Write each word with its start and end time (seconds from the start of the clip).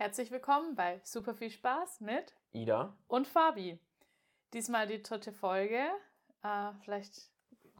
Herzlich 0.00 0.30
willkommen 0.30 0.76
bei 0.76 0.98
Super 1.04 1.34
viel 1.34 1.50
Spaß 1.50 2.00
mit 2.00 2.34
Ida 2.52 2.96
und 3.06 3.28
Fabi. 3.28 3.78
Diesmal 4.54 4.86
die 4.86 5.02
dritte 5.02 5.30
Folge. 5.30 5.82
Äh, 6.42 6.72
vielleicht, 6.82 7.28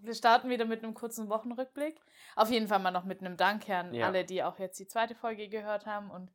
wir 0.02 0.12
starten 0.12 0.50
wieder 0.50 0.66
mit 0.66 0.84
einem 0.84 0.92
kurzen 0.92 1.30
Wochenrückblick. 1.30 1.98
Auf 2.36 2.50
jeden 2.50 2.68
Fall 2.68 2.80
mal 2.80 2.90
noch 2.90 3.06
mit 3.06 3.20
einem 3.22 3.38
Dank 3.38 3.70
an 3.70 3.94
Ja. 3.94 4.08
alle, 4.08 4.26
die 4.26 4.42
auch 4.42 4.58
jetzt 4.58 4.78
die 4.78 4.86
zweite 4.86 5.14
Folge 5.14 5.48
gehört 5.48 5.86
haben 5.86 6.10
und 6.10 6.30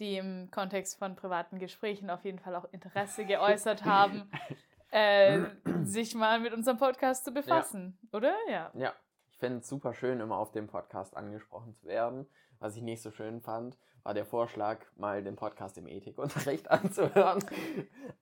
die 0.00 0.16
im 0.16 0.50
Kontext 0.50 0.98
von 0.98 1.14
privaten 1.14 1.60
Gesprächen 1.60 2.10
auf 2.10 2.24
jeden 2.24 2.40
Fall 2.40 2.56
auch 2.56 2.66
Interesse 2.72 3.24
geäußert 3.26 3.84
haben, 3.84 4.28
äh, 4.90 5.38
sich 5.84 6.16
mal 6.16 6.40
mit 6.40 6.52
unserem 6.52 6.78
Podcast 6.78 7.24
zu 7.24 7.30
befassen, 7.30 7.96
oder? 8.12 8.34
Ja. 8.48 8.72
Ja, 8.74 8.92
ich 9.36 9.40
finde 9.40 9.58
es 9.58 9.68
super 9.68 9.92
schön, 9.92 10.20
immer 10.20 10.38
auf 10.38 10.50
dem 10.50 10.66
Podcast 10.66 11.14
angesprochen 11.14 11.74
zu 11.74 11.86
werden. 11.86 12.26
Was 12.58 12.74
ich 12.74 12.82
nicht 12.82 13.02
so 13.02 13.10
schön 13.10 13.42
fand, 13.42 13.76
war 14.02 14.14
der 14.14 14.24
Vorschlag, 14.24 14.78
mal 14.96 15.22
den 15.22 15.36
Podcast 15.36 15.76
im 15.76 15.86
Ethikunterricht 15.86 16.70
anzuhören. 16.70 17.44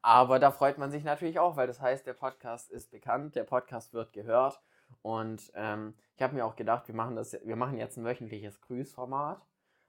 Aber 0.02 0.40
da 0.40 0.50
freut 0.50 0.76
man 0.76 0.90
sich 0.90 1.04
natürlich 1.04 1.38
auch, 1.38 1.54
weil 1.54 1.68
das 1.68 1.80
heißt, 1.80 2.04
der 2.04 2.14
Podcast 2.14 2.68
ist 2.72 2.90
bekannt, 2.90 3.36
der 3.36 3.44
Podcast 3.44 3.94
wird 3.94 4.12
gehört. 4.12 4.60
Und 5.02 5.52
ähm, 5.54 5.94
ich 6.16 6.22
habe 6.22 6.34
mir 6.34 6.44
auch 6.44 6.56
gedacht, 6.56 6.88
wir 6.88 6.96
machen, 6.96 7.14
das, 7.14 7.38
wir 7.44 7.54
machen 7.54 7.78
jetzt 7.78 7.96
ein 7.96 8.04
wöchentliches 8.04 8.60
Grüßformat. 8.62 9.40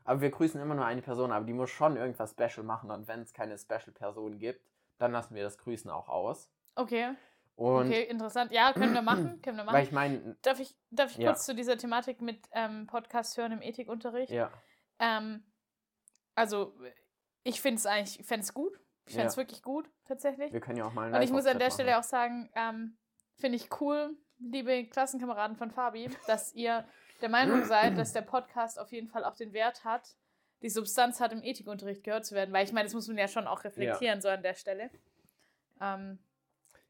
Aber 0.04 0.22
wir 0.22 0.30
grüßen 0.30 0.62
immer 0.62 0.76
nur 0.76 0.86
eine 0.86 1.02
Person, 1.02 1.32
aber 1.32 1.46
die 1.46 1.54
muss 1.54 1.72
schon 1.72 1.98
irgendwas 1.98 2.34
Special 2.34 2.64
machen. 2.64 2.92
Und 2.92 3.08
wenn 3.08 3.22
es 3.22 3.34
keine 3.34 3.58
Special-Person 3.58 4.38
gibt, 4.38 4.62
dann 5.00 5.12
lassen 5.12 5.34
wir 5.34 5.42
das 5.42 5.58
Grüßen 5.58 5.90
auch 5.90 6.08
aus. 6.08 6.52
Okay. 6.76 7.16
Und 7.56 7.88
okay, 7.88 8.04
interessant. 8.04 8.52
Ja, 8.52 8.74
können 8.74 8.94
wir 8.94 9.02
machen. 9.02 9.40
Können 9.44 9.58
wir 9.58 9.64
machen. 9.64 9.76
weil 9.76 9.84
ich 9.86 9.92
meine, 9.94 10.36
Darf 10.42 10.60
ich, 10.60 10.76
darf 10.92 11.12
ich 11.12 11.18
Ja. 11.18 11.32
kurz 11.32 11.46
zu 11.46 11.56
dieser 11.56 11.78
Thematik 11.78 12.22
mit 12.22 12.40
ähm, 12.52 12.86
Podcast 12.88 13.38
hören 13.38 13.54
im 13.54 13.62
Ethikunterricht? 13.62 14.32
ja, 14.32 14.52
Ähm, 15.00 15.44
also, 16.36 16.74
ich 17.44 17.62
finde 17.62 17.78
es 17.80 17.86
eigentlich, 17.86 18.20
ich 18.20 18.26
fände 18.26 18.44
es 18.44 18.54
gut. 18.54 18.78
Ich 19.06 19.14
fände 19.14 19.28
es 19.28 19.36
Ja. 19.36 19.42
wirklich 19.42 19.62
gut, 19.62 19.90
tatsächlich. 20.06 20.52
wir 20.52 20.60
können 20.60 20.78
ja 20.80 20.86
auch 20.86 20.94
mal 20.94 21.06
einen 21.06 21.16
Und 21.16 21.22
ich 21.22 21.32
muss 21.32 21.46
an 21.46 21.60
der 21.60 21.72
Stelle 21.72 21.92
machen. 21.92 22.00
auch 22.02 22.08
sagen, 22.08 22.50
ähm, 22.56 22.98
finde 23.36 23.56
ich 23.58 23.70
cool, 23.80 24.18
liebe 24.40 24.86
Klassenkameraden 24.88 25.56
von 25.56 25.72
Fabi, 25.72 26.10
dass 26.28 26.54
ihr 26.54 26.84
der 27.22 27.30
Meinung 27.30 27.64
seid, 27.66 27.98
dass 27.98 28.12
der 28.14 28.22
Podcast 28.24 28.80
auf 28.80 28.92
jeden 28.92 29.08
Fall 29.08 29.24
auch 29.24 29.36
den 29.36 29.54
Wert 29.54 29.86
hat, 29.86 30.16
die 30.62 30.70
Substanz 30.70 31.20
hat, 31.22 31.32
im 31.32 31.44
Ethikunterricht 31.44 32.04
gehört 32.04 32.26
zu 32.26 32.34
werden. 32.36 32.52
Weil 32.54 32.66
ich 32.66 32.74
meine, 32.74 32.86
das 32.86 32.94
muss 32.96 33.08
man 33.08 33.18
ja 33.18 33.28
schon 33.28 33.48
auch 33.48 33.64
reflektieren, 33.64 34.20
so 34.22 34.28
an 34.30 34.42
der 34.42 34.56
Stelle. 34.56 34.90
Ähm, 35.80 36.20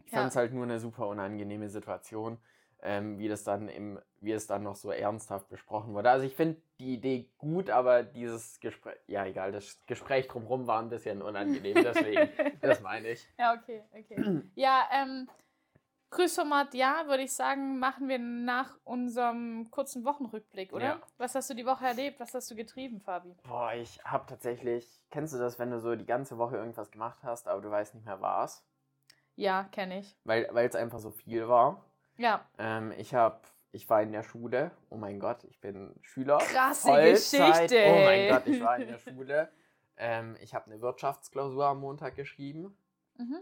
Ich 0.06 0.12
fand 0.12 0.30
es 0.30 0.36
halt 0.36 0.54
nur 0.54 0.64
eine 0.64 0.80
super 0.80 1.08
unangenehme 1.08 1.68
Situation, 1.70 2.38
ähm, 2.82 3.18
wie 3.18 3.28
das 3.28 3.44
dann 3.44 3.68
im, 3.68 4.00
wie 4.22 4.32
es 4.32 4.48
dann 4.48 4.64
noch 4.64 4.76
so 4.76 4.92
ernsthaft 4.92 5.50
besprochen 5.50 5.94
wurde. 5.94 6.10
Also 6.10 6.26
ich 6.26 6.36
finde 6.36 6.62
die 6.80 6.94
Idee 6.94 7.30
gut, 7.38 7.70
aber 7.70 8.04
dieses 8.04 8.60
Gespräch, 8.60 8.98
ja 9.08 9.26
egal, 9.26 9.52
das 9.52 9.82
Gespräch 9.88 10.28
drumherum 10.28 10.68
war 10.68 10.80
ein 10.80 10.90
bisschen 10.90 11.22
unangenehm, 11.22 11.76
deswegen, 11.76 12.30
das 12.62 12.82
meine 12.82 13.10
ich. 13.10 13.28
Ja, 13.40 13.54
okay, 13.54 13.84
okay. 13.92 14.44
Ja, 14.56 14.88
ähm, 14.92 15.28
Grüßformat, 16.12 16.74
ja, 16.76 17.08
würde 17.08 17.24
ich 17.24 17.34
sagen, 17.34 17.80
machen 17.80 18.08
wir 18.08 18.20
nach 18.20 18.78
unserem 18.84 19.70
kurzen 19.70 20.06
Wochenrückblick, 20.06 20.72
oder? 20.72 20.86
Ja. 20.86 21.02
Was 21.18 21.36
hast 21.36 21.50
du 21.50 21.56
die 21.56 21.66
Woche 21.66 21.86
erlebt? 21.86 22.20
Was 22.20 22.34
hast 22.34 22.50
du 22.50 22.56
getrieben, 22.56 23.02
Fabi? 23.02 23.36
Boah, 23.44 23.74
ich 23.74 24.00
habe 24.06 24.26
tatsächlich, 24.28 25.02
kennst 25.10 25.34
du 25.34 25.38
das, 25.38 25.60
wenn 25.60 25.72
du 25.72 25.80
so 25.80 25.96
die 25.96 26.06
ganze 26.06 26.38
Woche 26.38 26.56
irgendwas 26.56 26.92
gemacht 26.92 27.20
hast, 27.24 27.48
aber 27.48 27.62
du 27.62 27.70
weißt 27.70 27.96
nicht 27.96 28.06
mehr 28.06 28.22
was? 28.22 28.66
Ja, 29.36 29.64
kenne 29.72 30.00
ich. 30.00 30.16
Weil 30.24 30.46
es 30.66 30.76
einfach 30.76 31.00
so 31.00 31.12
viel 31.12 31.48
war. 31.48 31.84
Ja, 32.18 32.46
Ähm, 32.58 32.94
ich 32.98 33.14
habe, 33.14 33.40
ich 33.74 33.90
war 33.90 34.02
in 34.02 34.12
der 34.14 34.24
Schule, 34.24 34.72
oh 34.90 34.96
mein 34.98 35.20
Gott, 35.20 35.44
ich 35.44 35.60
bin 35.60 35.94
Schüler. 36.02 36.38
krasse 36.38 36.88
Vollzeit. 36.88 37.70
Geschichte. 37.70 37.86
Oh 37.88 38.06
mein 38.06 38.30
Gott, 38.30 38.48
ich 38.48 38.62
war 38.64 38.78
in 38.80 38.88
der 38.88 38.98
Schule. 39.00 39.50
Ähm, 39.98 40.36
ich 40.42 40.54
habe 40.56 40.66
eine 40.72 40.80
Wirtschaftsklausur 40.82 41.66
am 41.66 41.80
Montag 41.82 42.16
geschrieben. 42.16 42.78
Mhm. 43.18 43.40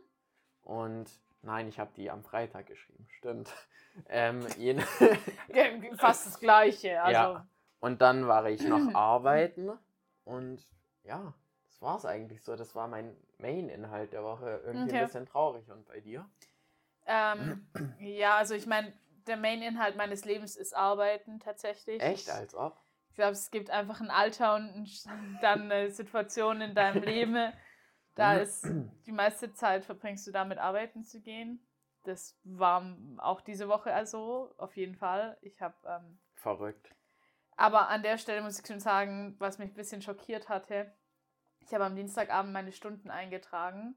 Und 0.62 1.10
nein, 1.42 1.68
ich 1.68 1.80
habe 1.80 1.92
die 1.96 2.10
am 2.10 2.24
Freitag 2.24 2.66
geschrieben, 2.68 3.06
stimmt. 3.10 3.52
Ähm, 4.10 4.42
Fast 5.98 6.26
das 6.26 6.40
Gleiche. 6.40 7.00
Also, 7.04 7.14
Ja. 7.34 7.48
und 7.80 8.02
dann 8.02 8.28
war 8.28 8.50
ich 8.50 8.68
noch 8.68 8.96
arbeiten. 8.96 9.70
Und 10.24 10.68
ja, 11.04 11.36
das 11.68 11.80
war 11.80 11.98
es 11.98 12.06
eigentlich 12.06 12.42
so. 12.44 12.56
Das 12.56 12.74
war 12.74 12.88
mein 12.88 13.16
Main-Inhalt 13.44 14.14
der 14.14 14.24
Woche. 14.24 14.62
Irgendwie 14.66 14.90
Okay. 14.90 15.00
ein 15.00 15.06
bisschen 15.06 15.26
traurig. 15.28 15.70
Und 15.70 15.86
bei 15.88 16.00
dir? 16.00 16.30
ähm, 17.06 17.68
ja, 18.00 18.38
also 18.38 18.56
ich 18.56 18.66
meine, 18.66 18.94
der 19.28 19.38
Main-Inhalt 19.38 19.96
meines 19.96 20.26
Lebens 20.26 20.56
ist 20.56 20.76
Arbeiten 20.76 21.40
tatsächlich. 21.40 22.02
Echt, 22.02 22.30
als 22.30 22.56
ob? 22.56 22.78
ich 23.10 23.16
glaube, 23.16 23.34
es 23.34 23.52
gibt 23.52 23.70
einfach 23.70 24.02
ein 24.02 24.10
Alter 24.10 24.56
und 24.56 24.64
ein, 24.66 25.40
dann 25.42 25.72
eine 25.72 25.92
Situation 25.92 26.62
in 26.62 26.76
deinem 26.76 27.04
Leben. 27.04 27.54
Da 28.16 28.36
ist 28.38 28.66
die 29.06 29.12
meiste 29.12 29.54
Zeit 29.54 29.86
verbringst 29.86 30.28
du 30.28 30.32
damit 30.32 30.58
arbeiten 30.58 31.04
zu 31.04 31.22
gehen. 31.22 31.66
Das 32.04 32.38
war 32.44 32.84
auch 33.20 33.42
diese 33.42 33.68
Woche 33.70 33.94
also, 33.94 34.54
auf 34.58 34.76
jeden 34.76 34.96
Fall. 34.96 35.38
Ich 35.42 35.62
habe, 35.62 35.76
ähm, 35.88 36.20
Verrückt. 36.36 36.94
aber 37.56 37.88
an 37.90 38.04
der 38.04 38.18
Stelle 38.18 38.42
muss 38.42 38.60
ich 38.60 38.68
schon 38.68 38.80
sagen, 38.80 39.36
was 39.40 39.58
mich 39.58 39.72
ein 39.72 39.76
bisschen 39.76 40.02
schockiert 40.02 40.50
hatte, 40.50 40.94
ich 41.66 41.74
habe 41.74 41.86
am 41.86 41.96
Dienstagabend 41.96 42.54
meine 42.54 42.72
Stunden 42.72 43.10
eingetragen 43.10 43.96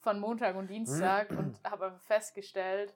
von 0.00 0.20
Montag 0.20 0.56
und 0.56 0.68
Dienstag 0.68 1.30
und 1.38 1.58
habe 1.64 1.98
festgestellt, 2.06 2.94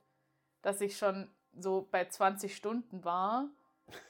dass 0.62 0.80
ich 0.80 0.96
schon 0.98 1.30
so 1.58 1.88
bei 1.90 2.06
20 2.06 2.54
Stunden 2.54 3.04
war. 3.04 3.48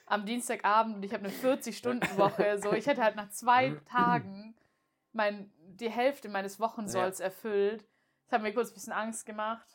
Am 0.06 0.24
Dienstagabend 0.24 0.96
und 0.96 1.02
ich 1.04 1.12
habe 1.12 1.24
eine 1.24 1.32
40-Stunden-Woche. 1.32 2.58
So, 2.62 2.72
ich 2.72 2.86
hätte 2.86 3.02
halt 3.02 3.16
nach 3.16 3.30
zwei 3.30 3.70
Tagen 3.90 4.54
mein, 5.12 5.52
die 5.58 5.90
Hälfte 5.90 6.28
meines 6.28 6.58
Wochensolls 6.60 7.20
erfüllt. 7.20 7.86
Das 8.24 8.32
hat 8.32 8.42
mir 8.42 8.54
kurz 8.54 8.70
ein 8.70 8.74
bisschen 8.74 8.92
Angst 8.92 9.26
gemacht. 9.26 9.66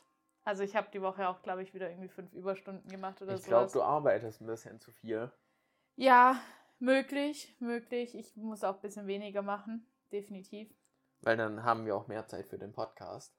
Also 0.44 0.64
ich 0.64 0.76
habe 0.76 0.88
die 0.92 1.02
Woche 1.02 1.28
auch, 1.28 1.44
glaube 1.44 1.62
ich, 1.62 1.74
wieder 1.74 1.90
irgendwie 1.90 2.10
fünf 2.10 2.34
Überstunden 2.34 2.90
gemacht 2.90 3.22
oder 3.22 3.36
Ich 3.36 3.44
glaube, 3.44 3.72
du 3.72 3.84
arbeitest 3.84 4.42
ein 4.42 4.48
bisschen 4.48 4.80
zu 4.80 4.92
viel. 4.92 5.32
Ja, 5.96 6.42
möglich, 6.80 7.56
möglich. 7.60 8.16
Ich 8.16 8.36
muss 8.36 8.64
auch 8.64 8.76
ein 8.76 8.82
bisschen 8.82 9.06
weniger 9.06 9.44
machen, 9.44 9.86
definitiv. 10.12 10.70
Weil 11.22 11.38
dann 11.38 11.64
haben 11.64 11.86
wir 11.86 11.96
auch 11.96 12.08
mehr 12.08 12.28
Zeit 12.28 12.48
für 12.48 12.58
den 12.58 12.74
Podcast. 12.74 13.34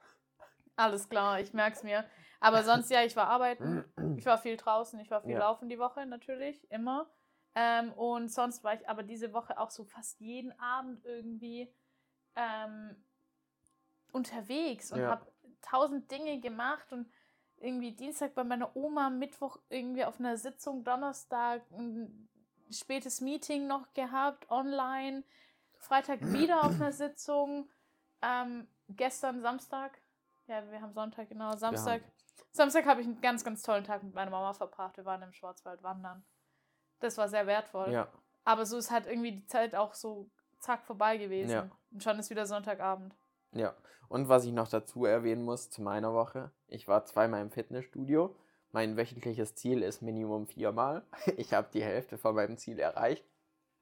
Alles 0.76 1.08
klar, 1.08 1.40
ich 1.40 1.52
merke 1.52 1.76
es 1.76 1.82
mir. 1.82 2.04
Aber 2.40 2.64
sonst, 2.64 2.90
ja, 2.90 3.02
ich 3.02 3.16
war 3.16 3.28
arbeiten. 3.28 3.84
Ich 4.18 4.26
war 4.26 4.38
viel 4.38 4.56
draußen, 4.56 5.00
ich 5.00 5.10
war 5.10 5.22
viel 5.22 5.32
Ja. 5.32 5.40
laufen 5.40 5.68
die 5.68 5.78
Woche 5.78 6.06
natürlich, 6.06 6.70
immer. 6.70 7.10
Ähm, 7.54 7.92
und 7.94 8.30
sonst 8.30 8.62
war 8.62 8.74
ich 8.74 8.88
aber 8.88 9.02
diese 9.02 9.32
Woche 9.32 9.58
auch 9.58 9.70
so 9.70 9.84
fast 9.84 10.20
jeden 10.20 10.58
Abend 10.60 11.04
irgendwie 11.04 11.72
ähm, 12.36 12.94
unterwegs 14.12 14.92
und 14.92 15.00
Ja. 15.00 15.10
habe 15.10 15.26
tausend 15.60 16.10
Dinge 16.10 16.40
gemacht 16.40 16.92
und 16.92 17.10
irgendwie 17.58 17.92
Dienstag 17.92 18.34
bei 18.34 18.44
meiner 18.44 18.76
Oma, 18.76 19.10
Mittwoch 19.10 19.58
irgendwie 19.70 20.04
auf 20.04 20.18
einer 20.18 20.36
Sitzung, 20.36 20.84
Donnerstag 20.84 21.62
ein 21.70 22.28
spätes 22.70 23.20
Meeting 23.20 23.66
noch 23.66 23.92
gehabt, 23.94 24.50
online, 24.50 25.24
Freitag 25.82 26.20
wieder 26.32 26.64
auf 26.64 26.74
einer 26.74 26.92
Sitzung, 26.92 27.68
ähm, 28.22 28.66
gestern 28.88 29.42
Samstag, 29.42 30.00
ja, 30.46 30.62
wir 30.70 30.80
haben 30.80 30.92
Sonntag, 30.92 31.28
genau, 31.28 31.56
Samstag. 31.56 32.02
Samstag 32.52 32.86
habe 32.86 33.00
ich 33.00 33.06
einen 33.06 33.20
ganz, 33.20 33.44
ganz 33.44 33.62
tollen 33.62 33.84
Tag 33.84 34.02
mit 34.02 34.14
meiner 34.14 34.30
Mama 34.30 34.52
verbracht. 34.52 34.96
Wir 34.96 35.04
waren 35.04 35.22
im 35.22 35.32
Schwarzwald 35.32 35.82
wandern. 35.82 36.24
Das 37.00 37.16
war 37.16 37.28
sehr 37.28 37.46
wertvoll. 37.46 37.90
Ja, 37.90 38.08
Aber 38.44 38.66
so 38.66 38.76
ist 38.76 38.90
halt 38.90 39.06
irgendwie 39.06 39.32
die 39.32 39.46
Zeit 39.46 39.74
auch 39.74 39.94
so 39.94 40.28
zack 40.58 40.84
vorbei 40.84 41.16
gewesen. 41.16 41.50
Ja. 41.50 41.70
Und 41.90 42.02
schon 42.02 42.18
ist 42.18 42.30
wieder 42.30 42.46
Sonntagabend. 42.46 43.14
ja. 43.52 43.74
Und 44.08 44.28
was 44.28 44.44
ich 44.44 44.52
noch 44.52 44.68
dazu 44.68 45.06
erwähnen 45.06 45.42
muss 45.42 45.70
zu 45.70 45.80
meiner 45.80 46.12
Woche, 46.12 46.50
ich 46.66 46.86
war 46.86 47.06
zweimal 47.06 47.40
im 47.40 47.50
Fitnessstudio. 47.50 48.36
Mein 48.70 48.98
wöchentliches 48.98 49.54
Ziel 49.54 49.82
ist 49.82 50.02
Minimum 50.02 50.46
viermal. 50.46 51.06
Ich 51.38 51.54
habe 51.54 51.68
die 51.72 51.82
Hälfte 51.82 52.18
von 52.18 52.34
meinem 52.34 52.58
Ziel 52.58 52.78
erreicht. 52.78 53.24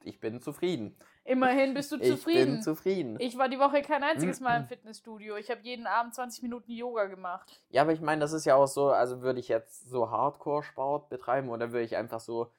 Ich 0.04 0.20
bin 0.20 0.40
zufrieden. 0.40 0.96
Immerhin 1.24 1.74
bist 1.74 1.92
du 1.92 1.96
Ich 2.00 2.10
zufrieden. 2.10 2.54
bin 2.54 2.62
zufrieden. 2.62 3.16
Ich 3.20 3.36
war 3.38 3.48
die 3.48 3.58
Woche 3.58 3.82
kein 3.82 4.02
einziges 4.02 4.40
Mal 4.40 4.60
im 4.60 4.66
Fitnessstudio. 4.66 5.36
Ich 5.36 5.50
habe 5.50 5.60
jeden 5.62 5.86
Abend 5.86 6.14
20 6.14 6.42
Minuten 6.42 6.72
Yoga 6.72 7.06
gemacht. 7.06 7.60
Ja, 7.68 7.82
aber 7.82 7.92
ich 7.92 8.00
meine, 8.00 8.20
das 8.20 8.32
ist 8.32 8.44
ja 8.44 8.54
auch 8.56 8.66
so, 8.66 8.90
also 8.90 9.22
würde 9.22 9.40
ich 9.40 9.48
jetzt 9.48 9.88
so 9.90 10.10
Hardcore-Sport 10.10 11.08
betreiben 11.08 11.48
oder 11.50 11.72
würde 11.72 11.84
ich 11.84 11.96
einfach 11.96 12.20
so 12.20 12.50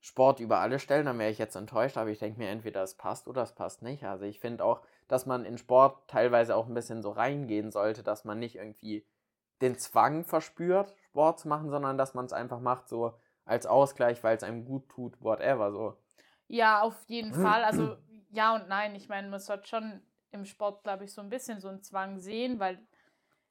Sport 0.00 0.40
über 0.40 0.60
alle 0.60 0.78
stellen, 0.78 1.06
dann 1.06 1.18
wäre 1.18 1.30
ich 1.30 1.38
jetzt 1.38 1.56
enttäuscht, 1.56 1.96
aber 1.96 2.10
ich 2.10 2.20
denke 2.20 2.38
mir 2.38 2.48
entweder 2.48 2.82
es 2.82 2.94
passt 2.94 3.26
oder 3.26 3.42
es 3.42 3.52
passt 3.52 3.82
nicht. 3.82 4.04
Also 4.04 4.24
ich 4.24 4.38
finde 4.38 4.64
auch, 4.64 4.80
dass 5.08 5.26
man 5.26 5.44
in 5.44 5.58
Sport 5.58 6.08
teilweise 6.08 6.54
auch 6.54 6.68
ein 6.68 6.74
bisschen 6.74 7.02
so 7.02 7.10
reingehen 7.10 7.72
sollte, 7.72 8.02
dass 8.02 8.24
man 8.24 8.38
nicht 8.38 8.56
irgendwie 8.56 9.04
den 9.60 9.76
Zwang 9.76 10.24
verspürt, 10.24 10.94
Sport 11.08 11.40
zu 11.40 11.48
machen, 11.48 11.70
sondern 11.70 11.98
dass 11.98 12.14
man 12.14 12.26
es 12.26 12.32
einfach 12.32 12.60
macht 12.60 12.88
so 12.88 13.14
als 13.44 13.66
Ausgleich, 13.66 14.22
weil 14.22 14.36
es 14.36 14.44
einem 14.44 14.64
gut 14.64 14.88
tut, 14.88 15.20
whatever 15.20 15.72
so. 15.72 15.96
Ja, 16.48 16.80
auf 16.82 16.96
jeden 17.06 17.32
Fall. 17.32 17.62
Also 17.64 17.96
ja 18.30 18.54
und 18.54 18.68
nein. 18.68 18.94
Ich 18.94 19.08
meine, 19.08 19.28
man 19.28 19.40
sollte 19.40 19.68
schon 19.68 20.02
im 20.32 20.44
Sport, 20.44 20.82
glaube 20.82 21.04
ich, 21.04 21.12
so 21.12 21.20
ein 21.20 21.30
bisschen 21.30 21.60
so 21.60 21.68
einen 21.68 21.82
Zwang 21.82 22.18
sehen, 22.18 22.58
weil 22.58 22.78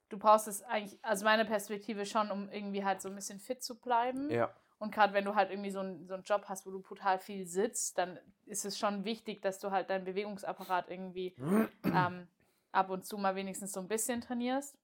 du 0.10 0.18
brauchst 0.18 0.48
es 0.48 0.62
eigentlich, 0.64 1.04
also 1.04 1.26
meine 1.26 1.46
Perspektive 1.46 2.06
schon, 2.06 2.32
um 2.32 2.50
irgendwie 2.50 2.84
halt 2.86 3.02
so 3.02 3.10
ein 3.10 3.16
bisschen 3.16 3.40
fit 3.40 3.64
zu 3.64 3.80
bleiben. 3.80 4.30
Ja. 4.32 4.54
Und 4.80 4.94
gerade 4.94 5.14
wenn 5.14 5.26
du 5.26 5.34
halt 5.34 5.50
irgendwie 5.50 5.72
so, 5.72 5.80
ein, 5.80 6.06
so 6.08 6.14
einen 6.14 6.24
Job 6.24 6.46
hast, 6.48 6.66
wo 6.66 6.72
du 6.72 6.82
brutal 6.82 7.18
viel 7.18 7.46
sitzt, 7.48 7.98
dann 7.98 8.20
ist 8.46 8.64
es 8.64 8.78
schon 8.78 9.06
wichtig, 9.06 9.42
dass 9.42 9.60
du 9.60 9.72
halt 9.72 9.90
deinen 9.90 10.06
Bewegungsapparat 10.06 10.90
irgendwie 10.90 11.36
ähm, 11.84 12.28
ab 12.72 12.90
und 12.90 13.06
zu 13.06 13.18
mal 13.18 13.36
wenigstens 13.36 13.72
so 13.72 13.80
ein 13.80 13.88
bisschen 13.88 14.22
trainierst. 14.22 14.78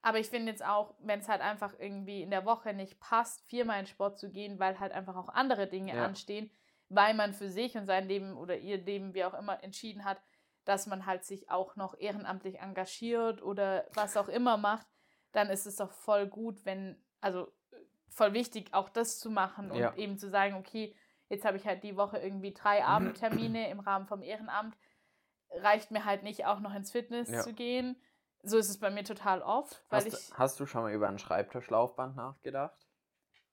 Aber 0.00 0.18
ich 0.18 0.28
finde 0.28 0.50
jetzt 0.50 0.64
auch, 0.64 0.94
wenn 0.98 1.20
es 1.20 1.28
halt 1.28 1.40
einfach 1.40 1.74
irgendwie 1.78 2.22
in 2.22 2.30
der 2.30 2.44
Woche 2.44 2.72
nicht 2.74 2.98
passt, 2.98 3.40
viermal 3.46 3.80
in 3.80 3.86
Sport 3.86 4.18
zu 4.18 4.30
gehen, 4.30 4.58
weil 4.58 4.80
halt 4.80 4.92
einfach 4.92 5.16
auch 5.16 5.28
andere 5.28 5.68
Dinge 5.68 5.94
Ja. 5.94 6.04
anstehen, 6.04 6.50
weil 6.94 7.14
man 7.14 7.32
für 7.32 7.48
sich 7.48 7.76
und 7.76 7.86
sein 7.86 8.06
Leben 8.06 8.36
oder 8.36 8.58
ihr 8.58 8.76
Leben, 8.76 9.14
wie 9.14 9.24
auch 9.24 9.34
immer, 9.34 9.62
entschieden 9.64 10.04
hat, 10.04 10.18
dass 10.64 10.86
man 10.86 11.06
halt 11.06 11.24
sich 11.24 11.50
auch 11.50 11.74
noch 11.74 11.98
ehrenamtlich 11.98 12.60
engagiert 12.60 13.42
oder 13.42 13.86
was 13.94 14.16
auch 14.16 14.28
immer 14.28 14.56
macht, 14.56 14.86
dann 15.32 15.48
ist 15.48 15.66
es 15.66 15.76
doch 15.76 15.90
voll 15.90 16.26
gut, 16.26 16.64
wenn, 16.64 17.02
also 17.20 17.50
voll 18.10 18.34
wichtig, 18.34 18.74
auch 18.74 18.90
das 18.90 19.18
zu 19.18 19.30
machen 19.30 19.70
und 19.70 19.80
Ja. 19.80 19.94
eben 19.96 20.18
zu 20.18 20.28
sagen, 20.28 20.54
okay, 20.54 20.94
jetzt 21.30 21.44
habe 21.46 21.56
ich 21.56 21.66
halt 21.66 21.82
die 21.82 21.96
Woche 21.96 22.18
irgendwie 22.18 22.52
drei 22.52 22.84
Abendtermine 22.84 23.68
im 23.70 23.80
Rahmen 23.80 24.06
vom 24.06 24.22
Ehrenamt, 24.22 24.76
reicht 25.50 25.90
mir 25.90 26.04
halt 26.04 26.22
nicht 26.22 26.44
auch 26.44 26.60
noch 26.60 26.74
ins 26.74 26.90
Fitness 26.92 27.30
Ja. 27.30 27.42
zu 27.42 27.54
gehen. 27.54 27.96
So 28.42 28.58
ist 28.58 28.68
es 28.68 28.78
bei 28.78 28.90
mir 28.90 29.04
total 29.04 29.40
oft, 29.40 29.82
weil 29.88 30.04
Hast, 30.04 30.30
ich, 30.30 30.34
hast 30.36 30.60
du 30.60 30.66
schon 30.66 30.82
mal 30.82 30.92
über 30.92 31.08
ein 31.08 31.18
Schreibtischlaufband 31.18 32.16
nachgedacht? 32.16 32.86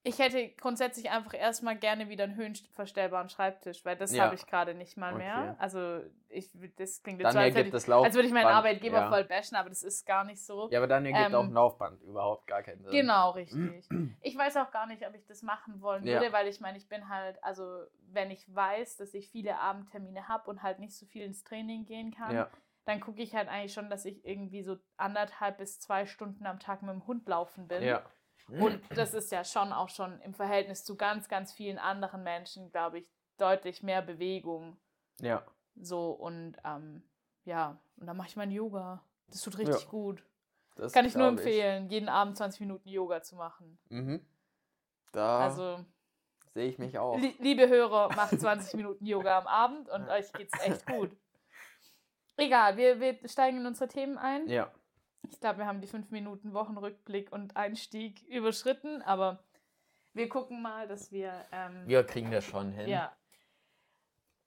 Ich 0.02 0.18
hätte 0.18 0.48
grundsätzlich 0.52 1.10
einfach 1.10 1.34
erstmal 1.34 1.76
gerne 1.76 2.08
wieder 2.08 2.24
einen 2.24 2.34
höhenverstellbaren 2.34 3.28
Schreibtisch, 3.28 3.84
weil 3.84 3.96
das 3.96 4.14
Ja. 4.14 4.24
habe 4.24 4.34
ich 4.34 4.46
gerade 4.46 4.72
nicht 4.74 4.96
mal 4.96 5.14
mehr. 5.14 5.50
Okay. 5.50 5.54
Also 5.58 6.00
ich, 6.28 6.50
das 6.76 7.02
klingt 7.02 7.18
jetzt 7.20 7.26
Dann 7.26 7.32
so, 7.34 7.38
als, 7.40 7.54
ich, 7.56 7.70
das 7.70 7.86
Laufband. 7.86 8.06
als 8.06 8.14
würde 8.14 8.28
ich 8.28 8.32
meinen 8.34 8.46
Arbeitgeber 8.46 8.98
ja. 8.98 9.08
voll 9.08 9.24
bashen, 9.24 9.56
aber 9.56 9.68
das 9.68 9.82
ist 9.82 10.06
gar 10.06 10.24
nicht 10.24 10.42
so. 10.42 10.70
Ja, 10.70 10.78
aber 10.78 10.86
dann 10.86 11.04
ergibt 11.04 11.34
auch 11.34 11.42
Ähm, 11.44 11.50
ein 11.50 11.52
Laufband 11.52 12.02
überhaupt 12.02 12.46
gar 12.46 12.62
keinen 12.62 12.82
Sinn. 12.82 12.92
Genau, 12.92 13.30
richtig. 13.32 13.88
Ich 14.22 14.38
weiß 14.38 14.56
auch 14.56 14.70
gar 14.70 14.86
nicht, 14.86 15.06
ob 15.06 15.14
ich 15.14 15.26
das 15.26 15.42
machen 15.42 15.82
wollen 15.82 16.04
Ja. 16.06 16.20
würde, 16.20 16.32
weil 16.32 16.48
ich 16.48 16.60
meine, 16.60 16.78
ich 16.78 16.88
bin 16.88 17.08
halt, 17.10 17.42
also 17.44 17.84
wenn 18.12 18.30
ich 18.30 18.46
weiß, 18.54 18.96
dass 18.96 19.12
ich 19.12 19.28
viele 19.30 19.58
Abendtermine 19.58 20.28
habe 20.28 20.48
und 20.48 20.62
halt 20.62 20.78
nicht 20.78 20.96
so 20.96 21.04
viel 21.04 21.24
ins 21.24 21.44
Training 21.44 21.84
gehen 21.84 22.10
kann, 22.14 22.34
Ja, 22.34 22.50
dann 22.86 23.00
gucke 23.00 23.20
ich 23.20 23.34
halt 23.34 23.48
eigentlich 23.48 23.74
schon, 23.74 23.90
dass 23.90 24.06
ich 24.06 24.24
irgendwie 24.24 24.62
so 24.62 24.78
anderthalb 24.96 25.58
bis 25.58 25.78
zwei 25.78 26.06
Stunden 26.06 26.46
am 26.46 26.58
Tag 26.58 26.80
mit 26.82 26.92
dem 26.94 27.06
Hund 27.06 27.28
laufen 27.28 27.68
bin. 27.68 27.82
ja. 27.82 28.02
Und 28.48 28.80
das 28.96 29.14
ist 29.14 29.30
ja 29.30 29.44
schon 29.44 29.72
auch 29.72 29.88
schon 29.88 30.20
im 30.22 30.34
Verhältnis 30.34 30.84
zu 30.84 30.96
ganz, 30.96 31.28
ganz 31.28 31.52
vielen 31.52 31.78
anderen 31.78 32.22
Menschen, 32.22 32.70
glaube 32.72 32.98
ich, 32.98 33.08
deutlich 33.36 33.82
mehr 33.82 34.02
Bewegung. 34.02 34.76
Ja. 35.20 35.44
So 35.76 36.10
und 36.10 36.56
ähm, 36.64 37.02
ja, 37.44 37.78
und 37.96 38.06
dann 38.06 38.16
mache 38.16 38.28
ich 38.28 38.36
mein 38.36 38.50
Yoga. 38.50 39.02
Das 39.28 39.42
tut 39.42 39.58
richtig 39.58 39.82
Ja. 39.84 39.88
gut. 39.88 40.24
Das 40.76 40.92
Kann 40.92 41.04
ich 41.04 41.14
nur 41.14 41.28
empfehlen, 41.28 41.88
jeden 41.88 42.08
Abend 42.08 42.36
20 42.36 42.60
Minuten 42.60 42.88
Yoga 42.88 43.22
zu 43.22 43.36
machen. 43.36 43.78
Mhm. 43.88 44.24
Da 45.12 45.40
Also, 45.40 45.84
sehe 46.54 46.68
ich 46.68 46.78
mich 46.78 46.98
auch. 46.98 47.18
li 47.18 47.34
liebe 47.38 47.68
Hörer, 47.68 48.08
macht 48.14 48.38
20 48.40 48.74
Minuten 48.74 49.04
Yoga 49.06 49.38
am 49.38 49.46
Abend 49.46 49.88
und 49.88 50.08
euch 50.08 50.32
geht's 50.32 50.58
echt 50.60 50.86
gut. 50.86 51.16
Egal, 52.36 52.76
wir, 52.76 53.00
wir 53.00 53.28
steigen 53.28 53.58
in 53.58 53.66
unsere 53.66 53.88
Themen 53.88 54.16
ein. 54.18 54.48
Ja. 54.48 54.72
Ich 55.28 55.40
glaube, 55.40 55.58
wir 55.58 55.66
haben 55.66 55.80
die 55.80 55.86
5 55.86 56.10
Minuten 56.10 56.52
Wochenrückblick 56.54 57.32
und 57.32 57.56
Einstieg 57.56 58.22
überschritten, 58.28 59.02
aber 59.02 59.42
wir 60.12 60.28
gucken 60.28 60.62
mal, 60.62 60.88
dass 60.88 61.12
wir. 61.12 61.32
Ähm, 61.52 61.82
Wir 61.86 62.04
kriegen 62.04 62.30
das 62.30 62.44
schon 62.44 62.72
hin. 62.72 62.88
ja. 62.88 63.12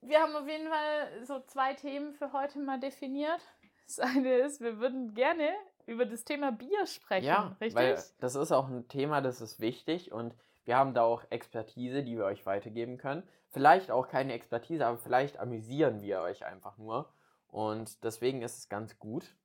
Wir 0.01 0.19
haben 0.19 0.35
auf 0.35 0.45
jeden 0.47 0.67
Fall 0.67 1.23
so 1.25 1.39
zwei 1.47 1.73
Themen 1.75 2.13
für 2.13 2.33
heute 2.33 2.59
mal 2.59 2.77
definiert. 2.77 3.39
Das 3.87 3.99
eine 3.99 4.33
ist, 4.39 4.59
wir 4.59 4.77
würden 4.79 5.13
gerne 5.13 5.49
über 5.85 6.05
das 6.05 6.25
Thema 6.25 6.51
Bier 6.51 6.85
sprechen, 6.87 7.25
Ja, 7.25 7.55
richtig? 7.61 7.75
weil 7.75 8.03
das 8.19 8.35
ist 8.35 8.51
auch 8.51 8.67
ein 8.67 8.87
Thema, 8.89 9.21
das 9.21 9.39
ist 9.39 9.61
wichtig 9.61 10.11
und 10.11 10.35
wir 10.65 10.75
haben 10.77 10.93
da 10.93 11.03
auch 11.03 11.23
Expertise, 11.29 12.03
die 12.03 12.17
wir 12.17 12.25
euch 12.25 12.45
weitergeben 12.45 12.97
können. 12.97 13.23
Vielleicht 13.51 13.91
auch 13.91 14.07
keine 14.09 14.33
Expertise, 14.33 14.85
aber 14.85 14.97
vielleicht 14.97 15.37
amüsieren 15.39 16.01
wir 16.01 16.19
euch 16.21 16.45
einfach 16.45 16.77
nur. 16.77 17.13
Und 17.47 18.03
deswegen 18.03 18.41
ist 18.41 18.57
es 18.57 18.69
ganz 18.69 18.97
gut. 18.99 19.35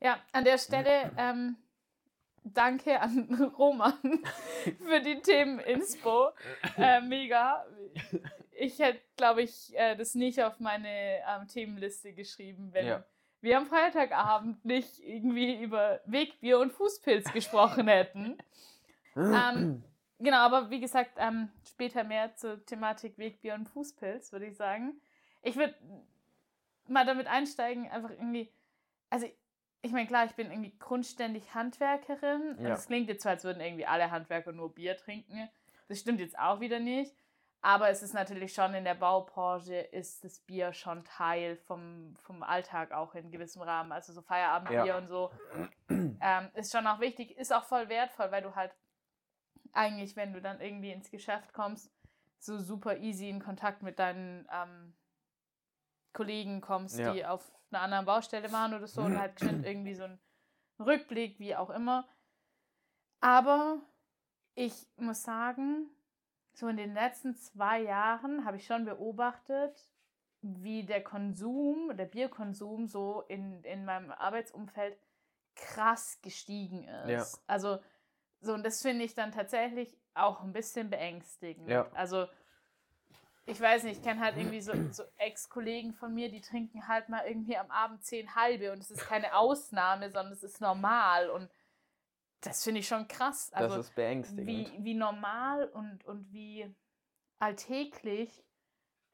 Ja, 0.00 0.18
an 0.32 0.44
der 0.44 0.58
Stelle 0.58 1.12
ähm, 1.16 1.56
danke 2.44 3.00
an 3.00 3.52
Roman 3.58 3.92
für 4.86 5.00
die 5.00 5.20
Themen 5.20 5.58
Inspo. 5.60 6.30
Äh, 6.76 7.00
mega. 7.00 7.64
Ich 8.52 8.78
hätte, 8.78 9.00
glaube 9.16 9.42
ich, 9.42 9.76
äh, 9.76 9.96
das 9.96 10.14
nicht 10.14 10.42
auf 10.42 10.58
meine 10.60 10.88
ähm, 10.88 11.48
Themenliste 11.48 12.12
geschrieben, 12.12 12.70
wenn 12.72 12.86
Ja. 12.86 13.04
wir 13.40 13.58
am 13.58 13.66
Freitagabend 13.66 14.64
nicht 14.64 14.98
irgendwie 15.00 15.60
über 15.62 16.00
Wegbier 16.06 16.58
und 16.58 16.72
Fußpilz 16.72 17.32
gesprochen 17.32 17.88
hätten. 17.88 18.38
Ähm, 19.16 19.82
Genau, 20.20 20.38
aber 20.38 20.68
wie 20.70 20.80
gesagt, 20.80 21.12
ähm, 21.18 21.48
später 21.64 22.02
mehr 22.02 22.34
zur 22.34 22.64
Thematik 22.66 23.18
Wegbier 23.18 23.54
und 23.54 23.68
Fußpilz, 23.68 24.32
würde 24.32 24.46
ich 24.46 24.56
sagen. 24.56 25.00
Ich 25.42 25.54
würde 25.54 25.76
mal 26.88 27.06
damit 27.06 27.28
einsteigen, 27.28 27.88
einfach 27.88 28.10
irgendwie, 28.10 28.50
also 29.10 29.28
ich 29.82 29.92
meine, 29.92 30.06
klar, 30.06 30.24
ich 30.24 30.34
bin 30.34 30.50
irgendwie 30.50 30.76
grundständig 30.78 31.54
Handwerkerin. 31.54 32.56
Ja. 32.60 32.70
es 32.74 32.86
klingt 32.86 33.08
jetzt 33.08 33.22
so, 33.22 33.28
als 33.28 33.44
würden 33.44 33.60
irgendwie 33.60 33.86
alle 33.86 34.10
Handwerker 34.10 34.52
nur 34.52 34.74
Bier 34.74 34.96
trinken. 34.96 35.48
Das 35.88 36.00
stimmt 36.00 36.20
jetzt 36.20 36.38
auch 36.38 36.60
wieder 36.60 36.80
nicht. 36.80 37.14
Aber 37.60 37.88
es 37.88 38.02
ist 38.04 38.14
natürlich 38.14 38.52
schon 38.54 38.72
in 38.74 38.84
der 38.84 38.94
Baubranche 38.94 39.74
ist 39.76 40.22
das 40.22 40.38
Bier 40.40 40.72
schon 40.72 41.02
Teil 41.04 41.56
vom, 41.56 42.14
vom 42.22 42.44
Alltag 42.44 42.92
auch 42.92 43.14
in 43.16 43.32
gewissem 43.32 43.62
Rahmen. 43.62 43.90
Also 43.90 44.12
so 44.12 44.22
Feierabendbier 44.22 44.84
Ja. 44.84 44.98
und 44.98 45.08
so 45.08 45.30
ähm, 45.88 46.48
ist 46.54 46.70
schon 46.72 46.86
auch 46.86 47.00
wichtig, 47.00 47.36
ist 47.36 47.52
auch 47.52 47.64
voll 47.64 47.88
wertvoll, 47.88 48.30
weil 48.30 48.42
du 48.42 48.54
halt 48.54 48.72
eigentlich, 49.72 50.14
wenn 50.14 50.32
du 50.32 50.40
dann 50.40 50.60
irgendwie 50.60 50.92
ins 50.92 51.10
Geschäft 51.10 51.52
kommst, 51.52 51.90
so 52.38 52.58
super 52.58 52.98
easy 52.98 53.28
in 53.28 53.42
Kontakt 53.42 53.82
mit 53.82 53.98
deinen 53.98 54.46
ähm, 54.52 54.94
Kollegen 56.12 56.60
kommst, 56.60 56.98
Ja. 56.98 57.12
die 57.12 57.26
auf 57.26 57.50
einer 57.70 57.82
anderen 57.82 58.06
Baustelle 58.06 58.50
waren 58.52 58.74
oder 58.74 58.86
so 58.86 59.02
und 59.02 59.18
halt 59.18 59.36
geschwind 59.36 59.66
irgendwie 59.66 59.94
so 59.94 60.04
ein 60.04 60.18
Rückblick, 60.78 61.38
wie 61.38 61.56
auch 61.56 61.70
immer. 61.70 62.08
Aber 63.20 63.80
ich 64.54 64.86
muss 64.96 65.22
sagen, 65.22 65.90
so 66.52 66.68
in 66.68 66.76
den 66.76 66.94
letzten 66.94 67.34
zwei 67.36 67.80
Jahren 67.80 68.44
habe 68.44 68.56
ich 68.56 68.66
schon 68.66 68.84
beobachtet, 68.84 69.90
wie 70.40 70.84
der 70.84 71.02
Konsum, 71.02 71.96
der 71.96 72.06
Bierkonsum 72.06 72.86
so 72.86 73.22
in, 73.22 73.62
in 73.64 73.84
meinem 73.84 74.10
Arbeitsumfeld 74.12 74.96
krass 75.54 76.20
gestiegen 76.22 76.84
ist. 76.84 77.34
Ja. 77.34 77.42
Also, 77.46 77.78
so, 78.40 78.54
und 78.54 78.64
das 78.64 78.82
finde 78.82 79.04
ich 79.04 79.14
dann 79.14 79.32
tatsächlich 79.32 79.96
auch 80.14 80.42
ein 80.42 80.52
bisschen 80.52 80.90
beängstigend. 80.90 81.68
Ja. 81.68 81.90
Also, 81.92 82.26
ich 83.48 83.60
weiß 83.60 83.84
nicht, 83.84 83.98
ich 83.98 84.02
kenne 84.02 84.20
halt 84.20 84.36
irgendwie 84.36 84.60
so, 84.60 84.72
so 84.92 85.02
Ex-Kollegen 85.16 85.94
von 85.94 86.14
mir, 86.14 86.30
die 86.30 86.40
trinken 86.40 86.86
halt 86.86 87.08
mal 87.08 87.26
irgendwie 87.26 87.56
am 87.56 87.70
Abend 87.70 88.04
zehn 88.04 88.34
halbe 88.34 88.72
und 88.72 88.78
es 88.78 88.90
ist 88.90 89.06
keine 89.06 89.34
Ausnahme, 89.34 90.10
sondern 90.10 90.32
es 90.32 90.42
ist 90.42 90.60
normal 90.60 91.30
und 91.30 91.50
das 92.42 92.62
finde 92.62 92.80
ich 92.80 92.88
schon 92.88 93.08
krass. 93.08 93.50
Also, 93.52 93.76
das 93.76 93.86
ist 93.86 93.94
beängstigend. 93.94 94.46
wie, 94.46 94.84
wie 94.84 94.94
normal 94.94 95.68
und, 95.70 96.04
und 96.04 96.30
wie 96.32 96.72
alltäglich 97.38 98.44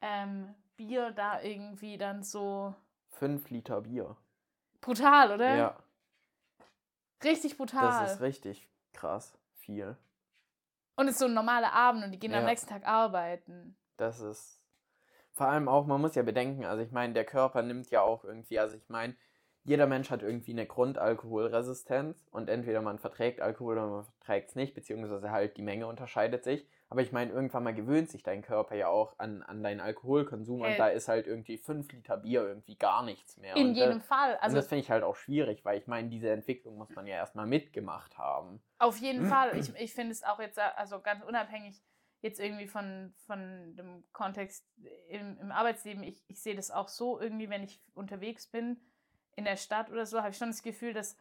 ähm, 0.01 0.55
Bier 0.77 1.13
da 1.13 1.41
irgendwie 1.41 1.97
dann 1.97 2.23
so 2.23 2.75
Fünf 3.11 3.49
Liter 3.51 3.83
Bier. 3.83 4.17
brutal, 4.81 5.33
oder? 5.33 5.57
Ja, 5.57 5.79
Richtig 7.23 7.57
brutal. 7.57 8.03
das 8.03 8.13
ist 8.15 8.21
richtig 8.21 8.69
krass 8.93 9.39
viel. 9.55 9.97
und 10.97 11.07
es 11.07 11.13
ist 11.15 11.19
so 11.21 11.25
ein 11.27 11.35
normaler 11.35 11.73
Abend 11.73 12.05
und 12.05 12.13
die 12.13 12.19
gehen 12.19 12.35
am 12.35 12.43
Ja. 12.43 12.49
nächsten 12.49 12.69
Tag 12.69 12.87
arbeiten. 12.87 13.77
Das 13.97 14.21
ist 14.21 14.61
vor 15.33 15.49
allem 15.49 15.69
auch, 15.69 15.87
man 15.87 16.01
muss 16.01 16.15
ja 16.15 16.23
bedenken, 16.23 16.65
also 16.65 16.83
ich 16.83 16.93
meine, 16.93 17.13
der 17.13 17.25
Körper 17.25 17.63
nimmt 17.63 17.91
ja 17.91 18.03
auch 18.03 18.25
irgendwie, 18.25 18.59
also 18.61 18.77
ich 18.77 18.89
meine, 18.89 19.17
jeder 19.65 19.87
Mensch 19.87 20.11
hat 20.11 20.23
irgendwie 20.23 20.53
eine 20.53 20.67
Grundalkoholresistenz 20.67 22.29
und 22.31 22.49
entweder 22.49 22.83
man 22.83 22.99
verträgt 22.99 23.41
Alkohol 23.41 23.79
oder 23.79 23.87
man 23.89 24.05
verträgt 24.05 24.51
es 24.51 24.55
nicht, 24.57 24.75
beziehungsweise 24.75 25.31
halt 25.31 25.57
die 25.57 25.63
Menge 25.63 25.87
unterscheidet 25.87 26.45
sich. 26.45 26.69
Aber 26.91 27.01
ich 27.01 27.13
meine, 27.13 27.33
irgendwann 27.33 27.65
mal 27.65 27.75
gewöhnt 27.75 28.11
sich 28.11 28.23
dein 28.23 28.43
Körper 28.43 28.77
ja 28.77 28.89
auch 28.89 29.19
an, 29.19 29.43
an 29.43 29.63
deinen 29.63 29.81
Alkoholkonsum 29.81 30.63
Äh. 30.63 30.67
und 30.73 30.79
da 30.79 30.89
ist 30.89 31.09
halt 31.09 31.27
irgendwie 31.27 31.57
5 31.57 31.91
Liter 31.93 32.19
Bier 32.19 32.47
irgendwie 32.47 32.77
gar 32.77 33.03
nichts 33.03 33.39
mehr. 33.39 33.57
In 33.57 33.69
und, 33.69 33.75
jedem 33.75 33.99
äh, 33.99 34.03
Fall. 34.03 34.35
und 34.35 34.43
Also 34.43 34.57
das 34.57 34.69
finde 34.69 34.83
ich 34.83 34.91
halt 34.91 35.03
auch 35.03 35.17
schwierig, 35.17 35.65
weil 35.65 35.79
ich 35.79 35.87
meine, 35.87 36.11
diese 36.11 36.31
Entwicklung 36.31 36.77
muss 36.77 36.91
man 36.95 37.07
ja 37.07 37.17
erstmal 37.17 37.47
mitgemacht 37.47 38.19
haben. 38.19 38.63
Auf 38.79 38.99
jeden 38.99 39.25
Fall. 39.27 39.57
Ich, 39.57 39.75
ich 39.77 39.95
finde 39.95 40.13
es 40.13 40.23
auch 40.23 40.39
jetzt, 40.39 40.59
äh, 40.59 40.63
also 40.77 41.01
ganz 41.01 41.25
unabhängig 41.25 41.83
jetzt 42.25 42.41
irgendwie 42.41 42.67
von, 42.67 43.15
von 43.27 43.77
dem 43.77 44.03
Kontext 44.13 44.67
im, 45.09 45.39
im 45.39 45.53
Arbeitsleben, 45.53 46.03
ich, 46.03 46.25
ich 46.27 46.43
sehe 46.43 46.57
das 46.57 46.71
auch 46.71 46.89
so 46.89 47.21
irgendwie, 47.21 47.51
wenn 47.51 47.63
ich 47.63 47.83
unterwegs 47.93 48.47
bin 48.47 48.81
in 49.37 49.45
der 49.45 49.57
Stadt 49.57 49.91
oder 49.91 50.07
so, 50.07 50.21
habe 50.21 50.31
ich 50.31 50.39
schon 50.39 50.49
das 50.49 50.63
Gefühl, 50.63 50.95
dass 50.95 51.19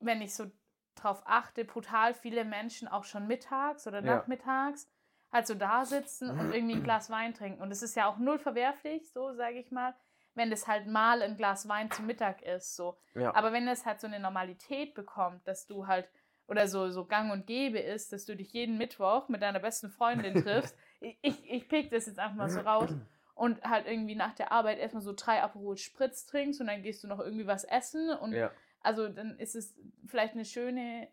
wenn 0.00 0.22
ich 0.22 0.34
so 0.34 0.50
drauf 0.94 1.22
achte, 1.26 1.66
brutal 1.66 2.14
viele 2.14 2.46
Menschen 2.46 2.88
auch 2.88 3.04
schon 3.04 3.26
mittags 3.26 3.86
oder 3.86 3.98
Ja. 4.02 4.16
nachmittags 4.16 4.88
halt 5.30 5.46
so 5.46 5.54
da 5.54 5.84
sitzen 5.84 6.30
und 6.30 6.54
irgendwie 6.54 6.76
ein 6.76 6.82
Glas 6.84 7.10
Wein 7.10 7.34
trinken. 7.34 7.60
Und 7.60 7.70
es 7.70 7.82
ist 7.82 7.94
ja 7.94 8.06
auch 8.06 8.16
null 8.16 8.38
verwerflich, 8.38 9.12
so 9.12 9.34
sage 9.34 9.58
ich 9.58 9.70
mal, 9.70 9.94
wenn 10.34 10.50
das 10.50 10.66
halt 10.66 10.86
mal 10.86 11.20
ein 11.20 11.36
Glas 11.36 11.68
Wein 11.68 11.90
zum 11.90 12.06
Mittag 12.06 12.40
ist. 12.40 12.74
So. 12.74 12.96
Ja. 13.14 13.34
Aber 13.34 13.52
wenn 13.52 13.68
es 13.68 13.84
halt 13.84 14.00
so 14.00 14.06
eine 14.06 14.18
Normalität 14.18 14.94
bekommt, 14.94 15.46
dass 15.46 15.66
du 15.66 15.86
halt 15.86 16.08
oder 16.48 16.66
so, 16.66 16.90
so 16.90 17.04
gang 17.04 17.30
und 17.30 17.46
gäbe 17.46 17.78
ist, 17.78 18.12
dass 18.12 18.24
du 18.24 18.34
dich 18.34 18.52
jeden 18.52 18.78
Mittwoch 18.78 19.28
mit 19.28 19.42
deiner 19.42 19.60
besten 19.60 19.90
Freundin 19.90 20.42
triffst. 20.42 20.76
ich, 21.00 21.50
ich, 21.50 21.68
pick 21.68 21.90
das 21.90 22.06
jetzt 22.06 22.18
einfach 22.18 22.36
mal 22.36 22.48
so 22.48 22.60
raus 22.60 22.90
und 23.34 23.62
halt 23.62 23.86
irgendwie 23.86 24.14
nach 24.14 24.34
der 24.34 24.50
Arbeit 24.50 24.78
erstmal 24.78 25.02
so 25.02 25.12
drei 25.14 25.42
Aperol 25.42 25.76
Spritz 25.76 26.26
trinkst 26.26 26.60
und 26.60 26.66
dann 26.66 26.82
gehst 26.82 27.04
du 27.04 27.08
noch 27.08 27.20
irgendwie 27.20 27.46
was 27.46 27.64
essen 27.64 28.10
und 28.10 28.32
Ja. 28.32 28.50
also 28.80 29.08
dann 29.08 29.38
ist 29.38 29.54
es 29.54 29.78
vielleicht 30.06 30.34
eine 30.34 30.46
schöne 30.46 31.08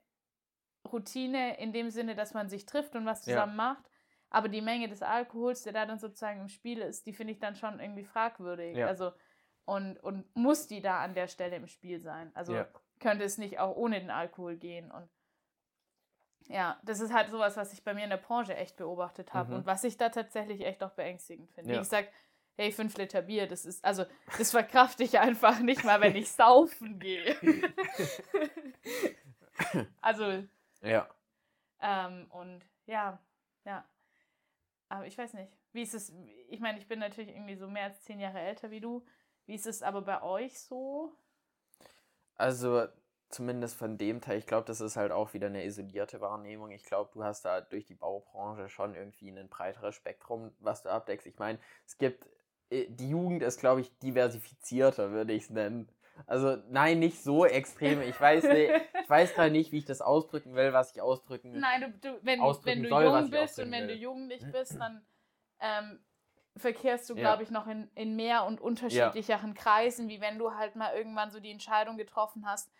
Routine 0.92 1.60
in 1.60 1.74
dem 1.74 1.89
Sinne, 1.89 2.15
dass 2.15 2.34
man 2.34 2.50
sich 2.50 2.65
trifft 2.65 2.96
und 2.96 3.06
was 3.06 3.25
Ja. 3.25 3.34
zusammen 3.34 3.58
macht. 3.58 3.84
Aber 4.30 4.50
die 4.50 4.62
Menge 4.62 4.88
des 4.88 5.01
Alkohols, 5.01 5.63
der 5.63 5.74
da 5.74 5.86
dann 5.86 6.00
sozusagen 6.00 6.42
im 6.42 6.50
Spiel 6.50 6.80
ist, 6.80 7.06
die 7.06 7.13
finde 7.13 7.34
ich 7.34 7.39
dann 7.39 7.56
schon 7.56 7.80
irgendwie 7.80 8.04
fragwürdig. 8.04 8.77
Ja. 8.77 8.88
Also 8.88 9.12
und, 9.65 9.98
und 9.98 10.34
muss 10.36 10.68
die 10.68 10.82
da 10.82 11.01
an 11.01 11.15
der 11.15 11.27
Stelle 11.27 11.56
im 11.56 11.68
Spiel 11.68 12.00
sein? 12.00 12.32
Also 12.36 12.54
Ja. 12.54 12.68
könnte 13.00 13.24
es 13.24 13.38
nicht 13.38 13.60
auch 13.60 13.75
ohne 13.75 14.00
den 14.00 14.12
Alkohol 14.12 14.58
gehen? 14.58 14.92
Und 14.92 15.10
ja, 16.48 16.80
das 16.84 17.00
ist 17.00 17.14
halt 17.14 17.30
sowas, 17.30 17.58
was 17.58 17.74
ich 17.74 17.84
bei 17.84 17.94
mir 17.94 18.04
in 18.04 18.10
der 18.10 18.18
Branche 18.18 18.56
echt 18.56 18.78
beobachtet 18.78 19.34
habe 19.34 19.52
Mhm. 19.52 19.56
und 19.60 19.66
was 19.66 19.84
ich 19.84 19.98
da 19.98 20.10
tatsächlich 20.10 20.62
echt 20.66 20.84
auch 20.84 20.92
beängstigend 20.92 21.52
finde. 21.52 21.72
Wie 21.72 21.75
Ja. 21.75 21.80
gesagt, 21.80 22.12
hey, 22.58 22.72
fünf 22.72 22.96
Liter 22.98 23.22
Bier, 23.24 23.48
das 23.48 23.66
ist, 23.66 23.84
also, 23.84 24.06
das 24.38 24.52
verkrafte 24.52 25.04
ich 25.04 25.20
einfach 25.20 25.60
nicht 25.60 25.84
mal, 25.84 26.00
wenn 26.02 26.16
ich 26.16 26.32
saufen 26.32 27.00
gehe. 27.00 27.36
also, 30.02 30.44
Ja. 30.82 31.10
ähm, 31.82 32.28
und 32.32 32.62
ja, 32.86 33.20
ja. 33.66 33.84
Aber 34.90 35.08
ich 35.08 35.18
weiß 35.18 35.34
nicht. 35.34 35.52
Wie 35.74 35.82
ist 35.82 35.94
es? 35.94 36.14
Ich 36.48 36.60
meine, 36.60 36.78
ich 36.78 36.88
bin 36.88 37.00
natürlich 37.00 37.30
irgendwie 37.32 37.56
so 37.56 37.68
mehr 37.68 37.86
als 37.86 38.02
zehn 38.04 38.20
Jahre 38.20 38.40
älter 38.40 38.70
wie 38.72 38.80
du. 38.80 39.06
Wie 39.46 39.56
ist 39.56 39.66
es 39.66 39.82
aber 39.82 40.02
bei 40.04 40.22
euch 40.22 40.60
so? 40.60 41.12
Also 42.36 42.88
zumindest 43.29 43.75
von 43.75 43.98
dem 43.98 44.22
Teil, 44.22 44.38
ich 44.38 44.48
glaube, 44.48 44.65
das 44.67 44.82
ist 44.82 44.96
halt 44.96 45.12
auch 45.12 45.34
wieder 45.34 45.48
eine 45.48 45.65
isolierte 45.65 46.22
Wahrnehmung. 46.22 46.72
Ich 46.72 46.86
glaube, 46.86 47.10
du 47.13 47.24
hast 47.24 47.44
da 47.46 47.62
durch 47.62 47.86
die 47.86 47.96
Baubranche 47.96 48.70
schon 48.70 48.96
irgendwie 48.96 49.29
ein 49.29 49.50
breiteres 49.50 49.96
Spektrum, 49.96 50.51
was 50.60 50.84
du 50.84 50.89
abdeckst. 50.89 51.27
Ich 51.27 51.38
meine, 51.38 51.60
es 51.86 51.98
gibt, 51.98 52.27
äh, 52.70 52.86
die 52.89 53.10
Jugend 53.10 53.44
ist, 53.44 53.60
glaube 53.60 53.82
ich, 53.82 53.98
diversifizierter, 54.00 55.12
würde 55.12 55.34
ich 55.34 55.44
es 55.44 55.50
nennen. 55.50 55.89
Also 56.27 56.58
nein, 56.70 57.00
nicht 57.00 57.22
so 57.22 57.46
extrem. 57.46 58.01
Ich 58.01 58.20
weiß, 58.20 58.44
nicht, 58.46 58.72
ich 59.03 59.10
weiß 59.10 59.34
gerade 59.34 59.51
nicht, 59.51 59.72
wie 59.72 59.79
ich 59.79 59.86
das 59.86 60.01
ausdrücken 60.01 60.55
will, 60.55 60.72
was 60.72 60.91
ich 60.91 61.01
ausdrücken 61.01 61.53
will. 61.53 61.60
Nein, 61.60 61.82
du, 62.01 62.10
du, 62.10 62.20
wenn, 62.24 62.39
ausdrücken 62.39 62.77
wenn 62.77 62.84
du 62.84 62.89
soll, 62.89 63.03
jung 63.05 63.32
bist 63.32 63.60
und 63.60 63.72
wenn 63.72 63.88
du 63.88 63.94
will. 63.94 64.01
jugendlich 64.01 64.44
bist, 64.51 64.75
dann 64.79 65.05
ähm, 65.60 66.00
verkehrst 66.55 67.10
du, 67.10 67.15
Ja. 67.15 67.22
glaube 67.22 67.44
ich, 67.44 67.51
noch 67.51 67.67
in, 67.67 67.89
in 67.96 68.15
mehr 68.15 68.46
und 68.46 68.62
unterschiedlicheren 68.62 69.53
Kreisen, 69.55 70.08
wie 70.08 70.22
wenn 70.22 70.38
du 70.38 70.53
halt 70.53 70.75
mal 70.75 70.96
irgendwann 70.96 71.32
so 71.32 71.39
die 71.39 71.51
Entscheidung 71.51 71.98
getroffen 71.98 72.46
hast, 72.48 72.72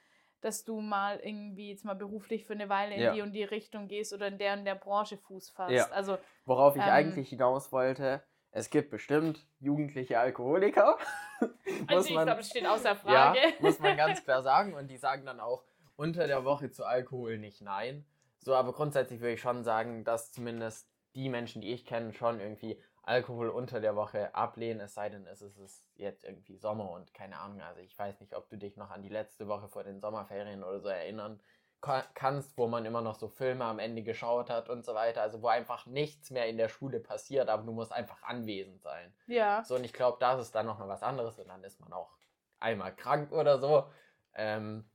dass 0.46 0.64
du 0.64 0.80
mal 0.80 1.20
irgendwie 1.20 1.70
jetzt 1.72 1.84
mal 1.86 1.96
beruflich 1.96 2.46
für 2.46 2.54
eine 2.54 2.70
Weile 2.70 2.96
in 2.96 3.02
Ja. 3.02 3.14
die 3.14 3.22
und 3.22 3.34
die 3.34 3.44
Richtung 3.44 3.88
gehst 3.88 4.14
oder 4.14 4.28
in 4.28 4.38
der 4.38 4.54
und 4.54 4.64
der 4.66 4.76
Branche 4.76 5.18
Fuß 5.18 5.50
fasst. 5.50 5.72
Ja. 5.72 5.88
Also, 5.90 6.18
Worauf 6.46 6.76
ich 6.76 6.84
Ähm, 6.84 6.90
eigentlich 6.90 7.30
hinaus 7.30 7.72
wollte, 7.72 8.22
es 8.52 8.70
gibt 8.70 8.92
bestimmt 8.92 9.46
jugendliche 9.60 10.20
Alkoholiker. 10.20 10.98
also 11.88 12.08
ich 12.08 12.16
glaube, 12.22 12.40
es 12.42 12.50
steht 12.50 12.66
außer 12.66 12.90
Ja, 12.92 12.96
Frage. 13.34 13.40
muss 13.60 13.80
man 13.80 13.98
ganz 13.98 14.24
klar 14.24 14.44
sagen. 14.52 14.74
Und 14.76 14.88
die 14.88 14.98
sagen 14.98 15.26
dann 15.26 15.40
auch 15.40 15.64
unter 15.96 16.28
der 16.28 16.46
Woche 16.46 16.70
zu 16.72 16.86
Alkohol 16.86 17.38
nicht 17.38 17.62
nein. 17.62 18.06
So, 18.40 18.54
aber 18.54 18.74
grundsätzlich 18.74 19.20
würde 19.22 19.34
ich 19.34 19.42
schon 19.42 19.64
sagen, 19.64 20.04
dass 20.04 20.32
zumindest 20.32 20.88
die 21.16 21.30
Menschen, 21.30 21.62
die 21.62 21.74
ich 21.74 21.86
kenne, 21.86 22.14
schon 22.14 22.40
irgendwie 22.40 22.80
Alkohol 23.08 23.50
unter 23.50 23.80
der 23.80 23.96
Woche 23.96 24.34
ablehnen, 24.34 24.82
es 24.82 24.96
sei 24.96 25.10
denn, 25.10 25.28
es 25.28 25.42
ist 25.42 25.86
jetzt 25.96 26.24
irgendwie 26.24 26.58
Sommer 26.58 26.90
und 26.92 27.14
keine 27.14 27.38
Ahnung. 27.38 27.62
Also 27.62 27.82
ich 27.82 27.98
weiß 27.98 28.20
nicht, 28.20 28.36
ob 28.36 28.50
du 28.50 28.58
dich 28.58 28.78
noch 28.78 28.90
an 28.90 29.04
die 29.04 29.10
letzte 29.10 29.48
Woche 29.48 29.68
vor 29.68 29.84
den 29.84 30.00
Sommerferien 30.00 30.64
oder 30.64 30.80
so 30.80 30.90
erinnern 30.90 31.40
ka- 31.82 32.06
kannst, 32.16 32.58
wo 32.58 32.68
man 32.68 32.84
immer 32.86 33.02
noch 33.02 33.16
so 33.16 33.28
Filme 33.28 33.64
am 33.66 33.80
Ende 33.80 34.02
geschaut 34.02 34.50
hat 34.50 34.70
und 34.70 34.84
so 34.84 34.96
weiter. 34.96 35.22
Also 35.22 35.42
wo 35.42 35.48
einfach 35.48 35.86
nichts 35.86 36.32
mehr 36.32 36.48
in 36.48 36.58
der 36.58 36.68
Schule 36.70 37.00
passiert, 37.00 37.48
aber 37.48 37.64
du 37.64 37.72
musst 37.72 37.92
einfach 37.92 38.24
anwesend 38.24 38.82
sein. 38.82 39.14
Ja. 39.28 39.64
So, 39.64 39.76
und 39.76 39.84
ich 39.84 39.94
glaube, 39.94 40.18
das 40.20 40.42
ist 40.42 40.56
dann 40.56 40.66
nochmal 40.66 40.88
was 40.88 41.04
anderes 41.04 41.38
und 41.40 41.48
dann 41.48 41.64
ist 41.64 41.80
man 41.80 41.94
auch 41.94 42.12
einmal 42.60 42.96
krank 42.96 43.32
oder 43.32 43.60
so. 43.60 43.86
Ähm, 44.34 44.90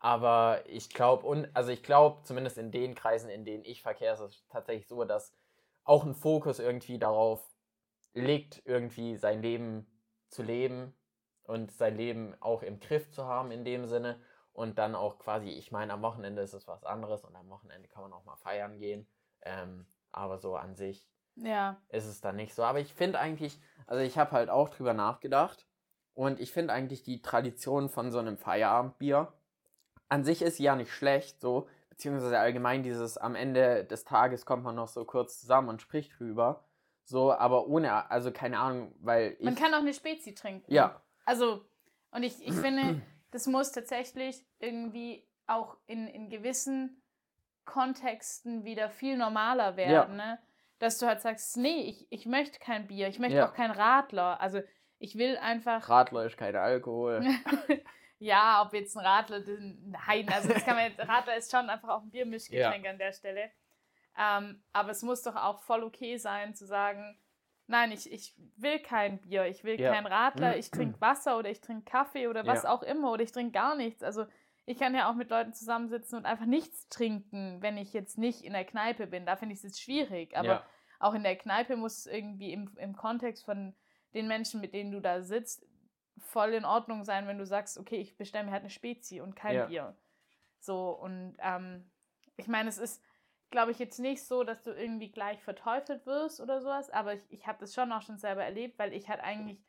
aber 0.00 0.64
ich 0.66 0.90
glaube, 0.90 1.24
und 1.26 1.48
also 1.54 1.70
ich 1.70 1.84
glaube, 1.84 2.24
zumindest 2.24 2.58
in 2.58 2.72
den 2.72 2.96
Kreisen, 2.96 3.30
in 3.30 3.44
denen 3.44 3.64
ich 3.64 3.82
verkehre, 3.82 4.14
ist 4.14 4.20
es 4.20 4.46
tatsächlich 4.48 4.88
so, 4.88 5.04
dass 5.04 5.32
auch 5.84 6.04
ein 6.04 6.14
Fokus 6.14 6.58
irgendwie 6.58 6.98
darauf 6.98 7.51
liegt, 8.14 8.62
irgendwie 8.64 9.16
sein 9.16 9.42
Leben 9.42 9.86
zu 10.28 10.42
leben 10.42 10.94
und 11.44 11.72
sein 11.72 11.96
Leben 11.96 12.34
auch 12.40 12.62
im 12.62 12.80
Griff 12.80 13.10
zu 13.10 13.24
haben 13.26 13.50
in 13.50 13.64
dem 13.64 13.86
Sinne. 13.86 14.20
Und 14.52 14.78
dann 14.78 14.94
auch 14.94 15.18
quasi, 15.18 15.48
ich 15.48 15.72
meine, 15.72 15.94
am 15.94 16.02
Wochenende 16.02 16.42
ist 16.42 16.52
es 16.52 16.68
was 16.68 16.84
anderes 16.84 17.24
und 17.24 17.34
am 17.36 17.48
Wochenende 17.48 17.88
kann 17.88 18.02
man 18.02 18.12
auch 18.12 18.24
mal 18.24 18.36
feiern 18.36 18.78
gehen. 18.78 19.06
Ähm, 19.42 19.86
aber 20.10 20.38
so 20.38 20.56
an 20.56 20.76
sich 20.76 21.08
Ja. 21.36 21.80
ist 21.88 22.04
es 22.06 22.20
dann 22.20 22.36
nicht 22.36 22.54
so. 22.54 22.62
Aber 22.62 22.78
ich 22.80 22.92
finde 22.92 23.18
eigentlich, 23.18 23.58
also 23.86 24.02
ich 24.02 24.18
habe 24.18 24.32
halt 24.32 24.50
auch 24.50 24.68
drüber 24.68 24.92
nachgedacht 24.92 25.66
und 26.14 26.38
ich 26.38 26.52
finde 26.52 26.74
eigentlich 26.74 27.02
die 27.02 27.22
Tradition 27.22 27.88
von 27.88 28.10
so 28.12 28.18
einem 28.18 28.36
Feierabendbier 28.36 29.32
an 30.12 30.24
sich 30.24 30.42
ist 30.42 30.58
ja 30.58 30.76
nicht 30.76 30.92
schlecht, 30.92 31.40
so, 31.40 31.68
beziehungsweise 31.88 32.38
allgemein 32.38 32.82
dieses 32.82 33.16
am 33.16 33.34
Ende 33.34 33.84
des 33.86 34.04
Tages 34.04 34.44
kommt 34.44 34.62
man 34.62 34.74
noch 34.74 34.88
so 34.88 35.06
kurz 35.06 35.40
zusammen 35.40 35.70
und 35.70 35.80
spricht 35.80 36.18
drüber. 36.20 36.64
So, 37.04 37.32
aber 37.32 37.66
ohne, 37.66 38.10
also 38.10 38.30
keine 38.32 38.58
Ahnung, 38.58 38.94
weil 39.00 39.36
ich. 39.38 39.44
Man 39.44 39.54
kann 39.56 39.74
auch 39.74 39.80
eine 39.80 39.92
Spezi 39.94 40.34
trinken. 40.34 40.72
ja, 40.72 41.00
Also, 41.24 41.64
und 42.10 42.22
ich, 42.22 42.46
ich 42.46 42.54
finde, 42.54 43.00
das 43.30 43.46
muss 43.46 43.72
tatsächlich 43.72 44.44
irgendwie 44.58 45.26
auch 45.46 45.76
in, 45.86 46.06
in 46.06 46.30
gewissen 46.30 47.02
Kontexten 47.64 48.64
wieder 48.64 48.90
viel 48.90 49.16
normaler 49.16 49.76
werden, 49.76 50.16
ne? 50.16 50.38
Dass 50.78 50.98
du 50.98 51.06
halt 51.06 51.20
sagst, 51.20 51.56
nee, 51.56 51.82
ich, 51.82 52.06
ich 52.10 52.26
möchte 52.26 52.58
kein 52.58 52.86
Bier, 52.88 53.08
ich 53.08 53.18
möchte 53.20 53.36
Ja. 53.38 53.48
auch 53.48 53.54
kein 53.54 53.70
Radler. 53.70 54.40
Also 54.40 54.60
ich 54.98 55.16
will 55.16 55.36
einfach. 55.38 55.88
Radler 55.88 56.26
ist 56.26 56.36
kein 56.36 56.56
Alkohol. 56.56 57.24
ja, 58.18 58.62
ob 58.66 58.74
jetzt 58.74 58.96
ein 58.96 59.04
Radler, 59.06 59.42
nein, 59.46 60.28
also 60.32 60.48
das 60.48 60.64
kann 60.64 60.76
man 60.76 60.84
jetzt, 60.90 60.98
Radler 61.00 61.36
ist 61.36 61.50
schon 61.50 61.70
einfach 61.70 61.88
auch 61.88 62.02
ein 62.02 62.10
Biermischgetränk 62.10 62.86
an 62.86 62.98
der 62.98 63.12
Stelle. 63.12 63.50
Ähm, 64.18 64.62
aber 64.72 64.90
es 64.90 65.02
muss 65.02 65.22
doch 65.22 65.36
auch 65.36 65.62
voll 65.62 65.82
okay 65.82 66.16
sein 66.18 66.54
zu 66.54 66.66
sagen, 66.66 67.18
nein, 67.66 67.92
ich, 67.92 68.12
ich 68.12 68.34
will 68.56 68.78
kein 68.78 69.20
Bier, 69.20 69.46
ich 69.46 69.64
will 69.64 69.80
Ja. 69.80 69.92
kein 69.92 70.06
Radler, 70.06 70.56
ich 70.56 70.70
trinke 70.70 71.00
Wasser 71.00 71.38
oder 71.38 71.50
ich 71.50 71.60
trinke 71.60 71.90
Kaffee 71.90 72.28
oder 72.28 72.46
was 72.46 72.64
Ja. 72.64 72.70
auch 72.70 72.82
immer 72.82 73.12
oder 73.12 73.22
ich 73.22 73.32
trinke 73.32 73.52
gar 73.52 73.74
nichts. 73.74 74.02
Also 74.02 74.26
ich 74.66 74.78
kann 74.78 74.94
ja 74.94 75.10
auch 75.10 75.14
mit 75.14 75.30
Leuten 75.30 75.54
zusammensitzen 75.54 76.18
und 76.18 76.26
einfach 76.26 76.44
nichts 76.44 76.88
trinken, 76.88 77.62
wenn 77.62 77.76
ich 77.78 77.92
jetzt 77.92 78.18
nicht 78.18 78.42
in 78.42 78.52
der 78.52 78.64
Kneipe 78.64 79.06
bin. 79.06 79.26
Da 79.26 79.36
finde 79.36 79.54
ich 79.54 79.58
es 79.58 79.64
jetzt 79.64 79.80
schwierig. 79.82 80.36
Aber 80.36 80.46
ja. 80.46 80.66
auch 81.00 81.14
in 81.14 81.22
der 81.22 81.36
Kneipe 81.36 81.76
muss 81.76 81.98
es 81.98 82.06
irgendwie 82.06 82.52
im, 82.52 82.76
im 82.76 82.94
Kontext 82.94 83.44
von 83.44 83.74
den 84.14 84.28
Menschen, 84.28 84.60
mit 84.60 84.74
denen 84.74 84.92
du 84.92 85.00
da 85.00 85.22
sitzt, 85.22 85.66
voll 86.18 86.52
in 86.52 86.64
Ordnung 86.64 87.04
sein, 87.04 87.26
wenn 87.26 87.38
du 87.38 87.46
sagst, 87.46 87.78
okay, 87.78 87.96
ich 87.96 88.16
bestelle 88.16 88.44
mir 88.44 88.52
halt 88.52 88.60
eine 88.62 88.70
Spezi 88.70 89.20
und 89.20 89.34
kein. 89.34 89.66
Bier. 89.68 89.96
So, 90.60 90.90
und 90.90 91.36
ähm, 91.40 91.90
ich 92.36 92.46
meine, 92.46 92.68
es 92.68 92.78
ist, 92.78 93.02
glaube 93.52 93.70
ich, 93.70 93.78
jetzt 93.78 94.00
nicht 94.00 94.26
so, 94.26 94.42
dass 94.42 94.62
du 94.62 94.72
irgendwie 94.72 95.12
gleich 95.12 95.40
verteufelt 95.42 96.04
wirst 96.06 96.40
oder 96.40 96.60
sowas, 96.60 96.90
aber 96.90 97.14
ich, 97.14 97.22
ich 97.28 97.46
habe 97.46 97.58
das 97.60 97.72
schon 97.72 97.92
auch 97.92 98.02
schon 98.02 98.18
selber 98.18 98.42
erlebt, 98.42 98.78
weil 98.80 98.92
ich 98.92 99.08
halt 99.08 99.20
eigentlich, 99.20 99.62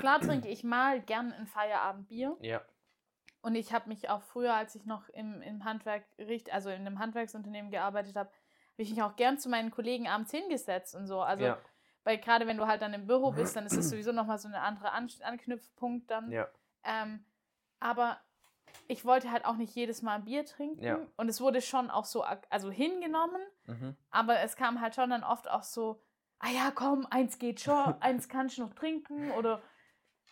klar 0.00 0.20
trinke 0.20 0.48
ich 0.48 0.64
mal 0.64 1.02
gern 1.02 1.32
ein 1.32 1.46
Feierabendbier 1.46 2.36
Ja. 2.40 2.62
und 3.42 3.54
ich 3.54 3.74
habe 3.74 3.88
mich 3.88 4.08
auch 4.08 4.22
früher, 4.22 4.54
als 4.54 4.74
ich 4.74 4.86
noch 4.86 5.08
im, 5.10 5.42
im 5.42 5.64
Handwerk, 5.64 6.04
also 6.50 6.70
in 6.70 6.86
einem 6.86 6.98
Handwerksunternehmen 6.98 7.70
gearbeitet 7.70 8.16
habe, 8.16 8.30
habe 8.30 8.82
ich 8.82 8.90
mich 8.90 9.02
auch 9.02 9.16
gern 9.16 9.38
zu 9.38 9.48
meinen 9.48 9.70
Kollegen 9.70 10.08
abends 10.08 10.30
hingesetzt 10.30 10.96
und 10.96 11.06
so. 11.06 11.20
Also, 11.20 11.44
ja. 11.44 11.58
weil 12.02 12.18
gerade 12.18 12.46
wenn 12.46 12.56
du 12.56 12.66
halt 12.66 12.82
dann 12.82 12.92
im 12.92 13.06
Büro 13.06 13.30
bist, 13.30 13.54
dann 13.54 13.66
ist 13.66 13.76
es 13.76 13.88
sowieso 13.90 14.12
nochmal 14.12 14.38
so 14.38 14.48
ein 14.48 14.54
anderer 14.54 14.92
An 14.92 15.08
Anknüpfpunkt 15.22 16.10
dann. 16.10 16.32
Ja. 16.32 16.48
Ähm, 16.82 17.24
aber 17.78 18.18
ich 18.86 19.04
wollte 19.04 19.30
halt 19.30 19.44
auch 19.44 19.56
nicht 19.56 19.74
jedes 19.74 20.02
Mal 20.02 20.16
ein 20.16 20.24
Bier 20.24 20.44
trinken. 20.44 20.82
Ja. 20.82 21.00
Und 21.16 21.28
es 21.28 21.40
wurde 21.40 21.60
schon 21.62 21.90
auch 21.90 22.04
so 22.04 22.22
also 22.50 22.70
hingenommen, 22.70 23.40
Mhm. 23.66 23.96
aber 24.10 24.40
es 24.40 24.56
kam 24.56 24.80
halt 24.80 24.94
schon 24.94 25.10
dann 25.10 25.24
oft 25.24 25.48
auch 25.50 25.62
so, 25.62 26.02
ah 26.38 26.50
ja, 26.50 26.70
komm, 26.70 27.06
eins 27.10 27.38
geht 27.38 27.60
schon, 27.60 27.74
eins 28.02 28.28
kannst 28.28 28.58
du 28.58 28.62
noch 28.62 28.74
trinken 28.74 29.30
oder 29.30 29.62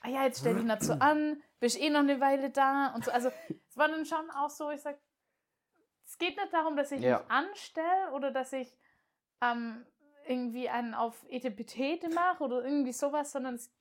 ah 0.03 0.09
ja, 0.09 0.25
jetzt 0.25 0.41
stell 0.41 0.55
dich 0.55 0.65
nicht 0.65 0.83
so 0.83 0.93
an, 0.95 1.43
bist 1.61 1.81
eh 1.81 1.89
noch 1.91 2.01
eine 2.01 2.21
Weile 2.21 2.51
da 2.51 2.93
und 2.95 3.05
so. 3.05 3.11
Also 3.11 3.31
es 3.69 3.77
war 3.77 3.89
dann 3.89 4.05
schon 4.05 4.31
auch 4.33 4.51
so, 4.51 4.71
ich 4.71 4.81
sag, 4.83 4.99
es 6.05 6.19
geht 6.19 6.37
nicht 6.37 6.53
darum, 6.53 6.77
dass 6.77 6.93
ich 6.93 7.01
Ja. 7.01 7.19
mich 7.21 7.31
anstelle 7.31 8.13
oder 8.13 8.31
dass 8.33 8.53
ich 8.53 8.77
ähm, 9.41 9.87
irgendwie 10.27 10.69
einen 10.69 10.95
auf 10.95 11.25
Etepetete 11.29 12.09
mache 12.11 12.45
oder 12.45 12.65
irgendwie 12.65 12.93
sowas, 12.93 13.33
sondern 13.33 13.55
es, 13.55 13.75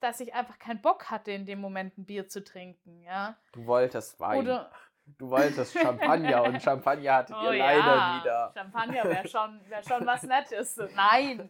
dass 0.00 0.20
ich 0.20 0.34
einfach 0.34 0.58
keinen 0.58 0.80
Bock 0.80 1.10
hatte, 1.10 1.32
in 1.32 1.46
dem 1.46 1.60
Moment 1.60 1.98
ein 1.98 2.06
Bier 2.06 2.28
zu 2.28 2.42
trinken, 2.42 3.02
ja. 3.02 3.36
Du 3.52 3.66
wolltest 3.66 4.18
Wein. 4.20 4.40
Oder 4.40 4.70
Du 5.16 5.30
wolltest 5.30 5.72
Champagner 5.78 6.42
und 6.44 6.62
Champagner 6.62 7.14
hattet 7.14 7.36
ihr 7.36 7.48
Oh 7.48 7.52
leider 7.52 7.96
ja, 7.96 8.20
wieder. 8.20 8.52
Champagner 8.54 9.04
wäre 9.04 9.28
schon, 9.28 9.60
wär 9.68 9.82
schon 9.82 10.04
was 10.06 10.22
Nettes. 10.22 10.78
Nein, 10.94 11.48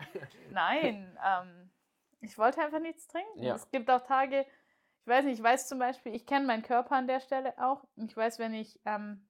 nein. 0.50 1.19
Ähm, 1.25 1.71
ich 2.21 2.38
wollte 2.38 2.62
einfach 2.62 2.81
nichts 2.81 3.07
trinken. 3.09 3.43
Ja. 3.43 3.55
Es 3.55 3.71
gibt 3.71 3.90
auch 3.90 4.02
Tage, 4.02 4.47
ich 5.02 5.07
weiß 5.07 5.25
nicht, 5.25 5.38
ich 5.38 5.45
weiß 5.45 5.69
zum 5.69 5.78
Beispiel, 5.78 6.14
ich 6.14 6.26
kenne 6.26 6.47
meinen 6.47 6.62
Körper 6.62 6.97
an 6.97 7.07
der 7.07 7.21
Stelle 7.21 7.55
auch. 7.59 7.85
Ich 7.97 8.17
weiß, 8.17 8.38
wenn 8.38 8.55
ich 8.55 8.81
ähm, 8.85 9.27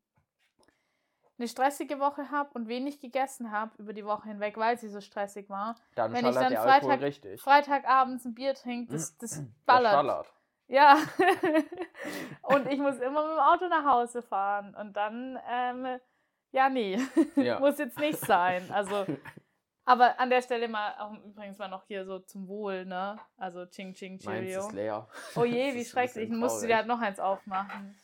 eine 1.39 1.49
stressige 1.49 2.01
Woche 2.01 2.31
habe 2.31 2.51
und 2.55 2.69
wenig 2.69 3.01
gegessen 3.01 3.51
habe 3.53 3.71
über 3.79 3.93
die 3.93 4.05
Woche 4.05 4.29
hinweg, 4.29 4.57
weil 4.57 4.77
sie 4.79 4.89
so 4.89 5.01
stressig 5.01 5.49
war, 5.49 5.77
Dann 5.95 6.13
wenn 6.13 6.27
ich 6.27 6.35
dann 6.35 6.53
Freitag, 6.57 7.01
richtig. 7.01 7.41
Freitagabends 7.41 8.25
ein 8.25 8.35
Bier 8.35 8.55
trinke, 8.55 8.93
das, 8.93 9.17
das 9.19 9.37
Der 9.39 9.47
ballert. 9.67 9.93
schallert. 9.93 10.33
Ja. 10.67 10.97
und 12.43 12.67
ich 12.71 12.79
muss 12.79 12.97
immer 12.99 13.23
mit 13.27 13.33
dem 13.37 13.39
Auto 13.41 13.69
nach 13.69 13.85
Hause 13.85 14.23
fahren. 14.23 14.75
Und 14.75 14.95
dann, 14.97 15.39
ähm, 15.49 15.99
ja, 16.51 16.69
nee, 16.69 16.99
Ja. 17.37 17.59
muss 17.61 17.79
jetzt 17.79 17.99
nicht 17.99 18.19
sein. 18.19 18.71
Also, 18.73 19.07
aber 19.85 20.19
an 20.21 20.29
der 20.31 20.43
Stelle 20.43 20.69
mal 20.69 20.95
auch 20.99 21.15
übrigens 21.25 21.57
mal 21.59 21.69
noch 21.69 21.85
hier 21.87 22.05
so 22.05 22.19
zum 22.19 22.49
Wohl, 22.49 22.85
ne? 22.85 23.19
Also 23.39 23.65
Ching 23.67 23.95
Ching 23.95 24.13
Meins 24.25 24.25
Cheerio. 24.25 24.61
ist 24.61 24.73
leer. 24.73 25.09
Oh 25.37 25.45
je, 25.45 25.69
Das 25.73 25.75
wie 25.77 25.85
schrecklich. 25.85 26.31
Musst 26.31 26.63
du 26.63 26.67
dir 26.67 26.77
halt 26.77 26.87
noch 26.87 27.01
eins 27.01 27.19
aufmachen. 27.21 27.95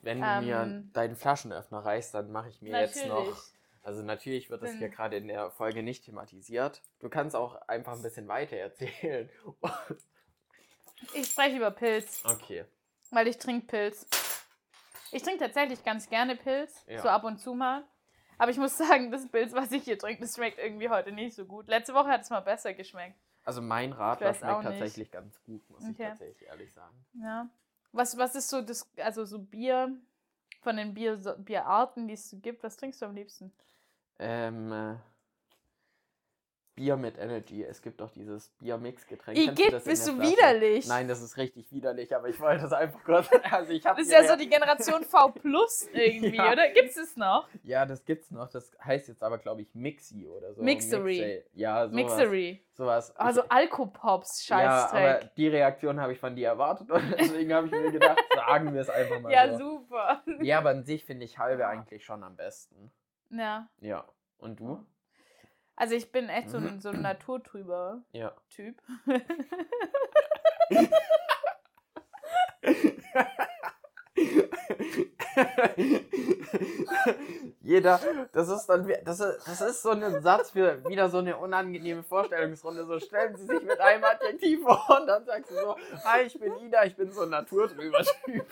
Wenn 0.00 0.20
du 0.20 0.26
mir 0.42 0.56
Ähm, 0.62 0.90
deinen 0.92 1.16
Flaschenöffner 1.16 1.78
reichst, 1.84 2.14
dann 2.14 2.30
mache 2.30 2.48
ich 2.48 2.62
mir 2.62 2.78
jetzt 2.78 3.04
noch. 3.06 3.24
Natürlich. 3.26 3.38
Also 3.82 4.02
natürlich 4.02 4.50
wird 4.50 4.62
das 4.62 4.72
hier 4.74 4.88
gerade 4.90 5.16
in 5.16 5.28
der 5.28 5.50
Folge 5.50 5.82
nicht 5.82 6.04
thematisiert. 6.04 6.82
Du 7.00 7.08
kannst 7.08 7.34
auch 7.34 7.54
einfach 7.68 7.92
ein 7.94 8.02
bisschen 8.02 8.28
weiter 8.28 8.56
erzählen. 8.56 9.30
Ich 11.14 11.28
spreche 11.28 11.56
über 11.56 11.70
Pilz, 11.70 12.22
Okay. 12.24 12.64
weil 13.10 13.28
ich 13.28 13.38
trinke 13.38 13.66
Pilz. 13.66 14.06
Ich 15.12 15.22
trinke 15.22 15.38
tatsächlich 15.44 15.84
ganz 15.84 16.08
gerne 16.10 16.34
Pilz, 16.36 16.84
Ja. 16.88 17.00
so 17.02 17.08
ab 17.08 17.22
und 17.24 17.38
zu 17.38 17.54
mal. 17.54 17.84
Aber 18.36 18.50
ich 18.50 18.58
muss 18.58 18.76
sagen, 18.78 19.10
das 19.12 19.28
Pilz, 19.28 19.52
was 19.52 19.70
ich 19.72 19.84
hier 19.84 19.96
trinke, 19.98 20.22
das 20.22 20.34
schmeckt 20.34 20.58
irgendwie 20.58 20.88
heute 20.88 21.12
nicht 21.12 21.36
so 21.36 21.44
gut. 21.44 21.68
Letzte 21.68 21.94
Woche 21.94 22.08
hat 22.08 22.22
es 22.22 22.30
mal 22.30 22.40
besser 22.40 22.74
geschmeckt. 22.74 23.16
Also 23.44 23.62
mein 23.62 23.92
Radler 23.92 24.34
schmeckt 24.34 24.62
tatsächlich 24.62 25.10
ganz 25.10 25.40
gut, 25.44 25.68
muss 25.70 25.82
ich 25.84 25.90
Okay. 25.94 26.08
tatsächlich 26.08 26.48
ehrlich 26.48 26.72
sagen. 26.74 27.06
Ja. 27.14 27.48
Was, 27.98 28.16
was 28.16 28.36
ist 28.36 28.48
so 28.48 28.62
das, 28.62 28.88
also 28.98 29.24
so 29.24 29.40
Bier, 29.40 29.92
von 30.60 30.76
den 30.76 30.94
Bier, 30.94 31.16
Bierarten, 31.38 32.06
die 32.06 32.14
es 32.14 32.32
gibt, 32.40 32.62
was 32.62 32.76
trinkst 32.76 33.02
du 33.02 33.06
am 33.06 33.16
liebsten? 33.16 33.52
Ähm, 34.20 34.70
äh, 34.70 34.94
Bier 36.78 36.96
mit 36.96 37.18
Energy. 37.18 37.64
Es 37.64 37.82
gibt 37.82 38.00
doch 38.00 38.10
dieses 38.12 38.50
Bier-Mix-Getränk. 38.60 39.36
I 39.36 39.46
Kennst 39.46 39.58
du 39.58 39.62
gibt, 39.62 39.74
das 39.74 39.82
in 39.84 39.90
bist 39.90 40.06
du 40.08 40.14
Flasche? 40.14 40.30
widerlich. 40.30 40.86
Nein, 40.86 41.08
das 41.08 41.20
ist 41.20 41.36
richtig 41.36 41.72
widerlich, 41.72 42.14
aber 42.14 42.28
ich 42.28 42.38
wollte 42.38 42.62
das 42.62 42.72
einfach 42.72 43.02
kurz. 43.02 43.28
Also 43.50 43.72
ich 43.72 43.82
Das 43.82 43.98
ist 43.98 44.12
ja 44.12 44.22
so 44.22 44.36
die 44.36 44.48
Generation 44.48 45.02
V 45.02 45.30
Plus 45.32 45.88
irgendwie, 45.92 46.36
Ja. 46.36 46.52
oder? 46.52 46.68
Gibt 46.70 46.96
es 46.96 47.16
noch? 47.16 47.48
Ja, 47.64 47.84
das 47.84 48.04
gibt's 48.04 48.30
noch. 48.30 48.48
Das 48.48 48.70
heißt 48.84 49.08
jetzt 49.08 49.24
aber, 49.24 49.38
glaube 49.38 49.62
ich, 49.62 49.74
Mixi 49.74 50.28
oder 50.28 50.54
so. 50.54 50.62
Mixery. 50.62 51.18
Mixi. 51.20 51.44
Ja, 51.54 51.88
sowas. 51.88 51.94
Mixery. 51.94 52.64
Sowas. 52.74 53.16
Also 53.16 53.42
Alkopops, 53.48 54.46
ja, 54.46 54.56
aber 54.58 54.98
Scheißdreck. 54.98 55.34
die 55.34 55.48
Reaktion 55.48 56.00
habe 56.00 56.12
ich 56.12 56.20
von 56.20 56.36
dir 56.36 56.46
erwartet 56.46 56.88
und 56.92 57.02
deswegen 57.18 57.52
habe 57.52 57.66
ich 57.66 57.72
mir 57.72 57.90
gedacht, 57.90 58.22
sagen 58.36 58.72
wir 58.72 58.80
es 58.82 58.88
einfach 58.88 59.20
mal 59.20 59.32
Ja, 59.32 59.56
so. 59.58 59.80
super. 59.80 60.22
Ja, 60.40 60.58
aber 60.58 60.70
an 60.70 60.84
sich 60.84 61.04
finde 61.04 61.24
ich 61.24 61.38
halbe 61.38 61.66
eigentlich 61.66 62.04
schon 62.04 62.22
am 62.22 62.36
besten. 62.36 62.92
Ja. 63.30 63.68
Ja. 63.80 64.04
Und 64.38 64.60
du? 64.60 64.86
Also 65.78 65.94
ich 65.94 66.10
bin 66.10 66.28
echt 66.28 66.50
so 66.50 66.56
ein, 66.56 66.80
so 66.80 66.88
ein 66.88 67.02
naturtrüber 67.02 68.02
Ja. 68.10 68.34
Typ. 68.50 68.82
Jeder, 77.60 78.00
das 78.32 78.48
ist 78.48 78.66
dann, 78.66 78.92
das 79.04 79.20
ist, 79.20 79.46
das 79.46 79.60
ist 79.60 79.82
so 79.82 79.90
ein 79.90 80.20
Satz 80.20 80.50
für 80.50 80.84
wieder 80.88 81.08
so 81.10 81.18
eine 81.18 81.36
unangenehme 81.36 82.02
Vorstellungsrunde. 82.02 82.84
So 82.86 82.98
stellen 82.98 83.36
Sie 83.36 83.46
sich 83.46 83.62
mit 83.62 83.78
einem 83.78 84.02
Adjektiv 84.02 84.62
vor 84.62 85.00
und 85.00 85.06
dann 85.06 85.24
sagst 85.24 85.52
du 85.52 85.54
so, 85.54 85.76
hi, 86.04 86.22
ich 86.22 86.38
bin 86.40 86.58
Ida, 86.58 86.84
ich 86.86 86.96
bin 86.96 87.12
so 87.12 87.22
ein 87.22 87.30
naturtrüber 87.30 88.02
Typ. 88.24 88.44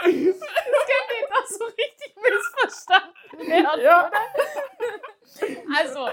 Das 0.00 0.04
könnte 0.12 1.14
jetzt 1.20 1.32
auch 1.32 1.46
so 1.46 1.64
richtig 1.64 2.16
missverstanden 2.16 3.48
werden, 3.48 3.80
Ja. 3.82 4.08
oder? 4.08 4.20
Also, 5.76 6.08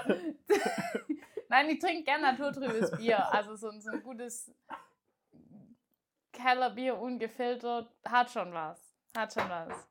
nein, 1.50 1.70
ich 1.70 1.80
trinke 1.80 2.04
gern 2.04 2.22
naturtrübes 2.22 2.92
Bier. 2.98 3.32
Also 3.34 3.56
so, 3.56 3.70
ein- 3.70 3.82
so 3.82 3.92
ein 3.92 4.04
gutes 4.04 4.52
Kellerbier, 6.32 6.98
ungefiltert, 7.00 7.90
hat 8.06 8.30
schon 8.32 8.54
was. 8.54 8.80
Hat 9.16 9.34
schon 9.34 9.50
was. 9.50 9.88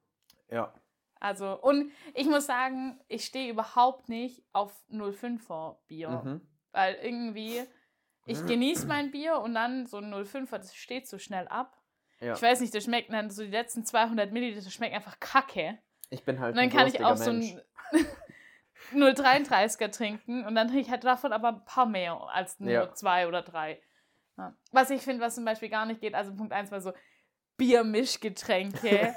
Ja. 0.51 0.73
Also, 1.21 1.59
und 1.63 1.91
ich 2.13 2.27
muss 2.27 2.47
sagen, 2.47 3.01
ich 3.09 3.25
stehe 3.25 3.51
überhaupt 3.51 4.09
nicht 4.11 4.45
auf 4.53 4.73
05er 4.91 5.79
Bier. 5.87 6.11
Mhm. 6.11 6.41
Weil 6.73 6.95
irgendwie, 6.97 7.65
ich 8.27 8.45
genieße 8.45 8.87
mein 8.87 9.11
Bier 9.11 9.39
und 9.39 9.55
dann 9.55 9.87
so 9.87 9.97
ein 9.99 10.13
05er, 10.13 10.59
das 10.59 10.75
steht 10.75 11.09
so 11.09 11.19
schnell 11.19 11.49
ab. 11.49 11.81
Ja. 12.25 12.35
Ich 12.35 12.43
weiß 12.43 12.61
nicht, 12.61 12.75
das 12.75 12.85
schmeckt 12.85 13.13
dann 13.13 13.31
so 13.31 13.43
die 13.45 13.51
letzten 13.51 13.85
200 13.85 14.33
Milliliter 14.33 14.71
schmecken 14.71 14.97
einfach 14.97 15.19
kacke. 15.21 15.79
Ich 16.11 16.25
bin 16.25 16.41
halt 16.41 16.51
Und 16.53 16.57
dann 16.57 16.65
ein 16.65 16.71
kann 16.71 16.87
ich 16.87 17.05
auch 17.05 17.17
so 17.17 17.33
Mensch. 17.33 17.55
ein 18.93 19.03
0,33er 19.03 19.91
trinken 19.91 20.45
und 20.47 20.55
dann 20.55 20.69
trinke 20.69 20.83
ich 20.83 20.91
halt 20.91 21.05
davon 21.05 21.33
aber 21.33 21.49
ein 21.49 21.65
paar 21.65 21.87
mehr 21.87 22.21
als 22.33 22.59
nur 22.61 22.71
Ja. 22.71 22.93
zwei 22.95 23.27
oder 23.27 23.43
drei. 23.43 23.81
Ja. 24.37 24.55
Was 24.73 24.91
ich 24.91 25.03
finde, 25.03 25.23
was 25.25 25.35
zum 25.37 25.45
Beispiel 25.45 25.69
gar 25.69 25.87
nicht 25.87 26.01
geht, 26.01 26.15
also 26.15 26.35
Punkt 26.35 26.53
1 26.53 26.71
war 26.71 26.81
so 26.81 26.93
Biermischgetränke, 27.57 29.15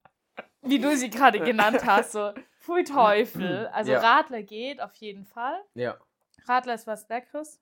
wie 0.62 0.78
du 0.78 0.96
sie 0.96 1.10
gerade 1.10 1.40
genannt 1.40 1.84
hast, 1.84 2.12
so 2.12 2.32
Pfui 2.60 2.84
Teufel. 2.84 3.66
Also. 3.68 3.92
Radler 3.94 4.42
geht 4.42 4.80
auf 4.80 4.94
jeden 4.94 5.26
Fall. 5.26 5.60
Ja. 5.74 5.98
Radler 6.46 6.74
ist 6.74 6.86
was 6.86 7.08
Leckeres. 7.08 7.60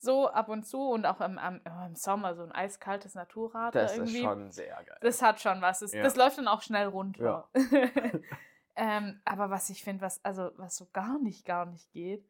So 0.00 0.28
ab 0.28 0.48
und 0.48 0.64
zu 0.64 0.80
und 0.90 1.06
auch 1.06 1.20
im, 1.20 1.38
am- 1.38 1.60
oh, 1.68 1.86
im 1.86 1.96
Sommer 1.96 2.34
so 2.36 2.42
ein 2.44 2.52
eiskaltes 2.52 3.14
Naturradler 3.16 3.82
Das 3.82 3.96
irgendwie. 3.96 4.18
ist 4.18 4.22
schon 4.24 4.50
sehr 4.52 4.82
geil. 4.84 4.98
Das 5.00 5.20
hat 5.22 5.40
schon 5.40 5.60
was. 5.60 5.80
Das, 5.80 5.92
Ja. 5.92 6.02
das 6.04 6.14
läuft 6.14 6.38
dann 6.38 6.46
auch 6.48 6.62
schnell 6.62 6.86
runter. 6.86 7.48
ähm, 8.76 9.20
aber 9.24 9.50
was 9.50 9.70
ich 9.70 9.82
finde, 9.82 10.02
was, 10.02 10.24
also, 10.24 10.52
was 10.56 10.76
so 10.76 10.86
gar 10.92 11.18
nicht, 11.18 11.44
gar 11.44 11.66
nicht 11.66 11.90
geht, 11.92 12.24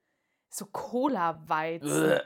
so 0.48 0.64
Cola-Weizen. 0.66 2.20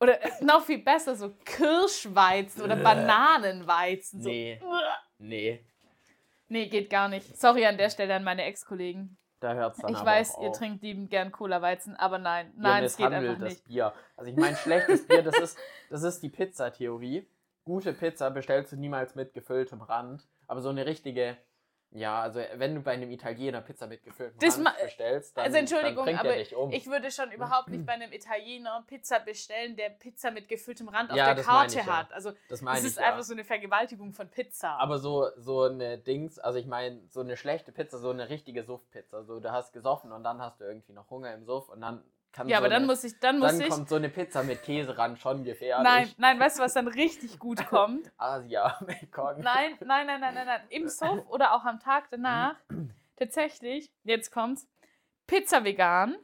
Oder 0.00 0.22
äh, 0.22 0.44
noch 0.44 0.62
viel 0.64 0.78
besser, 0.82 1.16
so 1.16 1.30
Kirschweizen 1.44 2.62
oder. 2.62 2.76
Bananenweizen. 2.76 4.22
So. 4.22 4.28
Nee. 4.28 4.60
Nee. 5.18 5.64
Nee, 6.48 6.68
geht 6.68 6.88
gar 6.90 7.08
nicht. 7.08 7.36
Sorry 7.38 7.66
an 7.66 7.76
der 7.78 7.90
Stelle 7.90 8.14
an 8.14 8.24
meine 8.24 8.44
Ex-Kollegen. 8.44 9.16
Da 9.40 9.54
hört 9.54 9.76
es 9.76 9.82
dann 9.82 9.92
Ich 9.92 10.04
weiß, 10.04 10.38
ihr 10.42 10.52
trinkt 10.52 10.82
lieben 10.82 11.08
gern 11.08 11.30
Cola-Weizen, 11.30 11.94
aber 11.96 12.18
nein, 12.18 12.52
nein, 12.56 12.84
es 12.84 12.96
geht 12.96 13.12
einfach 13.12 13.38
das 13.38 13.50
nicht. 13.50 13.64
Bier. 13.66 13.92
Also 14.16 14.30
ich 14.30 14.36
meine, 14.36 14.56
schlechtes 14.56 15.06
Bier, 15.06 15.22
das 15.22 15.38
ist, 15.38 15.58
das 15.90 16.02
ist 16.02 16.22
die 16.22 16.28
Pizza-Theorie. 16.28 17.28
Gute 17.64 17.92
Pizza 17.92 18.30
bestellst 18.30 18.72
du 18.72 18.76
niemals 18.76 19.14
mit 19.14 19.34
gefülltem 19.34 19.80
Rand. 19.82 20.26
Aber 20.46 20.60
so 20.60 20.70
eine 20.70 20.86
richtige, 20.86 21.36
ja, 21.90 22.20
also 22.20 22.40
wenn 22.56 22.74
du 22.74 22.82
bei 22.82 22.92
einem 22.92 23.10
Italiener 23.10 23.60
Pizza 23.62 23.86
mit 23.86 24.02
gefülltem 24.02 24.38
Das 24.38 24.56
Rand 24.56 24.64
ma- 24.64 24.74
bestellst, 24.82 25.36
dann, 25.36 25.44
also 25.46 25.56
Entschuldigung, 25.56 26.04
dann 26.06 26.16
aber 26.16 26.30
er 26.34 26.38
dich 26.38 26.54
um. 26.54 26.70
Ich 26.70 26.86
würde 26.86 27.10
schon 27.10 27.32
überhaupt 27.32 27.68
nicht 27.68 27.86
bei 27.86 27.92
einem 27.94 28.12
Italiener 28.12 28.84
Pizza 28.86 29.20
bestellen, 29.20 29.74
der 29.76 29.90
Pizza 29.90 30.30
mit 30.30 30.48
gefülltem 30.48 30.88
Rand 30.88 31.10
auf 31.10 31.16
Ja, 31.16 31.26
der 31.26 31.34
das 31.36 31.46
meine 31.46 31.58
Karte 31.58 31.80
ich 31.80 31.86
ja. 31.86 31.96
hat. 31.98 32.12
Also 32.12 32.32
das 32.48 32.60
meine 32.60 32.76
das 32.76 32.84
ich 32.84 32.90
ist 32.90 32.98
ja. 32.98 33.08
einfach 33.08 33.22
so 33.22 33.32
eine 33.32 33.44
Vergewaltigung 33.44 34.12
von 34.12 34.28
Pizza. 34.28 34.70
Aber 34.78 34.98
so, 34.98 35.28
so 35.36 35.62
eine 35.62 35.98
Dings, 35.98 36.38
also 36.38 36.58
ich 36.58 36.66
meine, 36.66 37.00
so 37.08 37.20
eine 37.20 37.36
schlechte 37.36 37.72
Pizza, 37.72 37.98
so 37.98 38.10
eine 38.10 38.28
richtige 38.28 38.62
Suff-Pizza. 38.64 39.24
So, 39.24 39.40
du 39.40 39.50
hast 39.50 39.72
gesoffen 39.72 40.12
und 40.12 40.24
dann 40.24 40.40
hast 40.42 40.60
du 40.60 40.64
irgendwie 40.64 40.92
noch 40.92 41.08
Hunger 41.10 41.32
im 41.32 41.44
Suff 41.44 41.68
und 41.68 41.80
dann 41.80 42.02
kann 42.38 42.48
ja, 42.48 42.56
so 42.56 42.62
aber 42.62 42.68
dann 42.68 42.78
eine, 42.82 42.86
muss 42.86 43.02
ich, 43.04 43.18
dann 43.18 43.38
muss 43.40 43.50
dann 43.52 43.60
ich. 43.60 43.68
kommt 43.68 43.88
so 43.88 43.96
eine 43.96 44.08
Pizza 44.08 44.42
mit 44.44 44.62
Käserand 44.62 45.18
schon 45.18 45.42
gefährlich. 45.44 45.84
Nein, 45.84 46.14
nein, 46.18 46.38
weißt 46.40 46.58
du, 46.58 46.62
was 46.62 46.72
dann 46.74 46.86
richtig 46.88 47.38
gut 47.38 47.66
kommt? 47.68 48.10
Asia, 48.16 48.78
Mekong. 48.86 49.40
Nein, 49.40 49.76
nein, 49.84 50.06
nein, 50.06 50.20
nein, 50.20 50.34
nein, 50.34 50.46
nein. 50.46 50.60
Im 50.70 50.88
Sof 50.88 51.26
oder 51.28 51.52
auch 51.54 51.64
am 51.64 51.80
Tag 51.80 52.08
danach 52.10 52.54
tatsächlich, 53.16 53.90
jetzt 54.04 54.30
kommt's, 54.30 54.68
Pizza 55.26 55.62
vegan. 55.64 56.16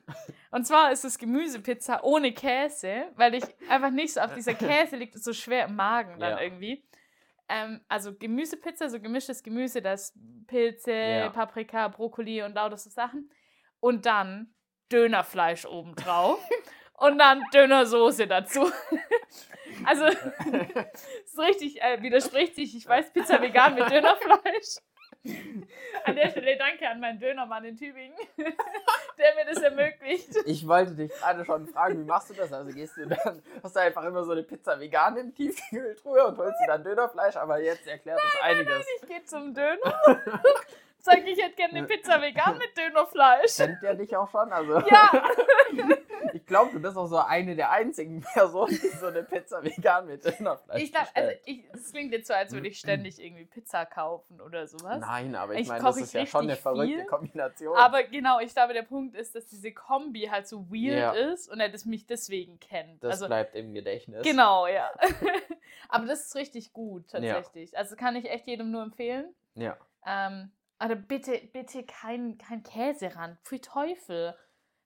Und 0.51 0.67
zwar 0.67 0.91
ist 0.93 1.05
es 1.05 1.19
Gemüsepizza 1.19 2.01
ohne 2.03 2.33
Käse, 2.33 3.09
weil 3.17 3.35
ich 3.35 3.45
einfach 3.69 3.91
nicht 3.91 4.15
so 4.15 4.21
auf 4.21 4.33
dieser 4.35 4.55
Käse 4.55 4.97
liegt, 4.97 5.23
so 5.23 5.33
schwer 5.33 5.67
im 5.67 5.77
Magen 5.77 6.19
dann 6.21 6.39
Ja. 6.39 6.41
irgendwie. 6.41 6.87
Ähm, 7.49 7.81
also 7.89 8.15
Gemüsepizza, 8.15 8.89
so 8.89 8.99
gemischtes 9.01 9.43
Gemüse, 9.43 9.83
das 9.83 10.15
Pilze, 10.47 10.93
Ja. 10.93 11.29
Paprika, 11.29 11.89
Brokkoli 11.89 12.43
und 12.43 12.55
lauter 12.55 12.79
so 12.79 12.89
Sachen. 12.89 13.31
Und 13.81 14.07
dann 14.07 14.55
Dönerfleisch 14.91 15.67
obendrauf. 15.67 16.41
und 16.99 17.19
dann 17.19 17.43
Dönersoße 17.53 18.27
dazu. 18.27 18.71
also, 19.85 20.07
ist 21.25 21.39
richtig, 21.39 21.83
äh, 21.83 22.01
widerspricht 22.03 22.55
sich. 22.55 22.77
Ich 22.77 22.87
weiß, 22.87 23.13
Pizza 23.13 23.41
vegan 23.41 23.75
mit 23.75 23.91
Dönerfleisch. 23.91 24.79
An 26.05 26.17
der 26.17 26.29
Stelle 26.29 26.59
danke 26.59 26.87
an 26.87 27.01
meinen 27.01 27.19
Dönermann 27.19 27.65
in 27.65 27.79
Tübingen, 27.79 28.15
der 28.37 29.35
mir 29.35 29.47
das 29.51 29.63
ermöglicht. 29.63 30.29
Ich 30.45 30.69
wollte 30.69 30.93
dich 30.93 31.11
gerade 31.13 31.43
schon 31.47 31.67
fragen, 31.67 31.99
wie 31.99 32.05
machst 32.05 32.29
du 32.29 32.35
das? 32.35 32.53
Also 32.53 32.71
gehst 32.73 32.99
du 32.99 33.07
dann, 33.07 33.43
hast 33.63 33.75
du 33.75 33.81
einfach 33.81 34.05
immer 34.05 34.23
so 34.23 34.33
eine 34.33 34.43
Pizza 34.43 34.79
vegan 34.79 35.17
in 35.17 35.35
Tiefkühltruhe 35.35 36.27
und 36.27 36.37
holst 36.37 36.61
dir 36.61 36.67
dann 36.67 36.85
Dönerfleisch, 36.85 37.37
aber 37.37 37.59
jetzt 37.59 37.87
erklärt 37.87 38.21
das 38.23 38.43
einiges. 38.43 38.87
Ich 39.01 39.09
gehe 39.09 39.25
zum 39.25 39.55
Döner, 39.55 40.21
Sag 41.05 41.19
ich 41.27 41.39
hätte 41.39 41.55
gerne 41.55 41.75
eine 41.75 41.87
Pizza 41.87 42.19
vegan 42.23 42.57
mit 42.59 42.79
Dönerfleisch. 42.79 43.57
Kennt 43.57 43.83
der 43.83 43.95
dich 43.95 44.17
auch 44.17 44.31
schon? 44.31 44.51
Also, 44.51 44.79
Ja. 44.89 45.11
ich 46.33 46.47
glaube, 46.47 46.73
du 46.73 46.81
bist 46.81 46.97
auch 46.97 47.07
so 47.07 47.19
eine 47.19 47.55
der 47.55 47.71
einzigen 47.73 48.23
Personen, 48.23 48.71
die 48.71 48.89
so 48.89 49.09
eine 49.09 49.23
Pizza 49.23 49.63
vegan 49.63 50.07
mit 50.07 50.25
Dönerfleisch 50.25 50.83
Ich 50.83 50.93
glaube, 50.93 51.09
also 51.13 51.31
ich, 51.45 51.65
es 51.75 51.93
klingt 51.93 52.11
jetzt 52.13 52.29
so, 52.29 52.33
als 52.33 52.53
würde 52.53 52.69
ich 52.69 52.79
ständig 52.79 53.23
irgendwie 53.23 53.45
Pizza 53.45 53.85
kaufen 53.85 54.41
oder 54.41 54.67
sowas. 54.67 54.99
Nein, 54.99 55.35
aber 55.35 55.53
ich, 55.53 55.61
Ich 55.61 55.69
meine, 55.69 55.85
das 55.85 55.99
ist 55.99 56.15
ja 56.15 56.25
schon 56.25 56.45
eine 56.45 56.57
verrückte 56.57 56.97
viel, 56.97 57.05
Kombination. 57.05 57.77
Aber 57.77 58.03
genau, 58.05 58.41
ich 58.41 58.55
glaube, 58.55 58.73
der 58.73 58.81
Punkt 58.83 59.15
ist, 59.15 59.35
dass 59.35 59.45
diese 59.47 59.73
Kombi 59.73 60.29
halt 60.31 60.49
so 60.49 60.71
weird 60.71 60.97
Ja. 60.99 61.13
ist 61.13 61.53
und 61.53 61.61
er 61.61 61.69
das 61.69 61.85
mich 61.85 62.07
deswegen 62.07 62.59
kennt. 62.61 63.05
das 63.05 63.13
also, 63.13 63.27
bleibt 63.27 63.55
im 63.55 63.75
Gedächtnis. 63.75 64.23
genau, 64.23 64.67
ja. 64.67 64.91
Aber 65.91 66.07
das 66.07 66.29
ist 66.29 66.35
richtig 66.35 66.73
gut, 66.73 67.09
tatsächlich. 67.11 67.77
Also 67.77 67.95
kann 67.95 68.17
ich 68.17 68.31
echt 68.31 68.47
jedem 68.47 68.71
nur 68.71 68.83
empfehlen. 68.83 69.35
Ja. 69.55 69.77
Ähm, 70.07 70.51
aber 70.85 70.97
bitte, 70.97 71.41
bitte 71.53 71.83
kein, 71.85 72.37
kein 72.37 72.63
Käserand. 72.63 73.39
Pfui 73.43 73.59
Teufel. 73.61 74.35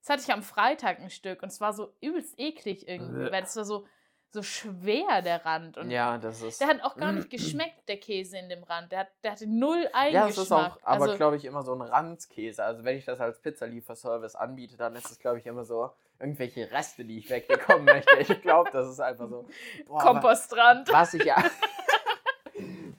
Das 0.01 0.11
hatte 0.11 0.23
ich 0.23 0.33
am 0.33 0.43
Freitag 0.43 1.01
ein 1.01 1.11
Stück 1.11 1.43
und 1.43 1.49
es 1.51 1.61
war 1.61 1.73
so 1.73 1.93
übelst 2.01 2.39
eklig 2.39 2.87
irgendwie, 2.87 3.31
weil 3.33 3.43
es 3.43 3.57
war 3.57 3.65
so, 3.65 3.85
so 4.31 4.43
schwer, 4.43 5.23
der 5.23 5.45
Rand. 5.45 5.77
Und 5.77 5.91
Ja, 5.91 6.17
das 6.19 6.41
ist. 6.41 6.61
der 6.61 6.69
hat 6.69 6.83
auch 6.83 6.97
gar 6.97 7.11
nicht 7.13 7.31
geschmeckt, 7.31 7.89
der 7.89 7.99
Käse 7.99 8.39
in 8.39 8.49
dem 8.49 8.63
Rand. 8.63 8.93
Der, 8.93 9.01
hat, 9.01 9.09
der 9.25 9.33
hatte 9.33 9.49
null 9.49 9.83
Ja, 9.83 9.91
Eigengeschmack. 9.95 10.31
es 10.31 10.39
ist 10.39 10.53
auch, 10.53 10.79
aber 10.83 11.03
also, 11.05 11.17
glaube 11.17 11.37
ich, 11.37 11.45
immer 11.45 11.63
so 11.65 11.75
ein 11.75 11.83
Ranzkäse. 11.83 12.63
Also 12.63 12.85
wenn 12.85 12.97
ich 12.97 13.05
das 13.05 13.21
als 13.21 13.41
Pizzalieferservice 13.43 14.37
anbiete, 14.37 14.77
dann 14.77 14.95
ist 14.95 15.11
es, 15.11 15.19
glaube 15.19 15.41
ich, 15.41 15.47
immer 15.47 15.65
so 15.65 15.91
irgendwelche 16.21 16.71
Reste, 16.71 17.05
die 17.05 17.19
ich 17.19 17.29
wegbekommen 17.29 17.85
möchte. 17.85 18.17
Ich 18.19 18.41
glaube, 18.43 18.71
das 18.73 18.89
ist 18.89 19.01
einfach 19.01 19.29
so. 19.29 19.49
Boah, 19.87 20.01
Kompostrand. 20.01 20.93
was 20.93 21.15
ich 21.15 21.25
ja. 21.25 21.37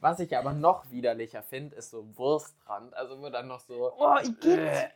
Was 0.02 0.20
ich 0.20 0.36
aber 0.38 0.54
noch 0.54 0.90
widerlicher 0.92 1.44
finde, 1.44 1.76
ist 1.76 1.92
so 1.92 2.06
Wurstrand. 2.18 2.94
Also 2.96 3.20
wo 3.22 3.30
dann 3.30 3.48
noch 3.48 3.60
so. 3.60 3.94
Oh, 3.98 4.16
igitt. 4.22 4.90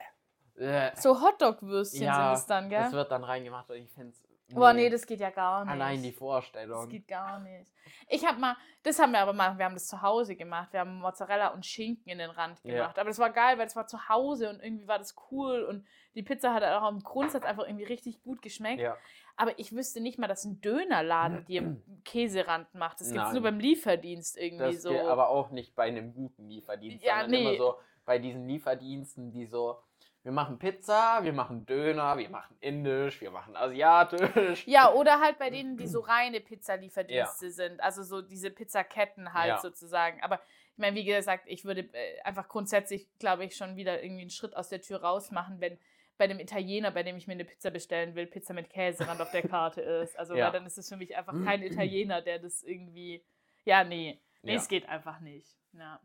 Äh, 0.55 0.87
äh, 0.89 0.91
So 0.95 1.21
Hotdog-Würstchen 1.21 2.03
Ja, 2.03 2.29
sind 2.29 2.39
es 2.41 2.45
dann, 2.45 2.69
gell? 2.69 2.83
das 2.83 2.93
wird 2.93 3.11
dann 3.11 3.23
reingemacht 3.23 3.69
und 3.69 3.77
ich 3.77 3.91
finde 3.91 4.09
es. 4.11 4.23
Boah, 4.53 4.71
nee, 4.71 4.89
das 4.89 5.07
geht 5.07 5.19
ja 5.19 5.31
gar 5.31 5.63
nicht. 5.65 5.71
Allein 5.71 6.03
die 6.03 6.11
Das 6.11 6.19
Vorstellung. 6.19 6.87
geht 6.87 7.07
gar 7.07 7.39
nicht. 7.39 7.65
Ich 8.07 8.23
habe 8.25 8.39
mal, 8.39 8.55
das 8.83 8.99
haben 8.99 9.11
wir 9.13 9.19
aber 9.21 9.33
mal, 9.33 9.57
wir 9.57 9.65
haben 9.65 9.73
das 9.73 9.87
zu 9.87 10.01
Hause 10.01 10.35
gemacht. 10.35 10.71
Wir 10.73 10.81
haben 10.81 10.99
Mozzarella 10.99 11.47
und 11.47 11.65
Schinken 11.65 12.11
in 12.11 12.19
den 12.19 12.29
Rand 12.29 12.59
Ja. 12.63 12.73
gemacht. 12.73 12.99
Aber 12.99 13.09
das 13.09 13.17
war 13.17 13.31
geil, 13.31 13.57
weil 13.57 13.65
es 13.65 13.75
war 13.75 13.87
zu 13.87 14.09
Hause 14.09 14.49
und 14.49 14.61
irgendwie 14.61 14.87
war 14.87 14.99
das 14.99 15.15
cool 15.31 15.63
und 15.63 15.87
die 16.13 16.21
Pizza 16.21 16.53
hat 16.53 16.63
auch 16.63 16.87
im 16.89 16.99
Grundsatz 16.99 17.43
einfach 17.45 17.65
irgendwie 17.65 17.85
richtig 17.85 18.21
gut 18.21 18.41
geschmeckt. 18.43 18.81
Ja. 18.81 18.95
Aber 19.35 19.57
ich 19.57 19.75
wüsste 19.75 19.99
nicht 19.99 20.19
mal, 20.19 20.27
dass 20.27 20.45
ein 20.45 20.61
Dönerladen 20.61 21.45
dir 21.45 21.61
einen 21.61 22.01
Käserand 22.05 22.73
macht. 22.75 23.01
Das 23.01 23.11
gibt 23.11 23.25
es 23.25 23.33
nur 23.33 23.41
beim 23.41 23.59
Lieferdienst 23.59 24.37
irgendwie 24.37 24.73
Das 24.73 24.81
so. 24.83 24.89
geht 24.89 25.01
aber 25.01 25.29
auch 25.29 25.49
nicht 25.49 25.75
bei 25.75 25.83
einem 25.83 26.13
guten 26.13 26.47
Lieferdienst, 26.49 27.03
Ja, 27.03 27.21
sondern 27.21 27.31
nee. 27.31 27.49
immer 27.49 27.57
so 27.57 27.75
bei 28.05 28.19
diesen 28.19 28.47
Lieferdiensten, 28.47 29.31
die 29.31 29.45
so, 29.45 29.79
wir 30.23 30.31
machen 30.31 30.59
Pizza, 30.59 31.19
wir 31.23 31.33
machen 31.33 31.65
Döner, 31.65 32.17
wir 32.17 32.29
machen 32.29 32.55
Indisch, 32.59 33.21
wir 33.21 33.31
machen 33.31 33.55
Asiatisch. 33.55 34.67
Ja, 34.67 34.91
oder 34.93 35.19
halt 35.19 35.39
bei 35.39 35.49
denen, 35.49 35.77
die 35.77 35.87
so 35.87 35.99
reine 36.07 36.39
Pizzalieferdienste 36.39 37.49
sind. 37.51 37.81
Also 37.81 38.03
so 38.03 38.21
diese 38.21 38.51
Pizzaketten 38.51 39.33
halt 39.33 39.47
Ja. 39.49 39.57
sozusagen. 39.59 40.21
Aber 40.21 40.39
ich 40.73 40.77
meine, 40.77 40.95
wie 40.95 41.03
gesagt, 41.05 41.43
ich 41.47 41.65
würde 41.65 41.81
äh, 41.93 42.21
einfach 42.23 42.47
grundsätzlich, 42.47 43.07
glaube 43.19 43.45
ich, 43.45 43.55
schon 43.55 43.75
wieder 43.75 44.03
irgendwie 44.03 44.21
einen 44.21 44.29
Schritt 44.29 44.55
aus 44.55 44.69
der 44.69 44.81
Tür 44.81 45.01
raus 45.01 45.31
machen, 45.31 45.59
wenn 45.59 45.77
bei 46.17 46.27
dem 46.27 46.39
Italiener, 46.39 46.91
bei 46.91 47.03
dem 47.03 47.17
ich 47.17 47.27
mir 47.27 47.33
eine 47.33 47.45
Pizza 47.45 47.71
bestellen 47.71 48.15
will, 48.15 48.27
Pizza 48.27 48.53
mit 48.53 48.69
Käserand 48.69 49.19
auf 49.19 49.31
der 49.31 49.41
Karte 49.41 49.81
ist. 49.81 50.17
Also 50.17 50.35
Ja. 50.35 50.45
weil 50.45 50.51
dann 50.53 50.65
ist 50.65 50.77
es 50.77 50.89
für 50.89 50.97
mich 50.97 51.15
einfach 51.17 51.33
kein 51.43 51.63
Italiener, 51.63 52.21
der 52.21 52.39
das 52.39 52.63
irgendwie. 52.63 53.23
Ja, 53.65 53.83
nee. 53.83 54.21
Nee, 54.41 54.51
Ja. 54.53 54.57
es 54.57 54.67
geht 54.67 54.87
einfach 54.87 55.19
nicht. 55.21 55.47
Ja. 55.73 55.99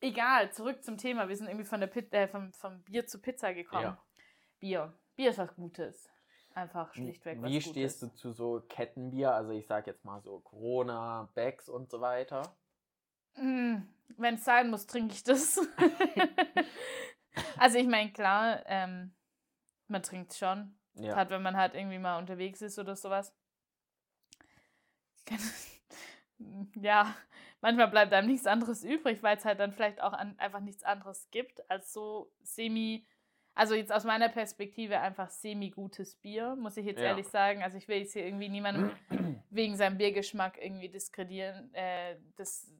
Egal, 0.00 0.50
zurück 0.52 0.82
zum 0.82 0.98
Thema. 0.98 1.28
Wir 1.28 1.36
sind 1.36 1.46
irgendwie 1.46 1.66
von 1.66 1.80
der 1.80 1.86
Pit 1.86 2.12
äh, 2.12 2.26
vom, 2.28 2.52
vom 2.52 2.82
Bier 2.82 3.06
zu 3.06 3.20
Pizza 3.20 3.52
gekommen. 3.54 3.84
Ja. 3.84 4.02
Bier. 4.58 4.92
Bier 5.16 5.30
ist 5.30 5.38
was 5.38 5.54
Gutes. 5.54 6.10
Einfach 6.54 6.92
schlichtweg 6.94 7.40
was 7.40 7.50
Wie 7.50 7.60
stehst 7.60 8.02
du 8.02 8.08
zu 8.08 8.32
so 8.32 8.60
Kettenbier? 8.68 9.32
Also 9.32 9.52
ich 9.52 9.66
sag 9.66 9.86
jetzt 9.86 10.04
mal 10.04 10.20
so 10.20 10.40
Corona, 10.40 11.30
Becks 11.34 11.68
und 11.68 11.90
so 11.90 12.00
weiter. 12.00 12.42
Wenn 13.36 14.34
es 14.34 14.44
sein 14.44 14.68
muss, 14.70 14.86
trinke 14.86 15.14
ich 15.14 15.22
das. 15.22 15.60
also 17.58 17.78
ich 17.78 17.86
meine, 17.86 18.10
klar, 18.12 18.62
ähm, 18.66 19.14
man 19.90 20.02
trinkt 20.02 20.34
schon. 20.34 20.74
Ja. 20.94 21.14
Gerade 21.14 21.30
wenn 21.30 21.42
man 21.42 21.56
halt 21.56 21.74
irgendwie 21.74 21.98
mal 21.98 22.18
unterwegs 22.18 22.62
ist 22.62 22.78
oder 22.78 22.96
sowas. 22.96 23.34
ja, 26.80 27.14
manchmal 27.60 27.88
bleibt 27.88 28.12
einem 28.12 28.28
nichts 28.28 28.46
anderes 28.46 28.82
übrig, 28.82 29.22
weil 29.22 29.36
es 29.36 29.44
halt 29.44 29.60
dann 29.60 29.72
vielleicht 29.72 30.00
auch 30.00 30.12
an, 30.12 30.38
einfach 30.38 30.60
nichts 30.60 30.82
anderes 30.82 31.28
gibt 31.30 31.68
als 31.70 31.92
so 31.92 32.32
semi, 32.42 33.06
also 33.54 33.74
jetzt 33.74 33.92
aus 33.92 34.04
meiner 34.04 34.28
Perspektive 34.28 34.98
einfach 35.00 35.30
semi-gutes 35.30 36.16
Bier, 36.16 36.56
muss 36.56 36.76
ich 36.76 36.86
jetzt 36.86 37.00
Ja. 37.00 37.06
ehrlich 37.08 37.28
sagen. 37.28 37.62
Also 37.62 37.76
ich 37.76 37.88
will 37.88 37.98
jetzt 37.98 38.12
hier 38.12 38.24
irgendwie 38.24 38.48
niemandem 38.48 38.90
wegen 39.50 39.76
seinem 39.76 39.98
Biergeschmack 39.98 40.58
irgendwie 40.60 40.88
diskreditieren. 40.88 41.72
Äh, 41.74 42.16
das, 42.36 42.72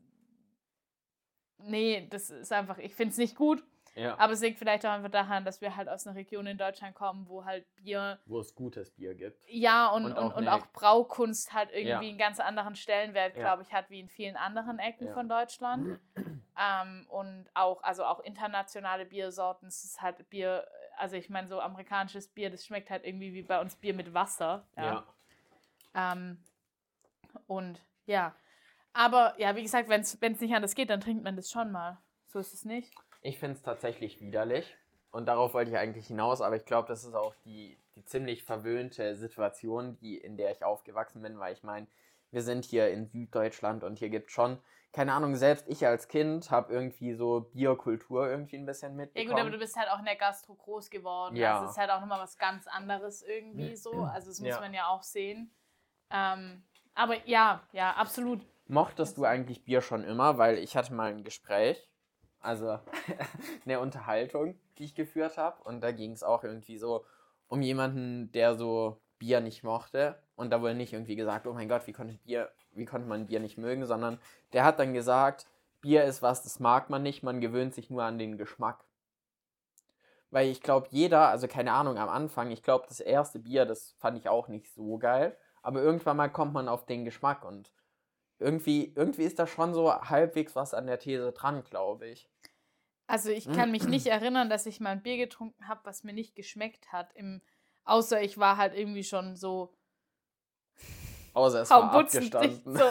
nee, 1.59 2.07
das 2.11 2.31
ist 2.31 2.53
einfach, 2.53 2.79
ich 2.79 2.94
finde 2.94 3.12
es 3.12 3.18
nicht 3.18 3.37
gut. 3.37 3.62
Ja. 3.94 4.18
Aber 4.18 4.33
es 4.33 4.40
liegt 4.40 4.59
vielleicht 4.59 4.87
auch 4.87 4.90
einfach 4.90 5.11
daran, 5.11 5.44
dass 5.44 5.61
wir 5.61 5.76
halt 5.76 5.88
aus 5.88 6.07
einer 6.07 6.16
Region 6.16 6.46
in 6.46 6.57
Deutschland 6.59 6.94
kommen, 6.94 7.29
wo 7.29 7.44
halt 7.44 7.64
Bier, 7.76 8.18
Wo 8.26 8.38
es 8.40 8.55
gutes 8.55 8.90
Bier 8.90 9.14
gibt. 9.14 9.42
ja, 9.48 9.88
und, 9.88 10.05
Und 10.05 10.16
auch 10.18 10.37
und 10.37 10.48
auch 10.48 10.66
Braukunst 10.72 11.53
halt 11.53 11.70
irgendwie 11.72 11.88
Ja. 11.88 11.98
einen 11.98 12.18
ganz 12.18 12.40
anderen 12.40 12.76
Stellenwert, 12.76 13.35
Ja. 13.37 13.42
glaube 13.42 13.62
ich, 13.62 13.72
hat 13.72 13.90
wie 13.90 14.00
in 14.00 14.09
vielen 14.09 14.37
anderen 14.37 14.79
Ecken 14.79 15.07
Ja. 15.09 15.12
von 15.14 15.29
Deutschland. 15.29 15.98
Ähm, 16.62 17.07
und 17.09 17.46
auch, 17.55 17.83
also 17.83 18.05
auch 18.05 18.20
internationale 18.20 19.07
Biersorten, 19.07 19.68
es 19.68 19.83
ist 19.83 20.03
halt 20.03 20.29
Bier, 20.29 20.66
also 20.98 21.16
ich 21.16 21.31
meine, 21.31 21.48
so 21.48 21.59
amerikanisches 21.59 22.29
Bier, 22.29 22.50
das 22.50 22.66
schmeckt 22.66 22.90
halt 22.90 23.07
irgendwie 23.07 23.33
wie 23.33 23.40
bei 23.42 23.61
uns 23.62 23.76
Bier 23.76 23.94
mit 23.94 24.12
Wasser. 24.12 24.66
Ja. 24.76 25.07
Ähm, 25.94 26.37
und 27.46 27.81
ja, 28.05 28.35
aber 28.92 29.35
ja, 29.38 29.57
wie 29.57 29.62
gesagt, 29.62 29.88
wenn 29.88 30.03
es 30.03 30.20
nicht 30.20 30.55
anders 30.55 30.74
geht, 30.74 30.90
dann 30.90 31.00
trinkt 31.00 31.24
man 31.24 31.37
das 31.37 31.50
schon 31.50 31.72
mal. 31.72 31.96
So 32.26 32.38
ist 32.40 32.53
es 32.53 32.64
nicht. 32.66 32.92
Ich 33.23 33.39
finde 33.39 33.57
es 33.57 33.63
tatsächlich 33.63 34.21
widerlich. 34.21 34.77
Und 35.13 35.27
darauf 35.27 35.55
wollte 35.55 35.73
ich 35.73 35.77
eigentlich 35.77 36.07
hinaus, 36.07 36.41
aber 36.41 36.55
ich 36.57 36.65
glaube, 36.65 36.87
das 36.87 37.05
ist 37.05 37.15
auch 37.15 37.35
die, 37.45 37.77
die 37.97 38.05
ziemlich 38.05 38.45
verwöhnte 38.45 39.17
Situation, 39.17 39.99
die, 39.99 40.17
in 40.17 40.37
der 40.37 40.53
ich 40.53 40.63
aufgewachsen 40.65 41.21
bin, 41.21 41.39
weil 41.41 41.53
ich 41.53 41.65
meine, 41.65 41.89
wir 42.31 42.43
sind 42.43 42.65
hier 42.65 42.91
in 42.91 43.09
Süddeutschland 43.09 43.83
und 43.83 43.99
hier 43.99 44.09
gibt 44.09 44.31
schon, 44.31 44.59
keine 44.93 45.13
Ahnung, 45.13 45.35
selbst 45.35 45.67
ich 45.69 45.85
als 45.85 46.07
Kind 46.07 46.53
habe 46.53 46.73
irgendwie 46.73 47.15
so 47.15 47.41
Bierkultur 47.53 48.29
irgendwie 48.29 48.57
ein 48.57 48.67
bisschen 48.67 48.93
Ja 48.93 48.97
mitbekommen. 48.99 49.31
gut, 49.33 49.41
aber 49.41 49.51
du 49.51 49.59
bist 49.59 49.77
halt 49.77 49.89
auch 49.91 49.99
in 49.99 50.05
der 50.05 50.15
Gastro 50.17 50.55
groß 50.55 50.91
geworden. 50.91 51.35
Ja. 51.35 51.55
Also 51.55 51.65
es 51.67 51.71
ist 51.73 51.79
halt 51.79 51.91
auch 51.91 52.01
nochmal 52.01 52.21
was 52.21 52.39
ganz 52.39 52.69
anderes 52.69 53.23
irgendwie 53.23 53.75
so. 53.75 54.05
Also 54.05 54.29
das 54.29 54.39
muss 54.41 54.49
Ja. 54.49 54.61
man 54.61 54.73
ja 54.73 54.87
auch 54.87 55.03
sehen. 55.03 55.53
Ähm, 56.13 56.63
aber 56.95 57.17
ja, 57.27 57.63
ja, 57.73 57.93
absolut. 57.95 58.47
Mochtest 58.67 59.19
du 59.19 59.25
eigentlich 59.25 59.65
Bier 59.65 59.81
schon 59.81 60.05
immer? 60.05 60.39
Weil 60.39 60.59
ich 60.59 60.77
hatte 60.77 60.95
mal 60.95 61.11
ein 61.11 61.25
Gespräch, 61.25 61.89
also 62.40 62.79
eine 63.64 63.81
Unterhaltung, 63.81 64.59
die 64.79 64.85
ich 64.85 64.94
geführt 64.94 65.37
habe. 65.37 65.62
Und 65.64 65.81
da 65.83 65.92
ging 65.92 66.12
es 66.12 66.22
auch 66.22 66.44
irgendwie 66.44 66.79
so 66.79 67.05
um 67.48 67.62
jemanden, 67.62 68.33
der 68.33 68.55
so 68.55 69.00
Bier 69.18 69.40
nicht 69.40 69.62
mochte. 69.62 70.20
Und 70.37 70.50
da 70.50 70.61
wurde 70.61 70.74
nicht 70.74 70.92
irgendwie 70.92 71.16
gesagt, 71.16 71.46
oh 71.46 71.53
mein 71.53 71.68
Gott, 71.68 71.87
wie 71.87 71.92
konnte, 71.92 72.14
Bier, 72.24 72.50
wie 72.72 72.87
konnte 72.87 73.09
man 73.09 73.26
Bier 73.26 73.40
nicht 73.40 73.59
mögen, 73.59 73.87
sondern 73.87 74.18
der 74.53 74.64
hat 74.64 74.79
dann 74.79 74.94
gesagt, 74.94 75.46
Bier 75.81 76.05
ist 76.05 76.22
was, 76.22 76.42
das 76.42 76.61
mag 76.61 76.90
man 76.90 77.03
nicht, 77.03 77.22
man 77.22 77.40
gewöhnt 77.40 77.74
sich 77.74 77.90
nur 77.90 78.03
an 78.03 78.18
den 78.18 78.37
Geschmack. 78.37 78.85
Weil 80.31 80.48
ich 80.48 80.62
glaube, 80.62 80.87
jeder, 80.90 81.29
also 81.29 81.48
keine 81.48 81.72
Ahnung, 81.72 81.98
am 81.98 82.09
Anfang, 82.09 82.50
ich 82.50 82.62
glaube, 82.62 82.87
das 82.88 83.00
erste 83.00 83.40
Bier, 83.40 83.66
das 83.66 83.92
fand 83.98 84.16
ich 84.16 84.29
auch 84.29 84.48
nicht 84.48 84.72
so 84.72 84.98
geil. 84.98 85.37
Aber 85.62 85.83
irgendwann 85.83 86.16
mal 86.16 86.29
kommt 86.29 86.55
man 86.55 86.68
auf 86.68 86.87
den 86.87 87.05
Geschmack 87.05 87.44
und 87.44 87.72
irgendwie, 88.40 88.92
irgendwie 88.94 89.24
ist 89.24 89.38
da 89.38 89.46
schon 89.46 89.74
so 89.74 89.92
halbwegs 89.92 90.57
was 90.57 90.74
an 90.74 90.87
der 90.87 90.98
These 90.98 91.33
dran, 91.33 91.64
glaube 91.64 92.09
ich. 92.09 92.29
Also 93.07 93.31
ich 93.31 93.50
kann 93.50 93.72
mich 93.72 93.88
nicht 93.88 94.07
erinnern, 94.07 94.48
dass 94.48 94.66
ich 94.66 94.79
mal 94.79 94.90
ein 94.90 95.03
Bier 95.03 95.16
getrunken 95.16 95.66
habe, 95.66 95.81
was 95.85 96.05
mir 96.05 96.12
nicht 96.12 96.37
geschmeckt 96.37 96.92
hat. 96.92 97.12
Im, 97.14 97.42
außer 97.85 98.22
ich 98.22 98.38
war 98.38 98.57
halt 98.57 98.74
irgendwie 98.74 99.03
schon 99.03 99.37
so 99.37 99.74
Außer 101.33 101.62
es 101.62 101.70
war 101.70 101.92
abgestanden. 101.92 102.61
So, 102.76 102.85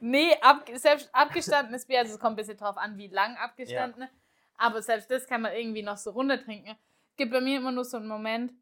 nee, 0.00 0.34
ab, 0.40 0.68
selbst 0.74 1.10
abgestandenes 1.12 1.86
Bier, 1.86 2.00
also 2.00 2.14
es 2.14 2.20
kommt 2.20 2.34
ein 2.34 2.36
bisschen 2.36 2.56
drauf 2.56 2.76
an, 2.76 2.96
wie 2.96 3.08
lang 3.08 3.36
abgestandene. 3.36 4.08
Aber 4.56 4.82
selbst 4.82 5.10
das 5.10 5.26
kann 5.26 5.42
man 5.42 5.52
irgendwie 5.52 5.82
noch 5.82 5.96
so 5.96 6.10
runtertrinken. 6.10 6.76
Es 7.10 7.16
gibt 7.16 7.32
bei 7.32 7.40
mir 7.40 7.58
immer 7.58 7.72
nur 7.72 7.84
so 7.84 7.96
einen 7.96 8.08
Moment, 8.08 8.52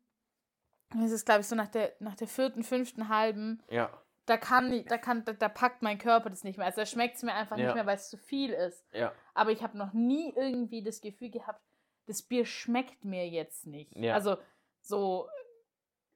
das 0.94 1.12
ist 1.12 1.24
glaube 1.24 1.42
ich 1.42 1.46
so 1.46 1.54
nach 1.54 1.68
der, 1.68 1.94
nach 2.00 2.16
der 2.16 2.26
vierten, 2.26 2.64
fünften 2.64 3.08
halben, 3.08 3.62
Ja, 3.70 3.90
da 4.30 4.36
kann, 4.38 4.84
da 4.86 4.96
kann, 4.98 5.24
da, 5.24 5.32
da 5.34 5.48
packt 5.48 5.82
mein 5.82 5.98
Körper 5.98 6.30
das 6.30 6.44
nicht 6.44 6.56
mehr. 6.56 6.66
Also 6.66 6.80
da 6.80 6.86
schmeckt 6.86 7.16
es 7.16 7.22
mir 7.22 7.34
einfach 7.34 7.58
Ja. 7.58 7.66
nicht 7.66 7.74
mehr, 7.74 7.86
weil 7.86 7.96
es 7.96 8.08
zu 8.08 8.16
viel 8.16 8.52
ist. 8.52 8.84
ja, 8.92 9.12
Aber 9.34 9.50
ich 9.50 9.62
habe 9.62 9.76
noch 9.76 9.92
nie 9.92 10.32
irgendwie 10.36 10.82
das 10.82 11.00
Gefühl 11.00 11.30
gehabt, 11.30 11.60
das 12.06 12.22
Bier 12.22 12.46
schmeckt 12.46 13.04
mir 13.04 13.28
jetzt 13.28 13.66
nicht. 13.66 13.94
Ja. 13.96 14.14
Also 14.14 14.36
so, 14.80 15.28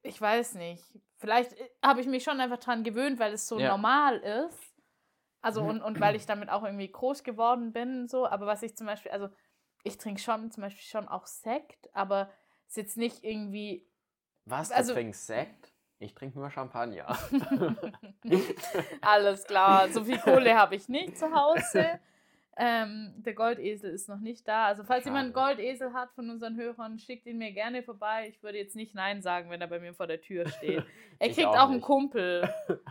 ich 0.02 0.20
weiß 0.20 0.54
nicht. 0.54 0.82
Vielleicht 1.16 1.52
äh, 1.54 1.70
habe 1.84 2.00
ich 2.00 2.06
mich 2.06 2.24
schon 2.24 2.40
einfach 2.40 2.58
dran 2.58 2.84
gewöhnt, 2.84 3.18
weil 3.18 3.32
es 3.32 3.46
so 3.48 3.58
normal 3.58 4.18
ist. 4.18 4.74
Also 5.40 5.62
Mhm. 5.62 5.68
und, 5.68 5.82
und 5.82 6.00
weil 6.00 6.16
ich 6.16 6.24
damit 6.26 6.48
auch 6.48 6.62
irgendwie 6.64 6.90
groß 6.90 7.22
geworden 7.22 7.72
bin, 7.72 8.08
so. 8.08 8.26
Aber 8.26 8.46
was 8.46 8.62
ich 8.62 8.76
zum 8.76 8.86
Beispiel, 8.86 9.10
also 9.12 9.28
ich 9.82 9.98
trinke 9.98 10.20
schon 10.20 10.50
zum 10.50 10.62
Beispiel 10.62 10.82
schon 10.84 11.06
auch 11.08 11.26
Sekt, 11.26 11.94
aber 11.94 12.30
ist 12.66 12.76
jetzt 12.78 12.96
nicht 12.96 13.22
irgendwie. 13.24 13.86
Was? 14.46 14.68
Du 14.70 14.74
Also- 14.74 14.94
trinkst 14.94 15.26
Sekt? 15.26 15.73
Ich 16.04 16.14
trinke 16.14 16.38
nur 16.38 16.50
Champagner. 16.50 17.06
Alles 19.00 19.44
klar, 19.44 19.88
so 19.88 20.04
viel 20.04 20.18
Kohle 20.18 20.54
habe 20.54 20.74
ich 20.74 20.88
nicht 20.88 21.16
zu 21.16 21.32
Hause. 21.34 21.98
Ähm, 22.56 23.14
der 23.16 23.34
Goldesel 23.34 23.90
ist 23.90 24.08
noch 24.08 24.20
nicht 24.20 24.46
da. 24.46 24.66
Also 24.66 24.84
falls 24.84 25.04
jemand 25.06 25.24
einen 25.24 25.34
Schade. 25.34 25.56
Goldesel 25.56 25.92
hat 25.92 26.12
von 26.12 26.30
unseren 26.30 26.56
Hörern, 26.56 26.98
schickt 26.98 27.26
ihn 27.26 27.38
mir 27.38 27.52
gerne 27.52 27.82
vorbei. 27.82 28.28
Ich 28.28 28.42
würde 28.42 28.58
jetzt 28.58 28.76
nicht 28.76 28.94
Nein 28.94 29.22
sagen, 29.22 29.50
wenn 29.50 29.60
er 29.60 29.66
bei 29.66 29.80
mir 29.80 29.92
vor 29.94 30.06
der 30.06 30.20
Tür 30.20 30.46
steht. 30.48 30.84
Er 31.20 31.28
kriegt 31.30 31.46
auch 31.46 31.56
auch, 31.56 31.70
einen. 31.70 31.80
Kumpel. 31.80 32.48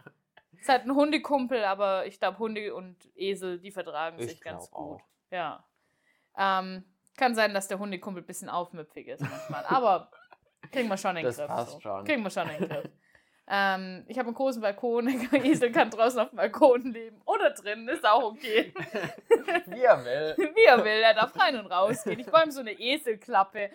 Ist 0.59 0.69
halt 0.69 0.85
ein 0.85 0.95
Hundekumpel, 0.95 1.63
aber 1.65 2.05
ich 2.07 2.19
glaube, 2.19 2.39
Hunde 2.39 2.73
und 2.73 2.95
Esel, 3.17 3.59
die 3.59 3.71
vertragen 3.71 4.17
Ich 4.19 4.29
sich 4.29 4.41
ganz 4.41 4.71
gut. 4.71 5.01
auch. 5.01 5.01
Ja. 5.29 5.63
Ähm, 6.37 6.83
kann 7.17 7.35
sein, 7.35 7.53
dass 7.53 7.67
der 7.67 7.79
Hundekumpel 7.79 8.23
ein 8.23 8.25
bisschen 8.25 8.49
aufmüpfig 8.49 9.07
ist 9.07 9.21
manchmal. 9.21 9.65
aber 9.65 10.09
kriegen 10.71 10.87
wir 10.87 10.95
schon 10.97 11.11
in 11.11 11.17
den 11.17 11.25
Das 11.25 11.37
Griff. 11.37 11.47
passt 11.47 11.71
so. 11.73 11.79
schon. 11.81 12.05
Kriegen 12.05 12.23
wir 12.23 12.29
schon 12.29 12.49
in 12.49 12.59
den 12.61 12.69
Griff. 12.69 12.89
Ähm, 13.47 14.05
ich 14.07 14.17
habe 14.17 14.27
einen 14.27 14.35
großen 14.35 14.61
Balkon. 14.61 15.05
Der 15.31 15.43
Esel 15.43 15.71
kann 15.71 15.89
draußen 15.89 16.19
auf 16.19 16.29
dem 16.29 16.37
Balkon 16.37 16.93
leben. 16.93 17.21
Oder 17.25 17.51
drin, 17.51 17.87
ist 17.87 18.05
auch 18.05 18.23
okay. 18.23 18.73
Wie 19.67 19.81
er 19.81 20.03
will. 20.05 20.35
Wie 20.55 20.63
er 20.63 20.83
will, 20.83 21.01
er 21.01 21.13
darf 21.13 21.37
rein 21.37 21.57
und 21.57 21.67
rausgehen. 21.67 22.19
Ich 22.19 22.27
baue 22.27 22.43
ihm 22.45 22.51
so 22.51 22.61
eine 22.61 22.71
Eselklappe. 22.71 23.69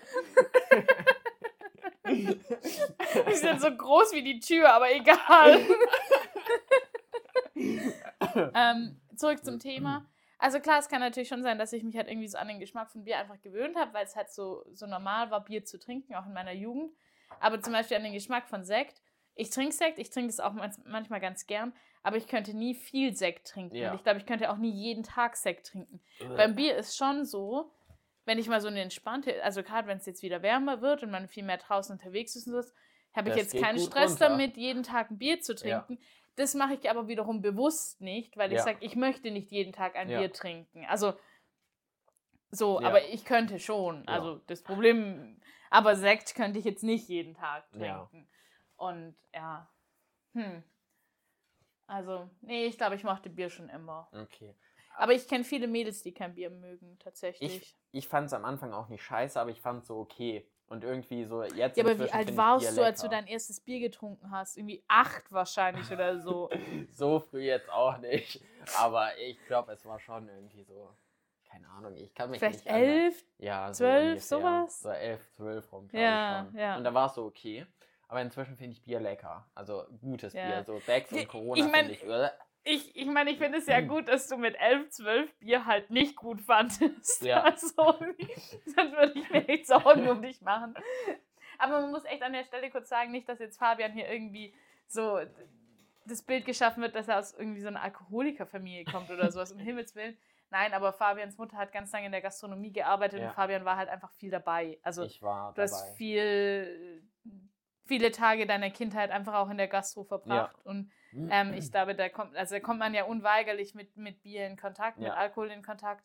Die 2.06 3.34
sind 3.34 3.60
so 3.60 3.70
groß 3.70 4.12
wie 4.14 4.22
die 4.22 4.40
Tür, 4.40 4.72
aber 4.72 4.90
egal. 4.90 5.60
ähm, 8.54 8.98
zurück 9.14 9.44
zum 9.44 9.58
Thema. 9.58 10.06
Also 10.38 10.60
klar, 10.60 10.78
es 10.78 10.88
kann 10.88 11.00
natürlich 11.00 11.28
schon 11.28 11.42
sein, 11.42 11.58
dass 11.58 11.74
ich 11.74 11.82
mich 11.82 11.96
halt 11.96 12.08
irgendwie 12.08 12.28
so 12.28 12.38
an 12.38 12.48
den 12.48 12.60
Geschmack 12.60 12.90
von 12.90 13.04
Bier 13.04 13.18
einfach 13.18 13.40
gewöhnt 13.42 13.76
habe, 13.76 13.92
weil 13.92 14.06
es 14.06 14.16
halt 14.16 14.30
so, 14.30 14.64
so 14.72 14.86
normal 14.86 15.30
war, 15.30 15.44
Bier 15.44 15.64
zu 15.64 15.78
trinken, 15.78 16.14
auch 16.14 16.26
in 16.26 16.32
meiner 16.32 16.52
Jugend. 16.52 16.92
Aber 17.40 17.60
zum 17.60 17.74
Beispiel 17.74 17.98
an 17.98 18.04
den 18.04 18.14
Geschmack 18.14 18.48
von 18.48 18.64
Sekt. 18.64 19.02
Ich 19.38 19.50
trinke 19.50 19.72
Sekt, 19.72 19.98
ich 20.00 20.10
trinke 20.10 20.30
es 20.30 20.40
auch 20.40 20.52
manch- 20.52 20.80
manchmal 20.84 21.20
ganz 21.20 21.46
gern, 21.46 21.72
aber 22.02 22.16
ich 22.16 22.26
könnte 22.26 22.54
nie 22.56 22.74
viel 22.74 23.14
Sekt 23.14 23.46
trinken. 23.46 23.76
Ja. 23.76 23.94
Ich 23.94 24.02
glaube, 24.02 24.18
ich 24.18 24.26
könnte 24.26 24.50
auch 24.50 24.56
nie 24.56 24.70
jeden 24.72 25.04
Tag 25.04 25.36
Sekt 25.36 25.68
trinken. 25.68 26.00
Beim 26.36 26.56
Bier 26.56 26.76
ist 26.76 26.96
schon 26.96 27.24
so, 27.24 27.70
wenn 28.24 28.38
ich 28.40 28.48
mal 28.48 28.60
so 28.60 28.66
eine 28.66 28.80
entspannte, 28.82 29.42
also 29.44 29.62
gerade 29.62 29.86
wenn 29.86 29.98
es 29.98 30.06
jetzt 30.06 30.22
wieder 30.22 30.42
wärmer 30.42 30.80
wird 30.82 31.04
und 31.04 31.10
man 31.12 31.28
viel 31.28 31.44
mehr 31.44 31.58
draußen 31.58 31.92
unterwegs 31.92 32.34
ist 32.34 32.48
und 32.48 32.60
so, 32.62 32.68
habe 33.14 33.28
ich 33.30 33.36
Das 33.36 33.52
jetzt 33.52 33.62
keinen 33.62 33.78
Stress 33.78 34.12
runter. 34.12 34.28
damit, 34.28 34.56
jeden 34.56 34.82
Tag 34.82 35.10
ein 35.12 35.18
Bier 35.18 35.40
zu 35.40 35.52
Ja. 35.54 35.80
trinken. 35.82 36.02
Das 36.34 36.54
mache 36.54 36.74
ich 36.74 36.90
aber 36.90 37.06
wiederum 37.06 37.40
bewusst 37.40 38.00
nicht, 38.00 38.36
weil 38.36 38.50
ich 38.50 38.58
Ja. 38.58 38.64
sage, 38.64 38.78
ich 38.80 38.96
möchte 38.96 39.30
nicht 39.30 39.50
jeden 39.52 39.72
Tag 39.72 39.94
ein 39.96 40.08
Ja. 40.10 40.18
Bier 40.18 40.32
trinken. 40.32 40.84
Also 40.86 41.14
so, 42.50 42.80
Ja. 42.80 42.88
aber 42.88 43.06
ich 43.08 43.24
könnte 43.24 43.58
schon. 43.60 44.04
Ja. 44.06 44.14
Also 44.14 44.40
das 44.48 44.62
Problem, 44.62 45.40
aber 45.70 45.94
Sekt 45.96 46.34
könnte 46.34 46.58
ich 46.58 46.64
jetzt 46.64 46.82
nicht 46.82 47.08
jeden 47.08 47.34
Tag 47.34 47.64
Ja. 47.74 48.08
trinken. 48.10 48.28
Und 48.78 49.14
ja, 49.34 49.68
hm. 50.32 50.62
Also, 51.86 52.28
nee, 52.42 52.66
ich 52.66 52.76
glaube, 52.76 52.96
ich 52.96 53.04
mochte 53.04 53.30
Bier 53.30 53.50
schon 53.50 53.68
immer. 53.68 54.08
Okay. 54.12 54.54
Aber 54.96 55.12
ich 55.12 55.26
kenne 55.28 55.44
viele 55.44 55.66
Mädels, 55.68 56.02
die 56.02 56.12
kein 56.12 56.34
Bier 56.34 56.50
mögen, 56.50 56.98
tatsächlich. 56.98 57.56
Ich, 57.62 57.74
ich 57.92 58.08
fand 58.08 58.26
es 58.26 58.32
am 58.32 58.44
Anfang 58.44 58.72
auch 58.72 58.88
nicht 58.88 59.02
scheiße, 59.02 59.40
aber 59.40 59.50
ich 59.50 59.60
fand 59.60 59.82
es 59.82 59.88
so 59.88 59.98
okay. 59.98 60.46
Und 60.68 60.84
irgendwie 60.84 61.24
so 61.24 61.42
jetzt 61.42 61.78
Ja, 61.78 61.84
aber 61.84 61.98
wie 61.98 62.10
alt 62.12 62.36
warst 62.36 62.76
du, 62.76 62.84
als 62.84 63.00
du 63.00 63.08
dein 63.08 63.26
erstes 63.26 63.60
Bier 63.60 63.80
getrunken 63.80 64.30
hast? 64.30 64.58
Irgendwie 64.58 64.84
acht 64.86 65.32
wahrscheinlich 65.32 65.90
oder 65.90 66.20
so. 66.20 66.50
So 66.92 67.20
früh 67.20 67.42
jetzt 67.44 67.70
auch 67.70 67.96
nicht. 67.98 68.42
Aber 68.76 69.16
ich 69.18 69.38
glaube, 69.46 69.72
es 69.72 69.84
war 69.86 69.98
schon 69.98 70.28
irgendwie 70.28 70.64
so. 70.64 70.90
Keine 71.50 71.68
Ahnung, 71.70 71.96
ich 71.96 72.14
kann 72.14 72.28
mich 72.28 72.40
Vielleicht 72.40 72.66
nicht 72.66 72.74
elf? 72.74 73.24
Ja, 73.38 73.68
so 73.68 73.84
zwölf, 73.84 74.10
ungefähr. 74.10 74.38
sowas? 74.38 74.80
So 74.80 74.90
elf, 74.90 75.30
zwölf 75.30 75.72
rum, 75.72 75.88
glaube 75.88 76.04
Ja, 76.04 76.42
ich 76.42 76.50
schon. 76.50 76.60
ja. 76.60 76.76
Und 76.76 76.84
da 76.84 76.92
war 76.92 77.06
es 77.06 77.14
so 77.14 77.24
okay. 77.24 77.66
Aber 78.08 78.20
inzwischen 78.22 78.56
finde 78.56 78.72
ich 78.72 78.82
Bier 78.82 79.00
lecker. 79.00 79.46
Also 79.54 79.84
gutes 80.00 80.32
Ja. 80.32 80.46
Bier. 80.46 80.64
So 80.64 80.80
Becks 80.86 81.12
und 81.12 81.28
Corona 81.28 81.60
ich 81.64 81.70
mein, 81.70 81.86
finde 81.86 81.92
ich. 81.92 82.02
Äh, 82.04 82.30
Ich, 82.64 82.96
ich 82.96 83.06
meine, 83.06 83.30
ich 83.30 83.38
finde 83.38 83.58
es 83.58 83.66
ja 83.66 83.80
gut, 83.80 84.08
dass 84.08 84.28
du 84.28 84.36
mit 84.36 84.56
elf, 84.58 84.88
zwölf 84.90 85.32
Bier 85.38 85.64
halt 85.66 85.90
nicht 85.90 86.16
gut 86.16 86.40
fandest. 86.40 87.22
Ja. 87.22 87.42
Also, 87.44 87.68
sonst 87.68 88.92
würde 88.96 89.12
ich 89.14 89.30
mir 89.30 89.48
echt 89.48 89.66
Sorgen 89.66 90.08
um 90.08 90.20
dich 90.22 90.40
machen. 90.42 90.74
Aber 91.58 91.80
man 91.80 91.90
muss 91.90 92.04
echt 92.04 92.22
an 92.22 92.32
der 92.32 92.44
Stelle 92.44 92.70
kurz 92.70 92.88
sagen, 92.88 93.10
nicht, 93.10 93.28
dass 93.28 93.38
jetzt 93.38 93.58
Fabian 93.58 93.92
hier 93.92 94.08
irgendwie 94.08 94.54
so 94.86 95.20
das 96.06 96.22
Bild 96.22 96.44
geschaffen 96.46 96.82
wird, 96.82 96.94
dass 96.94 97.08
er 97.08 97.18
aus 97.18 97.34
irgendwie 97.34 97.60
so 97.60 97.68
einer 97.68 97.82
Alkoholikerfamilie 97.82 98.84
kommt 98.84 99.10
oder 99.10 99.30
sowas, 99.30 99.52
um 99.52 99.58
Himmels 99.58 99.94
Willen. 99.94 100.16
Nein, 100.50 100.72
aber 100.72 100.94
Fabians 100.94 101.36
Mutter 101.36 101.58
hat 101.58 101.72
ganz 101.72 101.92
lange 101.92 102.06
in 102.06 102.12
der 102.12 102.22
Gastronomie 102.22 102.72
gearbeitet 102.72 103.20
Ja. 103.20 103.28
und 103.28 103.34
Fabian 103.34 103.64
war 103.66 103.76
halt 103.76 103.90
einfach 103.90 104.10
viel 104.12 104.30
dabei. 104.30 104.78
Also 104.82 105.02
ich 105.04 105.20
war 105.22 105.52
du 105.52 105.60
hast 105.62 105.78
dabei. 105.84 105.94
viel, 105.96 107.02
viele 107.88 108.12
Tage 108.12 108.46
deiner 108.46 108.70
Kindheit 108.70 109.10
einfach 109.10 109.34
auch 109.34 109.50
in 109.50 109.58
der 109.58 109.68
Gastro 109.68 110.04
verbracht. 110.04 110.56
Und 110.64 110.92
ähm, 111.28 111.54
ich 111.54 111.70
glaube, 111.72 111.94
da 111.94 112.08
kommt, 112.08 112.36
also 112.36 112.54
da 112.54 112.60
kommt 112.60 112.78
man 112.78 112.94
ja 112.94 113.04
unweigerlich 113.04 113.74
mit, 113.74 113.96
mit 113.96 114.22
Bier 114.22 114.46
in 114.46 114.56
Kontakt, 114.56 114.98
mit 114.98 115.08
Ja. 115.08 115.14
Alkohol 115.14 115.50
in 115.50 115.62
Kontakt. 115.62 116.04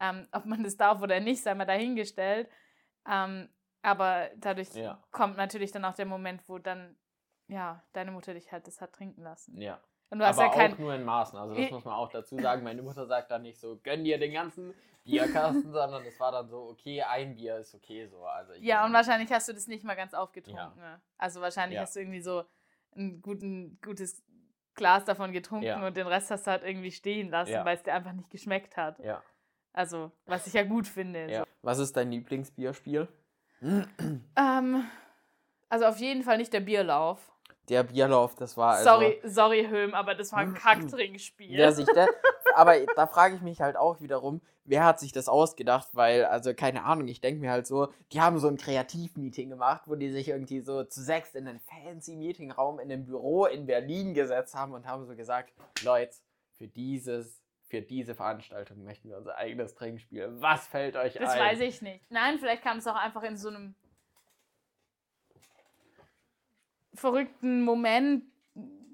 Ähm, 0.00 0.28
ob 0.32 0.46
man 0.46 0.62
das 0.62 0.76
darf 0.76 1.00
oder 1.02 1.20
nicht, 1.20 1.42
sei 1.42 1.54
mal 1.54 1.64
dahingestellt. 1.64 2.48
Ähm, 3.08 3.48
aber 3.82 4.30
dadurch 4.36 4.74
Ja. 4.74 5.02
kommt 5.10 5.36
natürlich 5.36 5.72
dann 5.72 5.84
auch 5.84 5.94
der 5.94 6.06
Moment, 6.06 6.48
wo 6.48 6.58
dann, 6.58 6.96
ja, 7.48 7.82
deine 7.92 8.12
Mutter 8.12 8.34
dich 8.34 8.52
halt 8.52 8.66
das 8.66 8.80
hat 8.80 8.92
trinken 8.92 9.22
lassen. 9.22 9.60
ja. 9.60 9.80
Und 10.12 10.18
du 10.18 10.26
hast 10.26 10.38
Aber 10.38 10.48
ja 10.48 10.52
kein. 10.52 10.74
auch 10.74 10.78
nur 10.78 10.94
in 10.94 11.04
Maßen. 11.04 11.38
Also 11.38 11.54
das 11.54 11.70
muss 11.70 11.84
man 11.86 11.94
auch 11.94 12.10
dazu 12.10 12.36
sagen. 12.38 12.62
Meine 12.62 12.82
Mutter 12.82 13.06
sagt 13.06 13.30
dann 13.30 13.40
nicht 13.40 13.58
so, 13.58 13.78
gönn 13.82 14.04
dir 14.04 14.18
den 14.18 14.34
ganzen 14.34 14.74
Bierkasten, 15.04 15.72
sondern 15.72 16.04
es 16.04 16.20
war 16.20 16.30
dann 16.32 16.50
so, 16.50 16.68
okay, 16.68 17.00
ein 17.02 17.34
Bier 17.34 17.56
ist 17.56 17.74
okay 17.74 18.06
so. 18.06 18.22
Also 18.26 18.52
Ja, 18.58 18.84
und 18.84 18.92
wahrscheinlich 18.92 19.32
hast 19.32 19.48
du 19.48 19.54
das 19.54 19.68
nicht 19.68 19.84
mal 19.84 19.94
ganz 19.96 20.12
aufgetrunken. 20.12 20.76
ne? 20.78 21.00
Also 21.16 21.40
wahrscheinlich 21.40 21.76
Ja. 21.76 21.82
hast 21.82 21.96
du 21.96 22.00
irgendwie 22.00 22.20
so 22.20 22.44
ein 22.94 23.22
guten, 23.22 23.78
gutes 23.82 24.22
Glas 24.74 25.06
davon 25.06 25.32
getrunken 25.32 25.64
Ja. 25.64 25.86
und 25.86 25.96
den 25.96 26.06
Rest 26.06 26.30
hast 26.30 26.46
du 26.46 26.50
halt 26.50 26.62
irgendwie 26.62 26.92
stehen 26.92 27.30
lassen, 27.30 27.52
Ja. 27.52 27.64
weil 27.64 27.76
es 27.76 27.82
dir 27.82 27.94
einfach 27.94 28.12
nicht 28.12 28.28
geschmeckt 28.30 28.76
hat. 28.76 28.98
Ja, 28.98 29.22
Also, 29.72 30.12
was 30.26 30.46
ich 30.46 30.52
ja 30.52 30.62
gut 30.62 30.86
finde. 30.86 31.30
ja. 31.32 31.46
Was 31.62 31.78
ist 31.78 31.96
dein 31.96 32.10
Lieblingsbierspiel? 32.10 33.08
Ähm, 34.36 34.84
also 35.70 35.86
auf 35.86 35.96
jeden 35.98 36.22
Fall 36.22 36.36
nicht 36.36 36.52
der 36.52 36.60
Bierlauf. 36.60 37.31
Der 37.68 37.84
Bierlauf, 37.84 38.34
das 38.34 38.56
war 38.56 38.74
also... 38.74 38.84
sorry, 38.84 39.20
sorry, 39.24 39.66
Höhm, 39.68 39.94
aber 39.94 40.14
das 40.14 40.32
war 40.32 40.40
ein 40.40 40.54
Kacktrinkspiel. 40.54 41.56
Wer 41.56 41.72
sich 41.72 41.86
da, 41.86 42.06
aber 42.54 42.74
da 42.96 43.06
frage 43.06 43.36
ich 43.36 43.40
mich 43.42 43.60
halt 43.60 43.76
auch 43.76 44.00
wiederum, 44.00 44.40
wer 44.64 44.84
hat 44.84 45.00
sich 45.00 45.12
das 45.12 45.28
ausgedacht? 45.28 45.88
Weil, 45.92 46.24
also 46.24 46.54
keine 46.54 46.84
Ahnung, 46.84 47.08
ich 47.08 47.20
denke 47.20 47.40
mir 47.40 47.50
halt 47.50 47.66
so, 47.66 47.92
die 48.12 48.20
haben 48.20 48.38
so 48.38 48.48
ein 48.48 48.56
Kreativmeeting 48.56 49.50
gemacht, 49.50 49.82
wo 49.86 49.94
die 49.94 50.10
sich 50.10 50.28
irgendwie 50.28 50.60
so 50.60 50.84
zu 50.84 51.02
sechs 51.02 51.34
in 51.34 51.46
einen 51.46 51.60
fancy 51.60 52.16
Meetingraum 52.16 52.78
in 52.78 52.90
einem 52.90 53.04
Büro 53.04 53.46
in 53.46 53.66
Berlin 53.66 54.14
gesetzt 54.14 54.54
haben 54.54 54.72
und 54.72 54.86
haben 54.86 55.06
so 55.06 55.14
gesagt, 55.14 55.52
Leute, 55.84 56.16
für 56.58 56.68
dieses, 56.68 57.42
für 57.68 57.82
diese 57.82 58.14
Veranstaltung 58.14 58.84
möchten 58.84 59.08
wir 59.08 59.16
unser 59.16 59.36
eigenes 59.36 59.74
Trinkspiel. 59.74 60.28
Was 60.40 60.66
fällt 60.66 60.96
euch 60.96 61.14
das 61.14 61.30
ein? 61.30 61.40
weiß 61.40 61.60
ich 61.60 61.82
nicht. 61.82 62.10
Nein, 62.10 62.38
vielleicht 62.38 62.62
kam 62.62 62.78
es 62.78 62.86
auch 62.86 62.96
einfach 62.96 63.22
in 63.22 63.36
so 63.36 63.48
einem 63.48 63.74
verrückten 66.94 67.62
Moment. 67.62 68.24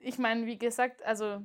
Ich 0.00 0.18
meine, 0.18 0.46
wie 0.46 0.58
gesagt, 0.58 1.02
also 1.04 1.42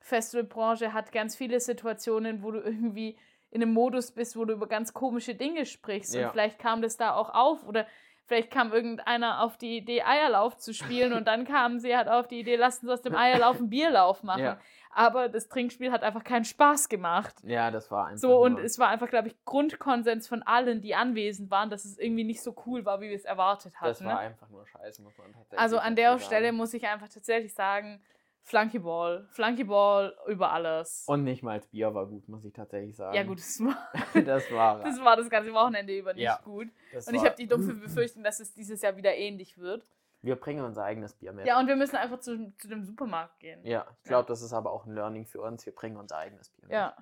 Festivalbranche 0.00 0.92
hat 0.92 1.12
ganz 1.12 1.36
viele 1.36 1.60
Situationen, 1.60 2.42
wo 2.42 2.50
du 2.50 2.60
irgendwie 2.60 3.16
in 3.50 3.62
einem 3.62 3.72
Modus 3.72 4.10
bist, 4.10 4.36
wo 4.36 4.44
du 4.44 4.54
über 4.54 4.66
ganz 4.66 4.92
komische 4.92 5.34
Dinge 5.34 5.64
sprichst. 5.64 6.14
Ja. 6.14 6.26
Und 6.26 6.32
vielleicht 6.32 6.58
kam 6.58 6.82
das 6.82 6.96
da 6.96 7.14
auch 7.14 7.30
auf 7.32 7.64
oder 7.66 7.86
vielleicht 8.26 8.50
kam 8.50 8.72
irgendeiner 8.72 9.42
auf 9.42 9.56
die 9.56 9.76
Idee, 9.76 10.02
Eierlauf 10.02 10.56
zu 10.56 10.74
spielen 10.74 11.12
und 11.12 11.28
dann 11.28 11.44
kamen 11.44 11.78
sie 11.78 11.96
halt 11.96 12.08
auf 12.08 12.26
die 12.26 12.40
Idee, 12.40 12.56
lassen 12.56 12.86
Sie 12.86 12.92
aus 12.92 13.02
dem 13.02 13.14
Eierlauf 13.16 13.58
einen 13.58 13.70
Bierlauf 13.70 14.22
machen. 14.22 14.42
Ja. 14.42 14.60
Aber 14.94 15.28
das 15.28 15.48
Trinkspiel 15.48 15.90
hat 15.90 16.02
einfach 16.02 16.22
keinen 16.22 16.44
Spaß 16.44 16.88
gemacht. 16.88 17.34
Ja, 17.42 17.70
das 17.70 17.90
war 17.90 18.06
einfach. 18.06 18.20
So, 18.20 18.40
und 18.40 18.60
es 18.60 18.78
war 18.78 18.88
einfach, 18.88 19.08
glaube 19.08 19.28
ich, 19.28 19.44
Grundkonsens 19.44 20.28
von 20.28 20.42
allen, 20.42 20.80
die 20.80 20.94
anwesend 20.94 21.50
waren, 21.50 21.68
dass 21.68 21.84
es 21.84 21.98
irgendwie 21.98 22.24
nicht 22.24 22.42
so 22.42 22.54
cool 22.66 22.84
war, 22.84 23.00
wie 23.00 23.08
wir 23.08 23.16
es 23.16 23.24
erwartet 23.24 23.74
hatten. 23.80 23.88
das 23.88 24.04
war 24.04 24.14
ne? 24.14 24.18
einfach 24.20 24.48
nur 24.48 24.66
Scheiße, 24.66 25.02
muss 25.02 25.18
man 25.18 25.32
tatsächlich 25.32 25.58
Also 25.58 25.78
an 25.78 25.96
der 25.96 26.10
sagen. 26.10 26.22
Stelle 26.22 26.52
muss 26.52 26.72
ich 26.74 26.86
einfach 26.86 27.08
tatsächlich 27.08 27.52
sagen, 27.52 28.00
Flunkyball. 28.44 29.26
Flunkyball 29.30 30.14
über 30.28 30.52
alles. 30.52 31.04
Und 31.06 31.24
nicht 31.24 31.42
mal 31.42 31.58
das 31.58 31.66
Bier 31.66 31.94
war 31.94 32.06
gut, 32.06 32.28
muss 32.28 32.44
ich 32.44 32.52
tatsächlich 32.52 32.94
sagen. 32.94 33.16
ja 33.16 33.22
gut, 33.22 33.38
das 33.38 33.58
war, 33.60 33.88
das 34.22 34.52
war. 34.52 34.78
das 34.84 35.02
war 35.02 35.16
das 35.16 35.30
ganze 35.30 35.52
Wochenende 35.52 35.96
über 35.96 36.12
nicht 36.12 36.24
Ja, 36.24 36.38
gut. 36.44 36.68
Und 37.06 37.14
ich 37.14 37.24
habe 37.24 37.34
die 37.36 37.48
dumpfe 37.48 37.74
Befürchtung, 37.74 38.22
dass 38.22 38.40
es 38.40 38.52
dieses 38.52 38.82
Jahr 38.82 38.96
wieder 38.96 39.14
ähnlich 39.14 39.58
wird. 39.58 39.86
Wir 40.24 40.36
bringen 40.36 40.64
unser 40.64 40.84
eigenes 40.84 41.14
Bier 41.14 41.32
mit. 41.34 41.46
Ja, 41.46 41.60
und 41.60 41.66
wir 41.66 41.76
müssen 41.76 41.96
einfach 41.96 42.18
zu, 42.18 42.50
zu 42.56 42.66
dem 42.66 42.82
Supermarkt 42.82 43.40
gehen. 43.40 43.62
Ja, 43.64 43.86
ich 43.98 44.04
glaube, 44.04 44.26
das 44.26 44.40
ist 44.40 44.54
aber 44.54 44.72
auch 44.72 44.86
ein 44.86 44.94
Learning 44.94 45.26
für 45.26 45.42
uns. 45.42 45.66
Wir 45.66 45.74
bringen 45.74 45.98
unser 45.98 46.16
eigenes 46.16 46.48
Bier 46.48 46.62
mit. 46.64 46.72
Ja. 46.72 46.96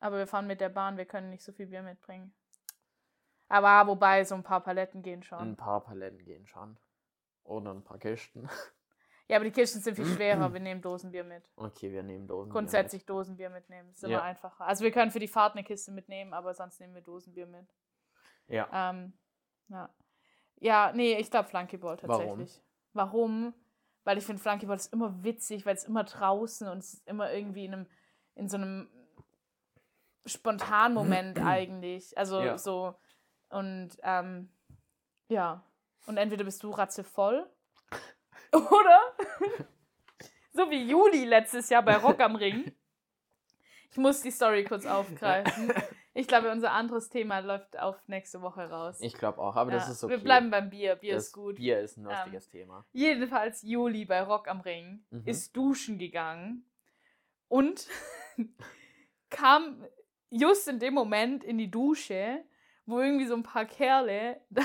Aber 0.00 0.18
wir 0.18 0.26
fahren 0.26 0.46
mit 0.46 0.60
der 0.60 0.68
Bahn, 0.68 0.98
wir 0.98 1.06
können 1.06 1.30
nicht 1.30 1.42
so 1.42 1.52
viel 1.52 1.66
Bier 1.66 1.82
mitbringen. 1.82 2.34
Aber 3.48 3.88
wobei, 3.90 4.22
so 4.24 4.34
ein 4.34 4.42
paar 4.42 4.60
Paletten 4.60 5.02
gehen 5.02 5.22
schon. 5.22 5.38
Ein 5.38 5.56
paar 5.56 5.80
Paletten 5.82 6.22
gehen 6.24 6.46
schon. 6.46 6.76
Oder 7.44 7.72
ein 7.72 7.82
paar 7.82 7.98
Kisten. 7.98 8.48
Ja, 9.28 9.36
aber 9.36 9.44
die 9.46 9.50
Kisten 9.50 9.80
sind 9.80 9.94
viel 9.94 10.04
schwerer. 10.14 10.52
Wir 10.52 10.60
nehmen 10.60 10.82
Dosenbier 10.82 11.24
mit. 11.24 11.44
Okay, 11.56 11.90
wir 11.90 12.02
nehmen 12.02 12.26
Dosen. 12.26 12.52
Grundsätzlich 12.52 13.06
Dosenbier 13.06 13.48
mitnehmen. 13.48 13.90
Ist 13.92 14.04
immer 14.04 14.12
Ja. 14.12 14.22
einfacher. 14.22 14.66
Also 14.66 14.84
wir 14.84 14.92
können 14.92 15.10
für 15.10 15.20
die 15.20 15.28
Fahrt 15.28 15.54
eine 15.54 15.64
Kiste 15.64 15.90
mitnehmen, 15.90 16.34
aber 16.34 16.52
sonst 16.52 16.80
nehmen 16.80 16.94
wir 16.94 17.02
Dosenbier 17.02 17.46
mit. 17.46 17.66
Ja. 18.46 18.68
Ähm, 18.90 19.14
ja. 19.68 19.88
Ja, 20.60 20.92
nee, 20.94 21.16
ich 21.18 21.30
glaube 21.30 21.48
Flunkyball 21.48 21.96
tatsächlich. 21.96 22.60
Warum? 22.92 23.54
Weil 24.04 24.18
ich 24.18 24.24
finde, 24.24 24.42
Flunkyball 24.42 24.76
ist 24.76 24.92
immer 24.92 25.22
witzig, 25.22 25.66
weil 25.66 25.74
es 25.74 25.84
immer 25.84 26.04
draußen 26.04 26.68
und 26.68 26.78
es 26.78 26.94
ist 26.94 27.06
immer 27.08 27.32
irgendwie 27.32 27.66
in, 27.66 27.74
einem, 27.74 27.86
in 28.34 28.48
so 28.48 28.56
einem 28.56 28.88
spontanen 30.26 30.94
Moment 30.94 31.38
eigentlich. 31.44 32.16
Also 32.16 32.40
Ja. 32.40 32.58
so. 32.58 32.94
Und 33.50 33.90
ähm, 34.02 34.50
ja. 35.28 35.62
Und 36.06 36.16
entweder 36.16 36.44
bist 36.44 36.62
du 36.62 36.70
ratzevoll 36.70 37.48
oder 38.52 39.00
so 40.52 40.70
wie 40.70 40.88
Juli 40.88 41.24
letztes 41.24 41.68
Jahr 41.68 41.82
bei 41.82 41.96
Rock 41.96 42.20
am 42.20 42.36
Ring. 42.36 42.72
Ich 43.90 43.96
muss 43.96 44.20
die 44.20 44.30
Story 44.30 44.64
kurz 44.64 44.84
aufgreifen. 44.84 45.72
Ich 46.18 46.26
glaube, 46.26 46.50
unser 46.50 46.72
anderes 46.72 47.10
Thema 47.10 47.38
läuft 47.38 47.78
auf 47.78 47.96
nächste 48.08 48.42
Woche 48.42 48.68
raus. 48.68 48.98
Ich 49.00 49.14
glaube 49.14 49.38
auch, 49.38 49.54
aber 49.54 49.70
das 49.70 49.86
Ja, 49.86 49.92
ist 49.92 50.02
okay. 50.02 50.14
Wir 50.14 50.18
bleiben 50.24 50.50
beim 50.50 50.68
Bier. 50.68 50.96
Bier 50.96 51.14
das 51.14 51.26
ist 51.26 51.32
gut. 51.32 51.54
Bier 51.54 51.78
ist 51.80 51.96
ein 51.96 52.02
lustiges 52.06 52.48
Thema. 52.48 52.84
Jedenfalls 52.92 53.62
Juli 53.62 54.04
bei 54.04 54.22
Rock 54.22 54.48
am 54.48 54.60
Ring 54.60 55.04
Mhm. 55.10 55.22
ist 55.26 55.56
duschen 55.56 55.96
gegangen 55.96 56.64
und 57.46 57.86
kam 59.30 59.86
just 60.30 60.66
in 60.66 60.80
dem 60.80 60.94
Moment 60.94 61.44
in 61.44 61.56
die 61.56 61.70
Dusche, 61.70 62.42
wo 62.84 62.98
irgendwie 62.98 63.26
so 63.26 63.34
ein 63.34 63.44
paar 63.44 63.64
Kerle 63.66 64.40
da 64.50 64.62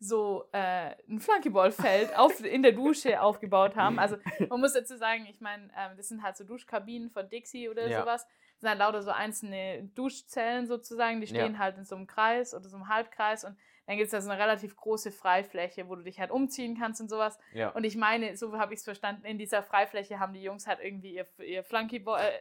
so 0.00 0.48
äh, 0.52 0.94
ein 1.06 1.20
Flunkyballfeld 1.20 2.16
auf, 2.16 2.42
in 2.42 2.62
der 2.62 2.72
Dusche 2.72 3.20
aufgebaut 3.20 3.76
haben. 3.76 3.98
Also 3.98 4.16
man 4.48 4.60
muss 4.60 4.72
dazu 4.72 4.96
sagen, 4.96 5.26
ich 5.30 5.42
meine, 5.42 5.64
ähm, 5.76 5.98
das 5.98 6.08
sind 6.08 6.22
halt 6.22 6.36
so 6.38 6.44
Duschkabinen 6.44 7.10
von 7.10 7.28
Dixie 7.28 7.68
oder 7.68 7.86
Ja. 7.88 8.00
sowas. 8.00 8.26
Sind 8.62 8.70
halt 8.70 8.78
lauter 8.78 9.02
so 9.02 9.10
einzelne 9.10 9.82
Duschzellen 9.96 10.68
sozusagen, 10.68 11.20
die 11.20 11.26
stehen 11.26 11.54
Ja. 11.54 11.58
halt 11.58 11.78
in 11.78 11.84
so 11.84 11.96
einem 11.96 12.06
Kreis 12.06 12.54
oder 12.54 12.68
so 12.68 12.76
einem 12.76 12.86
Halbkreis 12.88 13.42
und 13.44 13.56
dann 13.86 13.96
gibt 13.96 14.04
es 14.06 14.12
da 14.12 14.20
so 14.20 14.30
eine 14.30 14.40
relativ 14.40 14.76
große 14.76 15.10
Freifläche, 15.10 15.88
wo 15.88 15.96
du 15.96 16.02
dich 16.04 16.20
halt 16.20 16.30
umziehen 16.30 16.78
kannst 16.78 17.00
und 17.00 17.08
sowas. 17.10 17.40
Ja. 17.52 17.70
Und 17.70 17.82
ich 17.82 17.96
meine, 17.96 18.36
so 18.36 18.56
habe 18.56 18.72
ich 18.72 18.78
es 18.78 18.84
verstanden, 18.84 19.24
in 19.26 19.36
dieser 19.36 19.64
Freifläche 19.64 20.20
haben 20.20 20.32
die 20.32 20.44
Jungs 20.44 20.68
halt 20.68 20.78
irgendwie 20.80 21.12
ihr, 21.16 21.26
ihr 21.44 21.64
Flunkyball-Feld 21.64 22.38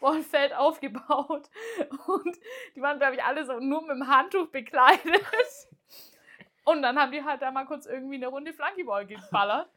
aufgebaut. 0.56 1.50
Und 2.06 2.38
die 2.74 2.80
waren, 2.80 2.98
glaube 2.98 3.16
ich, 3.16 3.22
alle 3.22 3.44
so 3.44 3.60
nur 3.60 3.82
mit 3.82 3.90
dem 3.90 4.08
Handtuch 4.08 4.48
bekleidet. 4.48 5.04
Und 6.64 6.80
dann 6.80 6.98
haben 6.98 7.12
die 7.12 7.22
halt 7.22 7.42
da 7.42 7.50
mal 7.50 7.66
kurz 7.66 7.84
irgendwie 7.84 8.16
eine 8.16 8.28
Runde 8.28 8.54
Flunkyball 8.54 9.04
geballert. 9.06 9.68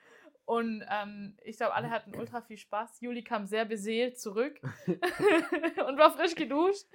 Und 0.48 0.82
ähm, 0.90 1.36
ich 1.44 1.58
glaube, 1.58 1.74
alle 1.74 1.90
hatten 1.90 2.16
ultra 2.16 2.40
viel 2.40 2.56
Spaß. 2.56 3.02
Juli 3.02 3.22
kam 3.22 3.46
sehr 3.46 3.66
beseelt 3.66 4.18
zurück 4.18 4.62
und 4.88 5.98
war 6.00 6.12
frisch 6.12 6.36
geduscht 6.36 6.86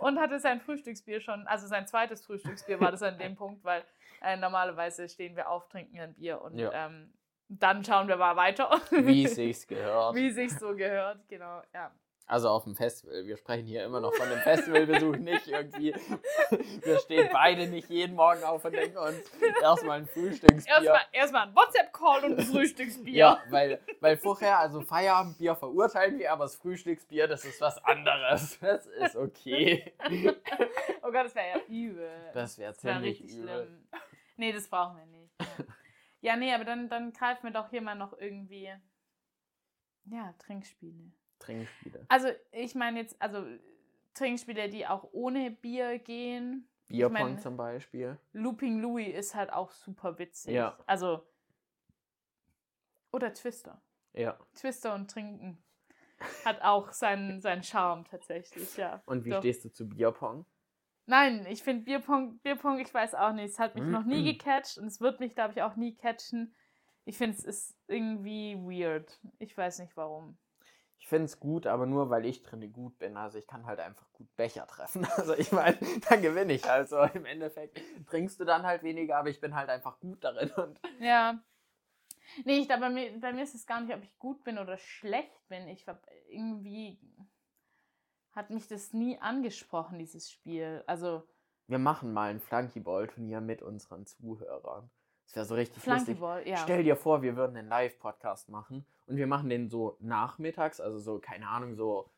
und 0.00 0.20
hatte 0.20 0.38
sein 0.38 0.60
Frühstücksbier 0.60 1.20
schon, 1.20 1.46
also 1.46 1.66
sein 1.66 1.86
zweites 1.86 2.22
Frühstücksbier 2.26 2.78
war 2.78 2.90
das 2.90 3.02
an 3.02 3.18
dem 3.18 3.36
Punkt, 3.36 3.64
weil 3.64 3.82
äh, 4.20 4.36
normalerweise 4.36 5.08
stehen 5.08 5.34
wir 5.34 5.48
auf, 5.48 5.66
trinken 5.70 5.98
ein 5.98 6.12
Bier 6.14 6.42
und 6.42 6.58
Ja. 6.58 6.86
ähm, 6.88 7.10
dann 7.48 7.82
schauen 7.84 8.06
wir 8.06 8.16
mal 8.16 8.36
weiter. 8.36 8.70
Wie 8.90 9.24
es 9.24 9.34
sich 9.34 9.66
gehört. 9.66 10.14
Wie 10.14 10.30
sich 10.30 10.52
so 10.58 10.76
gehört, 10.76 11.26
genau, 11.26 11.62
ja. 11.72 11.90
Also 12.30 12.48
auf 12.48 12.62
dem 12.62 12.76
Festival. 12.76 13.26
Wir 13.26 13.36
sprechen 13.36 13.66
hier 13.66 13.84
immer 13.84 13.98
noch 13.98 14.14
von 14.14 14.28
einem 14.28 14.40
Festivalbesuch, 14.40 15.16
nicht 15.16 15.48
irgendwie. 15.48 15.92
Wir 16.84 16.98
stehen 17.00 17.28
beide 17.32 17.66
nicht 17.66 17.90
jeden 17.90 18.14
Morgen 18.14 18.44
auf 18.44 18.64
und 18.64 18.72
denken 18.72 18.98
uns 18.98 19.16
erstmal 19.62 19.98
ein 19.98 20.06
Frühstücksbier. 20.06 20.72
Erstmal 20.72 21.00
erst 21.10 21.34
ein 21.34 21.54
WhatsApp-Call 21.56 22.24
und 22.26 22.38
ein 22.38 22.46
Frühstücksbier. 22.46 23.14
Ja, 23.16 23.42
weil, 23.50 23.80
weil 23.98 24.16
vorher, 24.16 24.60
also 24.60 24.80
Feierabendbier 24.80 25.56
verurteilen 25.56 26.20
wir, 26.20 26.30
aber 26.30 26.44
das 26.44 26.54
Frühstücksbier, 26.54 27.26
das 27.26 27.44
ist 27.44 27.60
was 27.60 27.82
anderes. 27.84 28.60
Das 28.60 28.86
ist 28.86 29.16
okay. 29.16 29.92
Oh 31.02 31.10
Gott, 31.12 31.24
das 31.24 31.34
wäre 31.34 31.58
ja 31.58 31.60
übel. 31.66 32.10
Das 32.34 32.56
wäre 32.58 32.72
Das 32.72 32.80
ziemlich 32.80 33.20
richtig 33.22 33.38
übel. 33.38 33.48
schlimm. 33.64 33.88
Nee, 34.36 34.52
das 34.52 34.68
brauchen 34.68 34.98
wir 34.98 35.06
nicht. 35.06 35.34
Ja, 36.20 36.36
nee, 36.36 36.54
aber 36.54 36.64
dann, 36.64 36.88
dann 36.88 37.12
greifen 37.12 37.42
wir 37.42 37.50
doch 37.50 37.70
hier 37.70 37.82
mal 37.82 37.96
noch 37.96 38.16
irgendwie. 38.16 38.70
Ja, 40.04 40.32
Trinkspiele. 40.38 41.10
Trinkspiele. 41.40 42.04
Also, 42.08 42.28
ich 42.52 42.74
meine 42.76 43.00
jetzt, 43.00 43.20
also 43.20 43.44
Trinkspiele, 44.14 44.68
die 44.68 44.86
auch 44.86 45.08
ohne 45.12 45.50
Bier 45.50 45.98
gehen. 45.98 46.68
Bierpong 46.88 47.12
mein- 47.12 47.38
zum 47.38 47.56
Beispiel. 47.56 48.18
Looping 48.32 48.80
Louis 48.80 49.14
ist 49.14 49.34
halt 49.34 49.52
auch 49.52 49.70
super 49.72 50.18
witzig. 50.18 50.52
Ja. 50.54 50.78
Also. 50.86 51.26
Oder 53.12 53.32
Twister. 53.34 53.80
Ja. 54.12 54.38
Twister 54.54 54.94
und 54.94 55.10
Trinken 55.10 55.62
hat 56.44 56.60
auch 56.62 56.92
seinen, 56.92 57.40
seinen 57.40 57.62
Charme 57.62 58.04
tatsächlich, 58.04 58.76
ja. 58.76 59.02
Und 59.06 59.24
wie 59.24 59.30
Doch. 59.30 59.38
stehst 59.38 59.64
du 59.64 59.72
zu 59.72 59.88
Bierpong? 59.88 60.44
Nein, 61.06 61.46
ich 61.48 61.62
finde 61.62 61.84
Bierpong, 61.84 62.38
Bierpong, 62.40 62.78
ich 62.78 62.92
weiß 62.92 63.14
auch 63.14 63.32
nicht. 63.32 63.50
Es 63.50 63.58
hat 63.58 63.74
mich 63.74 63.84
noch 63.84 64.04
nie 64.04 64.20
Mhm. 64.20 64.24
gecatcht 64.36 64.78
und 64.78 64.86
es 64.86 65.00
wird 65.00 65.18
mich, 65.18 65.34
glaube 65.34 65.54
ich, 65.54 65.62
auch 65.62 65.76
nie 65.76 65.94
catchen. 65.94 66.54
Ich 67.04 67.16
finde, 67.18 67.36
es 67.36 67.44
ist 67.44 67.76
irgendwie 67.88 68.54
weird. 68.56 69.18
Ich 69.38 69.56
weiß 69.56 69.78
nicht 69.80 69.96
warum. 69.96 70.36
Ich 71.00 71.08
finde 71.08 71.24
es 71.24 71.40
gut, 71.40 71.66
aber 71.66 71.86
nur 71.86 72.10
weil 72.10 72.26
ich 72.26 72.42
drinne 72.42 72.68
gut 72.68 72.98
bin. 72.98 73.16
Also 73.16 73.38
ich 73.38 73.46
kann 73.46 73.64
halt 73.64 73.80
einfach 73.80 74.06
gut 74.12 74.28
Becher 74.36 74.66
treffen. 74.66 75.06
Also 75.16 75.34
ich 75.34 75.50
meine, 75.50 75.78
dann 76.08 76.20
gewinne 76.20 76.52
ich 76.52 76.68
halt 76.68 76.88
so. 76.88 76.98
Im 77.02 77.24
Endeffekt 77.24 77.80
trinkst 78.06 78.38
du 78.38 78.44
dann 78.44 78.64
halt 78.64 78.82
weniger, 78.82 79.16
aber 79.16 79.30
ich 79.30 79.40
bin 79.40 79.54
halt 79.54 79.70
einfach 79.70 79.98
gut 79.98 80.22
darin. 80.22 80.50
Und 80.56 80.78
Ja. 81.00 81.42
Nee, 82.44 82.58
ich 82.58 82.68
glaube, 82.68 82.82
bei 82.82 82.90
mir, 82.90 83.18
bei 83.18 83.32
mir 83.32 83.42
ist 83.42 83.54
es 83.54 83.66
gar 83.66 83.80
nicht, 83.80 83.92
ob 83.92 84.02
ich 84.02 84.16
gut 84.18 84.44
bin 84.44 84.58
oder 84.58 84.76
schlecht 84.76 85.48
bin. 85.48 85.66
Ich 85.68 85.88
hab 85.88 86.06
irgendwie 86.28 87.00
hat 88.32 88.50
mich 88.50 88.68
das 88.68 88.92
nie 88.92 89.18
angesprochen, 89.18 89.98
dieses 89.98 90.30
Spiel. 90.30 90.84
Also 90.86 91.26
wir 91.66 91.78
machen 91.78 92.12
mal 92.12 92.30
ein 92.30 92.40
Flunkyball-Turnier 92.40 93.40
mit 93.40 93.62
unseren 93.62 94.06
Zuhörern. 94.06 94.90
Das 95.32 95.36
wäre 95.36 95.44
so 95.46 95.54
richtig 95.54 95.86
lustig. 95.86 96.18
Flunkyball, 96.18 96.46
ja. 96.48 96.56
Stell 96.56 96.82
dir 96.82 96.96
vor, 96.96 97.22
wir 97.22 97.36
würden 97.36 97.56
einen 97.56 97.68
Live-Podcast 97.68 98.48
machen 98.48 98.84
und 99.06 99.16
wir 99.16 99.28
machen 99.28 99.48
den 99.48 99.68
so 99.68 99.96
nachmittags, 100.00 100.80
also 100.80 100.98
so, 100.98 101.18
keine 101.20 101.48
Ahnung, 101.48 101.76
so 101.76 102.10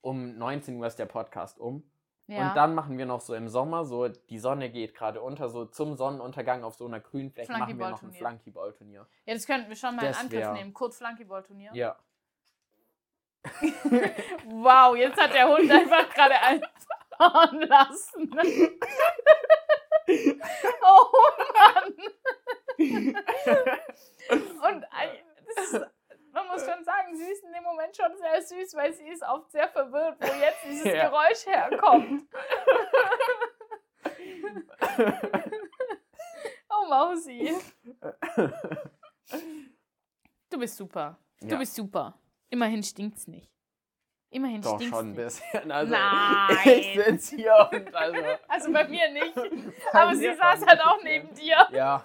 um 0.00 0.38
19 0.38 0.76
Uhr 0.78 0.86
ist 0.86 0.98
der 0.98 1.04
Podcast 1.06 1.58
um. 1.58 1.82
ja. 2.26 2.48
Und 2.48 2.56
dann 2.56 2.74
machen 2.74 2.96
wir 2.96 3.04
noch 3.04 3.20
so 3.20 3.34
im 3.34 3.48
Sommer, 3.48 3.84
so 3.84 4.08
die 4.08 4.38
Sonne 4.38 4.70
geht 4.70 4.94
gerade 4.94 5.20
unter, 5.20 5.50
so 5.50 5.66
zum 5.66 5.94
Sonnenuntergang 5.94 6.64
auf 6.64 6.74
so 6.76 6.86
einer 6.86 7.00
grünen 7.00 7.30
Fläche 7.30 7.52
machen 7.52 7.78
wir 7.78 7.90
noch 7.90 8.02
ein. 8.02 8.12
Flunkyball-Turnier. 8.12 9.06
ja, 9.26 9.34
das 9.34 9.46
könnten 9.46 9.68
wir 9.68 9.76
schon 9.76 9.94
mal 9.96 10.02
in 10.02 10.08
Das 10.08 10.20
Angriff 10.20 10.40
wär- 10.40 10.52
nehmen. 10.54 10.72
Kurt 10.72 10.94
Flunkyball-Turnier. 10.94 11.70
Ja. 11.74 11.96
Wow, 14.46 14.96
jetzt 14.96 15.20
hat 15.20 15.34
der 15.34 15.46
Hund 15.48 15.70
einfach 15.70 16.08
gerade 16.14 16.34
einen 16.40 16.62
lassen. 17.68 18.30
oh 20.82 21.06
Mann. 21.54 21.94
Und 24.28 24.84
ist, 25.56 25.80
man 26.32 26.46
muss 26.48 26.64
schon 26.64 26.82
sagen, 26.84 27.16
sie 27.16 27.30
ist 27.30 27.44
in 27.44 27.52
dem 27.52 27.62
Moment 27.64 27.96
schon 27.96 28.16
sehr 28.16 28.42
süß, 28.42 28.74
weil 28.74 28.92
sie 28.92 29.06
ist 29.08 29.22
oft 29.22 29.50
sehr 29.52 29.68
verwirrt, 29.68 30.16
wo 30.20 30.26
jetzt 30.26 30.64
dieses 30.64 30.84
Ja. 30.84 31.08
Geräusch 31.08 31.46
herkommt. 31.46 32.28
oh 36.70 36.86
Mausi. 36.88 37.54
Du 40.50 40.58
bist 40.58 40.76
super. 40.76 41.18
Du 41.40 41.48
Ja. 41.48 41.56
bist 41.58 41.74
super. 41.74 42.18
Immerhin 42.50 42.82
stinkt's 42.82 43.26
nicht. 43.26 43.50
Immerhin 44.30 44.62
Doch 44.62 44.76
stinkt's 44.76 44.96
schon 44.96 45.06
ein 45.06 45.12
nicht. 45.12 45.16
bisschen. 45.24 45.72
Also, 45.72 45.92
Nein. 45.92 46.56
Ich 46.66 46.94
sitze 47.04 47.36
hier 47.36 47.68
und 47.72 47.94
also. 47.94 48.18
Also 48.48 48.72
bei 48.72 48.88
mir 48.88 49.10
nicht. 49.12 49.34
bei 49.34 49.50
Aber 49.92 50.10
mir 50.10 50.16
sie 50.16 50.34
saß 50.34 50.66
halt 50.66 50.80
auch 50.84 51.02
neben 51.04 51.32
dir. 51.34 51.68
Ja. 51.70 52.04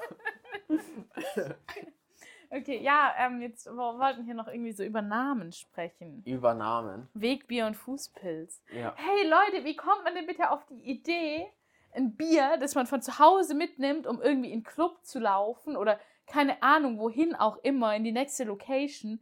Okay, 2.70 2.84
ja, 2.84 3.16
ähm, 3.18 3.42
jetzt 3.42 3.66
wir 3.66 3.76
wollten 3.76 4.26
hier 4.26 4.36
noch 4.36 4.48
irgendwie 4.48 4.74
so 4.74 4.84
über 4.84 5.02
Namen 5.02 5.52
sprechen. 5.52 6.22
Übernahmen. 6.24 7.10
Wegbier 7.16 7.66
und 7.66 7.74
Fußpilz. 7.74 8.62
Ja. 8.72 8.94
Hey 8.96 9.28
Leute, 9.28 9.66
wie 9.66 9.76
kommt 9.76 10.04
man 10.04 10.14
denn 10.14 10.28
bitte 10.28 10.52
auf 10.52 10.64
die 10.68 10.80
Idee, 10.84 11.48
ein 11.96 12.16
Bier, 12.16 12.58
das 12.60 12.76
man 12.76 12.86
von 12.86 13.02
zu 13.02 13.18
Hause 13.18 13.56
mitnimmt, 13.56 14.06
um 14.06 14.22
irgendwie 14.22 14.52
in 14.52 14.60
den 14.60 14.64
Club 14.64 15.04
zu 15.04 15.18
laufen 15.18 15.76
oder 15.76 16.00
keine 16.28 16.62
Ahnung, 16.62 17.00
wohin 17.00 17.34
auch 17.34 17.58
immer, 17.64 17.96
in 17.96 18.04
die 18.04 18.12
nächste 18.12 18.44
Location, 18.44 19.20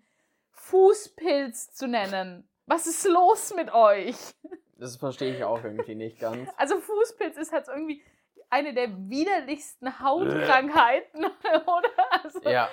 Fußpilz 0.52 1.74
zu 1.74 1.88
nennen? 1.88 2.50
Was 2.66 2.86
ist 2.86 3.08
los 3.08 3.54
mit 3.56 3.74
euch? 3.74 4.18
Das 4.76 4.98
verstehe 4.98 5.34
ich 5.34 5.44
auch 5.46 5.64
irgendwie 5.64 5.96
nicht 5.96 6.20
ganz. 6.20 6.50
Also 6.58 6.80
Fußpilz 6.82 7.38
ist 7.38 7.54
halt 7.54 7.70
irgendwie 7.70 8.04
eine 8.50 8.74
der 8.74 8.90
widerlichsten 9.10 10.00
Hautkrankheiten, 10.00 11.26
oder? 11.66 12.24
Also, 12.24 12.42
Ja. 12.50 12.70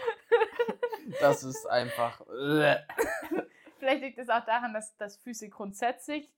Das 1.20 1.42
ist 1.44 1.66
einfach. 1.66 2.20
Vielleicht 3.78 4.02
liegt 4.02 4.18
es 4.18 4.28
auch 4.30 4.44
daran, 4.44 4.72
dass, 4.72 4.96
dass 4.96 5.16
Füße 5.18 5.48
grundsätzlich 5.50 6.30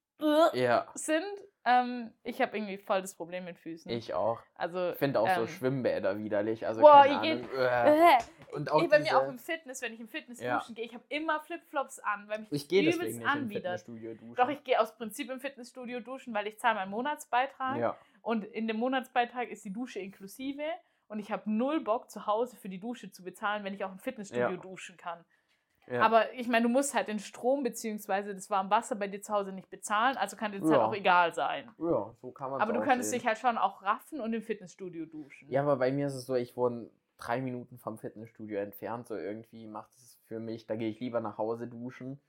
Ja. 0.53 0.87
sind. 0.95 1.24
Ähm, 1.64 2.12
ich 2.22 2.41
habe 2.41 2.57
irgendwie 2.57 2.78
voll 2.78 3.01
das 3.03 3.14
Problem 3.16 3.45
mit 3.45 3.59
Füßen. 3.59 3.91
Ich 3.91 4.14
auch. 4.14 4.41
also, 4.55 4.91
Ich 4.93 4.99
finde 4.99 5.18
auch 5.20 5.28
so 5.34 5.43
ähm, 5.43 5.49
Schwimmbäder 5.49 6.16
widerlich. 6.16 6.64
Also 6.66 6.80
Boah, 6.80 7.03
keine 7.03 7.18
Ahnung. 7.18 7.49
Äh, 7.59 8.18
Und 8.53 8.70
auch 8.70 8.80
Ey, 8.82 8.87
bei 8.89 9.01
mir 9.01 9.18
auch 9.18 9.28
im 9.28 9.39
Fitness, 9.41 9.82
wenn 9.82 9.93
ich 9.93 9.99
im 10.01 10.09
Fitness 10.09 10.41
Ja. 10.41 10.59
duschen 10.59 10.76
gehe, 10.76 10.84
ich 10.84 10.95
habe 10.95 11.05
immer 11.09 11.41
Flipflops 11.41 11.99
an, 11.99 12.28
weil 12.28 12.39
mich 12.41 12.53
Ich 12.53 12.68
gehe 12.68 12.82
übelst 12.82 13.01
deswegen 13.01 13.18
nicht 13.18 13.26
im 13.26 13.43
anwidert. 13.43 13.80
Fitnessstudio 13.80 14.14
duschen. 14.14 14.34
Doch, 14.37 14.49
ich 14.49 14.62
gehe 14.62 14.80
aus 14.80 14.97
Prinzip 14.97 15.28
im 15.28 15.41
Fitnessstudio 15.41 15.99
duschen, 16.01 16.32
weil 16.34 16.47
ich 16.47 16.59
zahle 16.61 16.76
meinen 16.76 16.91
Monatsbeitrag. 16.91 17.76
Ja. 17.78 17.97
Und 18.27 18.45
in 18.45 18.66
dem 18.66 18.77
Monatsbeitrag 18.79 19.49
ist 19.51 19.64
die 19.64 19.72
Dusche 19.72 20.01
inklusive. 20.01 20.64
Und 21.07 21.20
ich 21.20 21.31
habe 21.31 21.49
null 21.49 21.81
Bock, 21.81 22.11
zu 22.11 22.27
Hause 22.27 22.57
für 22.57 22.68
die 22.68 22.81
Dusche 22.81 23.12
zu 23.12 23.22
bezahlen, 23.22 23.62
wenn 23.62 23.72
ich 23.72 23.85
auch 23.85 23.93
im 23.93 24.01
Fitnessstudio 24.01 24.51
Ja. 24.51 24.57
duschen 24.57 24.97
kann. 24.97 25.24
Ja. 25.89 26.01
Aber 26.03 26.33
ich 26.33 26.49
meine, 26.49 26.64
du 26.64 26.68
musst 26.68 26.93
halt 26.95 27.07
den 27.07 27.20
Strom 27.20 27.62
bzw. 27.62 28.35
das 28.35 28.51
warme 28.51 28.68
Wasser 28.70 28.97
bei 28.97 29.07
dir 29.07 29.22
zu 29.22 29.33
Hause 29.33 29.53
nicht 29.53 29.70
bezahlen, 29.70 30.16
also 30.16 30.37
kann 30.37 30.51
dir 30.51 30.59
das 30.59 30.68
halt 30.68 30.81
Ja. 30.81 30.87
auch 30.87 30.95
egal 30.95 31.33
sein. 31.35 31.70
ja, 31.79 32.12
so 32.20 32.33
kann 32.33 32.51
man 32.51 32.61
Aber 32.61 32.72
du 32.72 32.81
könntest 32.81 33.12
dich 33.12 33.24
halt 33.24 33.39
schon 33.39 33.57
auch 33.57 33.83
raffen 33.83 34.20
und 34.20 34.33
im 34.33 34.43
Fitnessstudio 34.43 35.07
duschen. 35.07 35.49
Ja, 35.49 35.62
aber 35.62 35.77
bei 35.77 35.93
mir 35.93 36.09
ist 36.09 36.14
es 36.16 36.27
so, 36.27 36.35
ich 36.35 36.57
wohne 36.57 36.91
drei 37.18 37.41
Minuten 37.41 37.79
vom 37.79 37.97
Fitnessstudio 37.97 38.59
entfernt. 38.59 39.07
So 39.07 39.14
irgendwie 39.14 39.68
macht 39.68 39.95
es 39.95 40.18
für 40.24 40.41
mich, 40.41 40.66
da 40.66 40.74
gehe 40.74 40.91
ich 40.91 40.99
lieber 40.99 41.20
nach 41.20 41.39
Hause 41.39 41.68
duschen, 41.68 42.20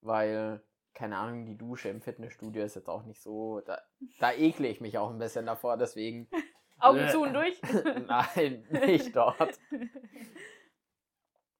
weil, 0.00 0.60
keine 0.94 1.16
Ahnung, 1.18 1.44
die 1.46 1.56
Dusche 1.58 1.88
im 1.88 2.00
Fitnessstudio 2.00 2.64
ist 2.64 2.76
jetzt 2.76 2.88
auch 2.88 3.04
nicht 3.04 3.20
so. 3.20 3.60
Da, 3.60 3.80
da 4.20 4.32
ekle 4.32 4.68
ich 4.68 4.80
mich 4.80 4.96
auch 4.98 5.10
ein 5.10 5.18
bisschen 5.18 5.46
davor, 5.46 5.76
deswegen. 5.76 6.28
Augen 6.78 7.08
zu 7.10 7.22
und 7.22 7.34
durch. 7.34 7.60
Nein, 8.06 8.66
nicht 8.70 9.14
dort. 9.16 9.58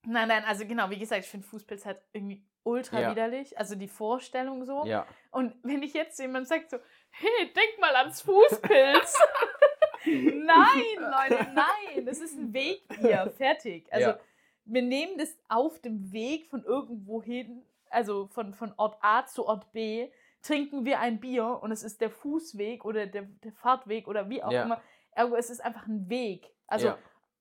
Nein, 0.06 0.28
nein, 0.28 0.44
also 0.44 0.66
genau, 0.66 0.90
wie 0.90 0.98
gesagt, 0.98 1.24
ich 1.24 1.30
finde 1.30 1.46
Fußpilz 1.46 1.86
halt 1.86 1.98
irgendwie 2.12 2.44
ultra 2.62 3.00
Ja. 3.00 3.10
widerlich. 3.10 3.56
Also 3.58 3.74
die 3.74 3.88
Vorstellung 3.88 4.64
so. 4.66 4.84
Ja. 4.84 5.06
Und 5.30 5.54
wenn 5.62 5.82
ich 5.82 5.94
jetzt 5.94 6.18
jemand 6.18 6.46
sagt 6.46 6.70
so, 6.70 6.76
hey, 7.10 7.52
denk 7.54 7.80
mal 7.80 7.94
ans 7.96 8.20
Fußpilz. 8.20 9.18
nein, 10.04 10.98
Leute, 10.98 11.46
nein. 11.54 12.04
Das 12.04 12.18
ist 12.18 12.36
ein 12.38 12.52
Wegbier. 12.52 13.32
Fertig. 13.36 13.90
Also 13.90 14.10
Ja. 14.10 14.20
wir 14.66 14.82
nehmen 14.82 15.16
das 15.16 15.38
auf 15.48 15.80
dem 15.80 16.12
Weg 16.12 16.48
von 16.50 16.62
irgendwo 16.64 17.22
hin, 17.22 17.64
also 17.94 18.26
von, 18.28 18.54
von 18.54 18.74
Ort 18.76 18.98
A 19.00 19.24
zu 19.26 19.46
Ort 19.46 19.72
B, 19.72 20.10
trinken 20.42 20.84
wir 20.84 21.00
ein 21.00 21.20
Bier 21.20 21.60
und 21.62 21.72
es 21.72 21.82
ist 21.82 22.00
der 22.00 22.10
Fußweg 22.10 22.84
oder 22.84 23.06
der, 23.06 23.22
der 23.22 23.52
Fahrtweg 23.52 24.06
oder 24.08 24.28
wie 24.28 24.42
auch 24.42 24.52
Ja. 24.52 24.64
immer. 24.64 24.80
Ergo, 25.12 25.36
es 25.36 25.48
ist 25.48 25.64
einfach 25.64 25.86
ein 25.86 26.08
Weg. 26.08 26.50
Also, 26.66 26.88
ja. 26.88 26.98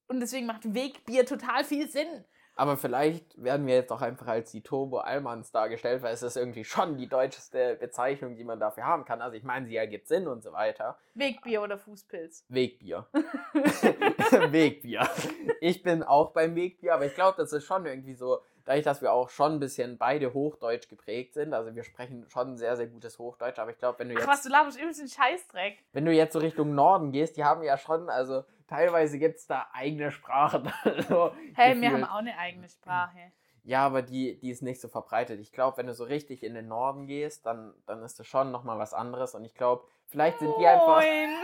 und 0.08 0.20
deswegen 0.20 0.46
macht 0.46 0.74
Wegbier 0.74 1.26
total 1.26 1.64
viel 1.64 1.90
Sinn. 1.90 2.24
Aber 2.56 2.78
vielleicht 2.78 3.42
werden 3.44 3.66
wir 3.66 3.74
jetzt 3.74 3.92
auch 3.92 4.02
einfach 4.04 4.28
als 4.28 4.52
die 4.52 4.62
Turbo 4.62 5.00
Allmanns 5.00 5.52
dargestellt, 5.52 6.04
weil 6.04 6.14
es 6.14 6.22
ist 6.22 6.38
irgendwie 6.38 6.64
schon 6.64 6.98
die 6.98 7.08
deutscheste 7.10 7.76
Bezeichnung, 7.78 8.36
die 8.36 8.44
man 8.44 8.60
dafür 8.60 8.86
haben 8.86 9.06
kann. 9.06 9.22
Also 9.24 9.36
ich 9.36 9.44
meine, 9.44 9.66
sie 9.66 9.76
ergibt 9.76 10.08
Sinn 10.08 10.28
und 10.28 10.44
so 10.44 10.54
weiter. 10.54 11.00
Wegbier 11.16 11.64
oder 11.64 11.80
Fußpilz. 11.80 12.46
Wegbier. 12.50 13.08
Wegbier. 14.52 15.10
Ich 15.62 15.82
bin 15.82 16.04
auch 16.04 16.32
beim 16.32 16.56
Wegbier, 16.56 16.94
aber 16.94 17.06
ich 17.08 17.16
glaube, 17.16 17.38
das 17.38 17.52
ist 17.54 17.66
schon 17.66 17.86
irgendwie 17.88 18.14
so, 18.14 18.40
dadurch, 18.66 18.84
dass 18.84 19.02
wir 19.02 19.12
auch 19.14 19.30
schon 19.30 19.54
ein 19.54 19.60
bisschen 19.60 19.98
beide 19.98 20.34
Hochdeutsch 20.34 20.88
geprägt 20.90 21.34
sind. 21.34 21.54
Also 21.54 21.76
wir 21.76 21.84
sprechen 21.84 22.26
schon 22.30 22.58
sehr, 22.58 22.76
sehr 22.78 22.88
gutes 22.88 23.20
Hochdeutsch, 23.20 23.60
aber 23.60 23.72
ich 23.72 23.78
glaube, 23.78 24.00
wenn 24.00 24.10
du 24.10 24.16
Ach 24.18 24.28
was, 24.28 24.38
jetzt, 24.38 24.46
du 24.46 24.50
laberst 24.50 24.80
übelst 24.80 25.02
den 25.02 25.08
Scheißdreck. 25.10 25.78
wenn 25.94 26.06
du 26.06 26.12
jetzt 26.12 26.34
so 26.34 26.40
Richtung 26.40 26.74
Norden 26.76 27.12
gehst, 27.12 27.38
die 27.38 27.44
haben 27.44 27.64
ja 27.64 27.78
schon, 27.78 28.10
also 28.10 28.44
teilweise 28.68 29.20
gibt 29.20 29.38
es 29.40 29.48
da 29.48 29.68
eigene 29.74 30.12
Sprachen. 30.12 30.72
so 31.10 31.34
Hey, 31.56 31.76
wir 31.76 31.90
gefühlt. 31.90 31.92
haben 31.92 32.04
auch 32.06 32.20
eine 32.20 32.38
eigene 32.38 32.70
Sprache. 32.70 33.32
Ja, 33.66 33.86
aber 33.86 34.02
die, 34.02 34.38
die 34.40 34.50
ist 34.50 34.62
nicht 34.62 34.82
so 34.82 34.90
verbreitet. 34.90 35.40
Ich 35.40 35.54
glaube, 35.54 35.78
wenn 35.78 35.88
du 35.88 35.94
so 35.94 36.04
richtig 36.04 36.44
in 36.44 36.54
den 36.54 36.68
Norden 36.68 37.08
gehst, 37.08 37.46
dann, 37.46 37.74
dann 37.86 38.04
ist 38.04 38.20
das 38.20 38.28
schon 38.28 38.52
nochmal 38.52 38.78
was 38.78 38.94
anderes. 38.94 39.36
Und 39.36 39.46
ich 39.46 39.56
glaube, 39.56 39.86
vielleicht 40.08 40.40
sind 40.40 40.54
die 40.60 40.68
einfach. 40.68 40.98
Moin. 41.02 41.30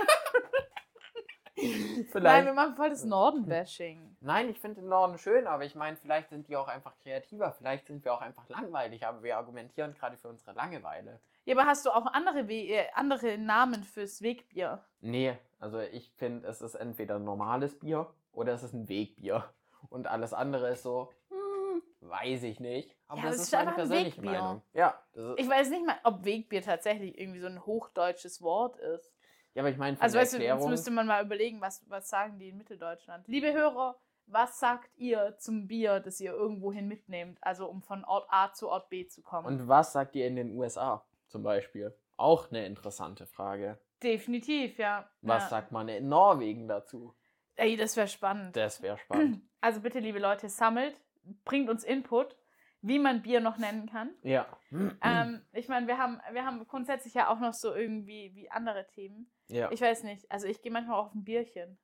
Nein, 1.55 2.05
Vielleicht, 2.11 2.45
wir 2.45 2.53
machen 2.53 2.75
voll 2.75 2.89
das 2.89 3.03
Norden-Bashing. 3.03 4.08
Nein, 4.21 4.49
ich 4.49 4.59
finde 4.59 4.81
den 4.81 4.89
Norden 4.89 5.17
schön, 5.17 5.47
aber 5.47 5.63
ich 5.65 5.75
meine, 5.75 5.95
vielleicht 5.97 6.29
sind 6.29 6.47
die 6.47 6.55
auch 6.57 6.67
einfach 6.67 6.97
kreativer. 6.99 7.51
Vielleicht 7.53 7.87
sind 7.87 8.03
wir 8.03 8.13
auch 8.13 8.21
einfach 8.21 8.47
langweilig, 8.49 9.05
aber 9.05 9.23
wir 9.23 9.37
argumentieren 9.37 9.93
gerade 9.93 10.17
für 10.17 10.27
unsere 10.27 10.53
Langeweile. 10.53 11.19
Ja, 11.45 11.55
aber 11.55 11.65
hast 11.65 11.85
du 11.85 11.89
auch 11.91 12.05
andere, 12.07 12.47
We 12.47 12.67
äh, 12.69 12.87
andere 12.95 13.37
Namen 13.37 13.83
fürs 13.83 14.21
Wegbier? 14.21 14.83
Nee, 14.99 15.37
also 15.59 15.79
ich 15.79 16.11
finde, 16.17 16.47
es 16.47 16.61
ist 16.61 16.75
entweder 16.75 17.15
ein 17.15 17.23
normales 17.23 17.79
Bier 17.79 18.13
oder 18.33 18.53
es 18.53 18.63
ist 18.63 18.73
ein 18.73 18.87
Wegbier. 18.89 19.45
Und 19.89 20.07
alles 20.07 20.33
andere 20.33 20.69
ist 20.71 20.83
so, 20.83 21.11
hm, 21.29 21.81
weiß 22.01 22.43
ich 22.43 22.59
nicht. 22.59 22.95
Aber 23.07 23.21
Ja, 23.21 23.27
das 23.27 23.37
das 23.37 23.45
ist 23.45 23.53
meine 23.53 23.71
persönliche 23.71 24.17
Wegbier. 24.17 24.31
Meinung. 24.41 24.61
Ja, 24.73 25.01
das 25.13 25.23
ist, 25.31 25.39
Ich 25.39 25.49
weiß 25.49 25.69
nicht 25.69 25.85
mal, 25.85 25.97
ob 26.03 26.25
Wegbier 26.25 26.61
tatsächlich 26.61 27.17
irgendwie 27.17 27.39
so 27.39 27.47
ein 27.47 27.65
hochdeutsches 27.65 28.41
Wort 28.41 28.75
ist. 28.75 29.11
ja, 29.55 29.61
aber 29.63 29.69
ich 29.69 29.77
meine, 29.77 29.99
Also 30.01 30.17
weißt 30.19 30.33
du, 30.33 30.43
jetzt 30.43 30.67
müsste 30.67 30.91
man 30.91 31.07
mal 31.07 31.23
überlegen, 31.25 31.61
was, 31.61 31.89
was 31.89 32.09
sagen 32.09 32.37
die 32.37 32.49
in 32.49 32.57
Mitteldeutschland. 32.57 33.27
Liebe 33.29 33.51
Hörer, 33.53 33.95
was 34.31 34.59
sagt 34.59 34.89
ihr 34.97 35.35
zum 35.37 35.67
Bier, 35.67 35.99
das 35.99 36.19
ihr 36.19 36.31
irgendwohin 36.31 36.87
mitnehmt, 36.87 37.37
also 37.41 37.67
um 37.67 37.81
von 37.81 38.03
Ort 38.05 38.27
A 38.29 38.53
zu 38.53 38.69
Ort 38.69 38.89
B 38.89 39.07
zu 39.07 39.21
kommen? 39.21 39.47
Und 39.47 39.67
was 39.67 39.93
sagt 39.93 40.15
ihr 40.15 40.27
in 40.27 40.35
den 40.35 40.55
USA 40.55 41.05
zum 41.27 41.43
Beispiel? 41.43 41.95
Auch 42.17 42.49
eine 42.49 42.65
interessante 42.65 43.25
Frage. 43.25 43.79
Definitiv, 44.03 44.77
ja. 44.77 45.09
Was 45.21 45.43
ja. 45.43 45.49
sagt 45.49 45.71
man 45.71 45.89
in 45.89 46.07
Norwegen 46.07 46.67
dazu? 46.67 47.15
Ey, 47.55 47.75
das 47.75 47.97
wäre 47.97 48.07
spannend. 48.07 48.55
Das 48.55 48.81
wäre 48.81 48.97
spannend. 48.97 49.41
Also 49.61 49.81
bitte, 49.81 49.99
liebe 49.99 50.19
Leute, 50.19 50.47
sammelt, 50.47 50.95
bringt 51.43 51.69
uns 51.69 51.83
Input, 51.83 52.33
wie 52.81 52.97
man 52.97 53.21
Bier 53.21 53.41
noch 53.41 53.57
nennen 53.57 53.89
kann. 53.89 54.11
ja. 54.23 54.47
Ähm, 55.03 55.41
ich 55.51 55.67
meine, 55.67 55.87
wir 55.87 55.97
haben, 55.97 56.21
wir 56.31 56.45
haben 56.45 56.65
grundsätzlich 56.65 57.13
ja 57.13 57.29
auch 57.29 57.39
noch 57.39 57.53
so 57.53 57.73
irgendwie 57.73 58.33
wie 58.35 58.49
andere 58.49 58.87
Themen. 58.87 59.29
ja. 59.47 59.69
Ich 59.69 59.81
weiß 59.81 60.03
nicht, 60.03 60.31
also 60.31 60.47
ich 60.47 60.61
gehe 60.61 60.71
manchmal 60.71 60.97
auch 60.97 61.07
auf 61.07 61.15
ein 61.15 61.25
Bierchen. 61.25 61.77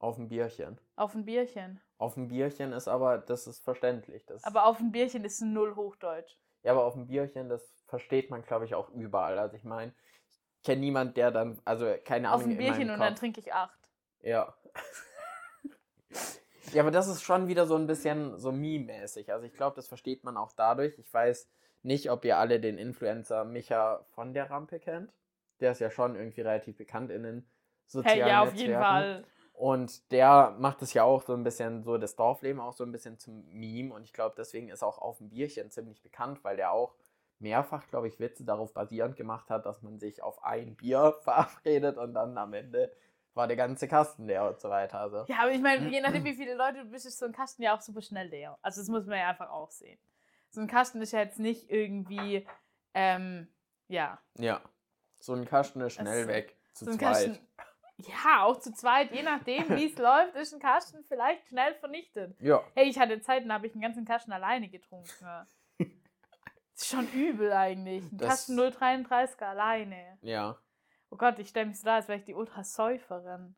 Auf 0.00 0.18
ein 0.18 0.28
Bierchen. 0.28 0.80
Auf 0.96 1.14
ein 1.14 1.24
Bierchen. 1.24 1.80
Auf 1.98 2.16
ein 2.16 2.26
Bierchen 2.28 2.72
ist 2.72 2.88
aber, 2.88 3.18
das 3.18 3.46
ist 3.46 3.62
verständlich. 3.62 4.24
Das, 4.26 4.42
Aber 4.44 4.64
auf 4.66 4.80
ein 4.80 4.90
Bierchen 4.90 5.24
ist 5.24 5.40
null 5.42 5.76
Hochdeutsch. 5.76 6.36
ja, 6.62 6.72
aber 6.72 6.84
auf 6.84 6.96
ein 6.96 7.06
Bierchen, 7.06 7.48
das 7.48 7.62
versteht 7.86 8.30
man, 8.30 8.42
glaube 8.42 8.64
ich, 8.64 8.74
auch 8.74 8.88
überall. 8.90 9.38
Also 9.38 9.56
ich 9.56 9.64
meine, 9.64 9.92
ich 10.56 10.62
kenne 10.64 10.80
niemanden, 10.80 11.14
der 11.14 11.30
dann, 11.30 11.60
also 11.64 11.86
keine 12.04 12.28
Ahnung. 12.28 12.40
Auf 12.40 12.46
ein 12.46 12.52
in 12.52 12.58
Bierchen 12.58 12.90
und 12.90 12.98
dann 12.98 13.14
trinke 13.14 13.40
ich 13.40 13.52
acht. 13.52 13.78
Ja. 14.22 14.54
ja, 16.72 16.82
aber 16.82 16.90
das 16.90 17.08
ist 17.08 17.22
schon 17.22 17.48
wieder 17.48 17.66
so 17.66 17.76
ein 17.76 17.86
bisschen 17.86 18.38
so 18.38 18.52
Meme-mäßig. 18.52 19.30
Also 19.32 19.44
ich 19.46 19.52
glaube, 19.52 19.76
das 19.76 19.86
versteht 19.88 20.24
man 20.24 20.36
auch 20.36 20.52
dadurch. 20.52 20.98
Ich 20.98 21.12
weiß 21.12 21.48
nicht, 21.82 22.10
ob 22.10 22.24
ihr 22.24 22.38
alle 22.38 22.60
den 22.60 22.78
Influencer 22.78 23.44
Micha 23.44 24.04
von 24.14 24.32
der 24.32 24.50
Rampe 24.50 24.80
kennt. 24.80 25.12
Der 25.60 25.72
ist 25.72 25.80
ja 25.80 25.90
schon 25.90 26.14
irgendwie 26.16 26.40
relativ 26.40 26.78
bekannt 26.78 27.10
in 27.10 27.22
den 27.22 27.46
sozialen 27.86 28.20
Hey, 28.20 28.28
ja, 28.30 28.42
auf 28.42 28.54
jeden 28.54 28.70
Netzwerken. 28.72 28.84
Fall. 28.84 29.24
Und 29.60 30.10
der 30.10 30.56
macht 30.58 30.80
es 30.80 30.94
ja 30.94 31.02
auch 31.04 31.20
so 31.22 31.34
ein 31.34 31.44
bisschen, 31.44 31.82
so 31.82 31.98
das 31.98 32.16
Dorfleben 32.16 32.60
auch 32.62 32.72
so 32.72 32.82
ein 32.82 32.92
bisschen 32.92 33.18
zum 33.18 33.44
Meme. 33.50 33.92
Und 33.92 34.04
ich 34.04 34.14
glaube, 34.14 34.34
deswegen 34.38 34.70
ist 34.70 34.82
auch 34.82 34.96
auf 34.96 35.18
dem 35.18 35.28
Bierchen 35.28 35.70
ziemlich 35.70 36.02
bekannt, 36.02 36.42
weil 36.44 36.56
der 36.56 36.72
auch 36.72 36.94
mehrfach, 37.40 37.86
glaube 37.88 38.08
ich, 38.08 38.18
Witze 38.18 38.44
darauf 38.46 38.72
basierend 38.72 39.16
gemacht 39.16 39.50
hat, 39.50 39.66
dass 39.66 39.82
man 39.82 39.98
sich 39.98 40.22
auf 40.22 40.42
ein 40.44 40.76
Bier 40.76 41.14
verabredet 41.24 41.98
und 41.98 42.14
dann 42.14 42.38
am 42.38 42.54
Ende 42.54 42.90
war 43.34 43.48
der 43.48 43.56
ganze 43.58 43.86
Kasten 43.86 44.24
leer 44.24 44.48
und 44.48 44.58
so 44.60 44.70
weiter. 44.70 44.98
Also, 44.98 45.24
Ja, 45.28 45.40
aber 45.42 45.50
ich 45.52 45.60
meine, 45.60 45.88
je 45.90 46.00
nachdem, 46.00 46.24
wie 46.24 46.34
viele 46.34 46.54
Leute 46.54 46.78
du 46.78 46.86
bist, 46.86 47.04
ist 47.04 47.18
so 47.18 47.26
ein 47.26 47.32
Kasten 47.32 47.62
ja 47.62 47.76
auch 47.76 47.82
super 47.82 48.00
schnell 48.00 48.28
leer. 48.28 48.58
Also 48.62 48.80
das 48.80 48.88
muss 48.88 49.04
man 49.04 49.18
ja 49.18 49.28
einfach 49.28 49.50
auch 49.50 49.70
sehen. 49.70 49.98
So 50.48 50.62
ein 50.62 50.68
Kasten 50.68 51.02
ist 51.02 51.12
ja 51.12 51.18
jetzt 51.20 51.38
nicht 51.38 51.70
irgendwie, 51.70 52.46
ähm, 52.94 53.46
ja, 53.88 54.18
ja. 54.38 54.62
So 55.20 55.34
ein 55.34 55.44
Kasten 55.44 55.82
ist 55.82 55.92
schnell 55.94 56.24
Das- 56.26 56.34
weg. 56.34 56.56
Zu 56.72 56.86
so 56.86 56.90
ein 56.92 56.98
zweit. 56.98 57.12
Kasten. 57.12 57.38
Ja, 58.06 58.44
auch 58.44 58.58
zu 58.60 58.72
zweit, 58.72 59.12
je 59.12 59.22
nachdem, 59.22 59.68
wie 59.76 59.86
es 59.86 59.98
läuft, 59.98 60.34
ist 60.36 60.52
ein 60.54 60.60
Kasten 60.60 61.04
vielleicht 61.04 61.46
schnell 61.48 61.74
vernichtet. 61.74 62.36
Ja. 62.40 62.62
Hey, 62.74 62.88
ich 62.88 62.98
hatte 62.98 63.20
Zeiten, 63.20 63.48
da 63.48 63.54
habe 63.54 63.66
ich 63.66 63.72
einen 63.74 63.82
ganzen 63.82 64.04
Kasten 64.04 64.32
alleine 64.32 64.68
getrunken. 64.68 65.08
Ist 66.74 66.88
schon 66.88 67.06
übel 67.12 67.52
eigentlich. 67.52 68.02
Ein 68.10 68.16
Das- 68.18 68.28
Kasten 68.28 68.58
0,33 68.58 69.42
alleine. 69.44 70.18
Ja. 70.22 70.56
Oh 71.10 71.16
Gott, 71.16 71.38
ich 71.38 71.48
stelle 71.48 71.66
mich 71.66 71.78
so 71.78 71.84
da, 71.84 71.96
als 71.96 72.08
wäre 72.08 72.18
ich 72.18 72.24
die 72.24 72.34
Ultrasäuferin. 72.34 73.54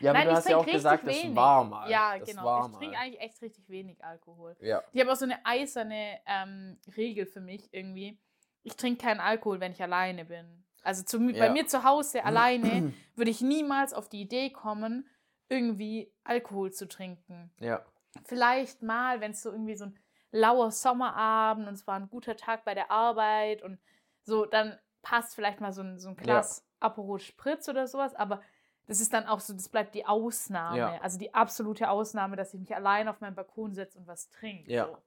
Ja, 0.00 0.10
aber 0.10 0.18
Nein, 0.18 0.26
du 0.26 0.32
ich 0.32 0.36
hast 0.38 0.48
ja 0.48 0.56
auch 0.56 0.66
gesagt, 0.66 1.02
richtig 1.04 1.16
das 1.16 1.24
wenig. 1.24 1.36
war 1.36 1.64
mal. 1.64 1.90
Ja, 1.90 2.18
das 2.18 2.28
genau. 2.28 2.66
Ich 2.66 2.76
trinke 2.76 2.98
eigentlich 2.98 3.20
echt 3.20 3.40
richtig 3.42 3.68
wenig 3.68 4.02
Alkohol. 4.04 4.56
Ja. 4.60 4.82
Ich 4.92 5.00
habe 5.00 5.12
auch 5.12 5.16
so 5.16 5.24
eine 5.26 5.44
eiserne 5.44 6.18
ähm, 6.26 6.78
Regel 6.96 7.26
für 7.26 7.40
mich 7.40 7.72
irgendwie. 7.72 8.18
Ich 8.62 8.74
trinke 8.76 9.04
keinen 9.04 9.20
Alkohol, 9.20 9.60
wenn 9.60 9.72
ich 9.72 9.82
alleine 9.82 10.24
bin. 10.24 10.65
Also 10.86 11.02
zu, 11.02 11.18
bei 11.18 11.32
Ja. 11.32 11.52
mir 11.52 11.66
zu 11.66 11.84
Hause 11.84 12.24
alleine 12.24 12.92
würde 13.16 13.30
ich 13.30 13.40
niemals 13.40 13.92
auf 13.92 14.08
die 14.08 14.20
Idee 14.20 14.50
kommen, 14.50 15.08
irgendwie 15.48 16.12
Alkohol 16.24 16.72
zu 16.72 16.88
trinken. 16.88 17.50
Ja. 17.60 17.84
Vielleicht 18.24 18.82
mal, 18.82 19.20
wenn 19.20 19.32
es 19.32 19.42
so 19.42 19.50
irgendwie 19.50 19.76
so 19.76 19.86
ein 19.86 19.98
lauer 20.32 20.70
Sommerabend 20.70 21.68
und 21.68 21.74
es 21.74 21.86
war 21.86 21.96
ein 21.96 22.08
guter 22.08 22.36
Tag 22.36 22.64
bei 22.64 22.74
der 22.74 22.90
Arbeit 22.90 23.62
und 23.62 23.78
so, 24.22 24.44
dann 24.46 24.78
passt 25.02 25.34
vielleicht 25.34 25.60
mal 25.60 25.72
so 25.72 25.82
ein, 25.82 25.98
so 25.98 26.08
ein 26.08 26.16
Glas 26.16 26.64
Aperol 26.80 27.20
Spritz 27.20 27.68
oder 27.68 27.86
sowas, 27.86 28.14
aber 28.14 28.42
das 28.86 29.00
ist 29.00 29.12
dann 29.12 29.26
auch 29.26 29.40
so, 29.40 29.52
das 29.54 29.68
bleibt 29.68 29.94
die 29.94 30.06
Ausnahme. 30.06 30.78
Ja. 30.78 31.00
Also 31.00 31.18
die 31.18 31.34
absolute 31.34 31.88
Ausnahme, 31.90 32.36
dass 32.36 32.54
ich 32.54 32.60
mich 32.60 32.74
allein 32.74 33.08
auf 33.08 33.20
meinen 33.20 33.34
Balkon 33.34 33.74
setze 33.74 33.98
und 33.98 34.06
was 34.06 34.28
trinke. 34.30 34.70
Ja. 34.72 34.86
So. 34.86 34.98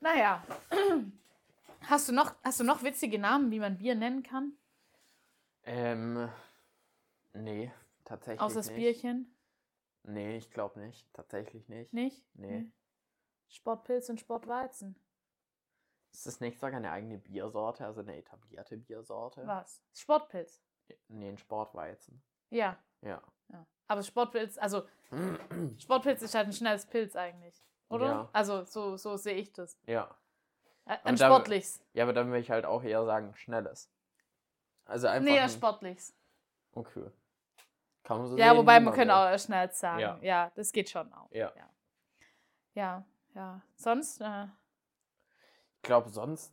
Naja. 0.00 0.42
Hast 1.82 2.08
du, 2.08 2.12
noch, 2.12 2.34
hast 2.42 2.60
du 2.60 2.64
noch 2.64 2.82
witzige 2.82 3.18
Namen, 3.18 3.50
wie 3.50 3.60
man 3.60 3.78
Bier 3.78 3.94
nennen 3.94 4.22
kann? 4.22 4.52
Ähm. 5.64 6.28
Nee, 7.32 7.70
tatsächlich 8.04 8.40
Außer 8.40 8.56
das 8.56 8.70
nicht. 8.70 8.76
Bierchen? 8.76 9.36
Nee, 10.04 10.36
ich 10.36 10.50
glaube 10.50 10.80
nicht. 10.80 11.12
Tatsächlich 11.12 11.68
nicht. 11.68 11.92
Nicht? 11.92 12.24
Nee. 12.34 12.60
Hm. 12.60 12.72
Sportpilz 13.48 14.08
und 14.08 14.20
Sportweizen. 14.20 14.96
Ist 16.12 16.26
das 16.26 16.40
nicht 16.40 16.58
sogar 16.58 16.76
eine 16.76 16.90
eigene 16.90 17.18
Biersorte, 17.18 17.84
also 17.84 18.00
eine 18.00 18.16
etablierte 18.16 18.78
Biersorte? 18.78 19.46
Was? 19.46 19.82
Sportpilz. 19.92 20.62
Nee, 21.08 21.28
ein 21.28 21.38
Sportweizen. 21.38 22.22
Ja. 22.50 22.78
Ja. 23.02 23.22
ja. 23.48 23.66
Aber 23.88 24.02
Sportpilz, 24.02 24.56
also 24.56 24.86
Sportpilz 25.78 26.22
ist 26.22 26.34
halt 26.34 26.46
ein 26.46 26.52
schnelles 26.52 26.86
Pilz 26.86 27.16
eigentlich. 27.16 27.62
Oder? 27.88 28.06
Ja. 28.06 28.30
Also 28.32 28.64
so, 28.64 28.96
so 28.96 29.16
sehe 29.16 29.34
ich 29.34 29.52
das. 29.52 29.78
Ja. 29.86 30.16
Äh, 30.86 30.92
Aber 30.92 31.06
Ein 31.06 31.16
da- 31.16 31.26
sportliches. 31.26 31.80
Ja, 31.92 32.04
aber 32.04 32.12
dann 32.12 32.28
würde 32.28 32.40
ich 32.40 32.50
halt 32.50 32.64
auch 32.64 32.82
eher 32.82 33.04
sagen, 33.04 33.34
schnelles. 33.36 33.90
Also 34.84 35.08
einfach. 35.08 35.24
Nee, 35.30 35.38
ein 35.38 35.44
ein- 35.44 35.50
sportliches. 35.50 36.14
Okay. 36.72 37.10
Kann 38.04 38.18
man 38.18 38.26
so 38.28 38.36
Ja, 38.38 38.50
sehen, 38.50 38.58
wobei 38.58 38.78
man 38.78 38.94
könnte 38.94 39.12
will. 39.14 39.34
auch 39.34 39.38
schnell 39.38 39.70
sagen. 39.72 40.00
Ja. 40.00 40.18
Ja. 40.22 40.52
das 40.54 40.70
geht 40.72 40.88
schon 40.90 41.12
auch. 41.12 41.30
Ja. 41.32 41.52
Ja, 41.56 41.70
ja. 42.74 43.04
ja. 43.34 43.62
Sonst, 43.74 44.20
äh, 44.20 44.44
Ich 45.76 45.82
glaube, 45.82 46.08
sonst, 46.10 46.52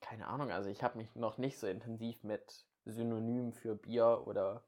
keine 0.00 0.26
Ahnung, 0.26 0.50
also 0.50 0.68
ich 0.68 0.82
habe 0.82 0.98
mich 0.98 1.14
noch 1.14 1.38
nicht 1.38 1.58
so 1.58 1.66
intensiv 1.68 2.22
mit 2.24 2.66
Synonymen 2.86 3.52
für 3.52 3.76
Bier 3.76 4.22
oder 4.26 4.64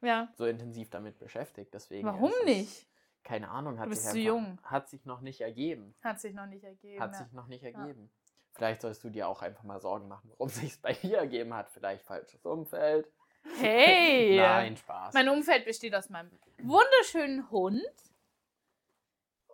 ja. 0.00 0.28
so 0.36 0.46
intensiv 0.46 0.90
damit 0.90 1.18
beschäftigt. 1.18 1.74
Deswegen 1.74 2.06
Warum 2.06 2.32
nicht? 2.44 2.86
Keine 3.26 3.48
Ahnung, 3.50 3.76
hat 3.80 3.86
Du 3.86 3.90
bist 3.90 4.04
sich 4.04 4.12
zu 4.12 4.18
einfach, 4.18 4.46
jung. 4.46 4.58
hat 4.62 4.88
sich 4.88 5.04
noch 5.04 5.20
nicht 5.20 5.40
ergeben. 5.40 5.96
Hat 6.00 6.20
sich 6.20 6.32
noch 6.32 6.46
nicht 6.46 6.62
ergeben. 6.62 7.02
Hat 7.02 7.10
ja. 7.10 7.18
sich 7.18 7.32
noch 7.32 7.48
nicht 7.48 7.64
ergeben. 7.64 8.08
Vielleicht 8.52 8.82
sollst 8.82 9.02
du 9.02 9.10
dir 9.10 9.26
auch 9.26 9.42
einfach 9.42 9.64
mal 9.64 9.80
Sorgen 9.80 10.06
machen, 10.06 10.30
warum 10.30 10.48
sich 10.48 10.70
es 10.70 10.78
bei 10.78 10.92
dir 10.92 11.18
ergeben 11.18 11.52
hat. 11.52 11.68
Vielleicht 11.70 12.04
falsches 12.04 12.46
Umfeld. 12.46 13.10
Hey! 13.58 14.36
Nein, 14.40 14.76
Spaß. 14.76 15.12
Mein 15.12 15.28
Umfeld 15.28 15.64
besteht 15.64 15.92
aus 15.96 16.08
meinem 16.08 16.30
wunderschönen 16.62 17.50
Hund 17.50 17.82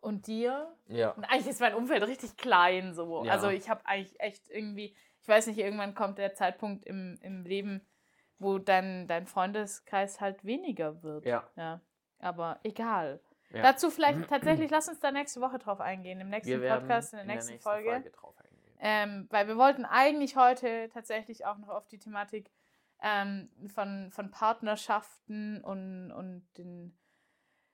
und 0.03 0.27
dir. 0.27 0.77
ja. 0.89 1.13
Und 1.13 1.25
eigentlich 1.25 1.49
ist 1.49 1.61
mein 1.61 1.75
Umfeld 1.75 2.03
richtig 2.07 2.37
klein 2.37 2.93
so. 2.93 3.25
Ja. 3.25 3.33
Also 3.33 3.49
ich 3.49 3.71
habe 3.71 3.87
eigentlich 3.87 4.21
echt 4.21 4.51
irgendwie, 4.51 4.95
ich 5.23 5.29
weiß 5.29 5.47
nicht, 5.47 5.59
irgendwann 5.59 5.95
kommt 5.95 6.19
der 6.19 6.35
Zeitpunkt 6.35 6.85
im, 6.85 7.19
im 7.23 7.47
Leben, 7.47 7.81
wo 8.39 8.59
dein, 8.59 9.07
dein 9.09 9.27
Freundeskreis 9.27 10.21
halt 10.21 10.45
weniger 10.45 11.03
wird. 11.03 11.25
Ja. 11.25 11.49
ja. 11.57 11.81
Aber 12.19 12.61
egal. 12.65 13.19
Ja. 13.53 13.63
Dazu 13.63 13.91
vielleicht 13.91 14.19
tatsächlich, 14.29 14.71
lass 14.71 14.89
uns 14.89 15.01
da 15.01 15.11
nächste 15.11 15.41
Woche 15.41 15.59
drauf 15.59 15.81
eingehen, 15.81 16.21
im 16.21 16.29
nächsten 16.31 16.51
Wir 16.51 16.61
werden 16.61 16.81
Podcast, 16.83 17.13
in 17.13 17.19
der 17.19 17.27
nächsten, 17.27 17.59
Folge. 17.61 18.11
drauf 18.11 18.35
eingehen. 18.39 18.49
Ähm, 18.85 19.27
weil 19.31 19.47
wir 19.47 19.57
wollten 19.57 19.85
eigentlich 19.85 20.37
heute 20.37 20.89
tatsächlich 20.93 21.47
auch 21.47 21.57
noch 21.59 21.69
auf 21.69 21.87
die 21.87 21.99
Thematik 21.99 22.51
ähm, 23.01 23.49
von, 23.69 24.11
von 24.11 24.31
Partnerschaften 24.31 25.61
und, 25.63 26.11
und 26.13 26.47
den, 26.59 26.97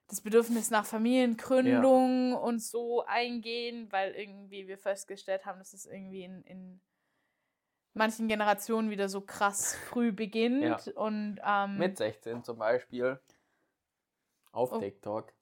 das 0.08 0.20
Bedürfnis 0.20 0.70
nach 0.70 0.84
Familiengründung 0.86 2.34
und 2.34 2.62
so 2.62 3.04
eingehen, 3.06 3.90
weil 3.90 4.12
irgendwie 4.12 4.68
wir 4.68 4.78
festgestellt 4.78 5.46
haben, 5.46 5.58
dass 5.58 5.72
es 5.72 5.86
irgendwie 5.86 6.24
in, 6.24 6.42
in 6.42 6.80
manchen 7.94 8.28
Generationen 8.28 8.90
wieder 8.90 9.08
so 9.08 9.20
krass 9.20 9.74
früh 9.88 10.12
beginnt. 10.12 10.86
Ja. 10.86 10.92
Und 10.94 11.40
ähm, 11.44 11.78
Mit 11.78 11.96
16 11.98 12.44
zum 12.44 12.58
Beispiel. 12.58 13.18
Auf 14.52 14.72
Oh. 14.72 14.78
TikTok. 14.78 15.32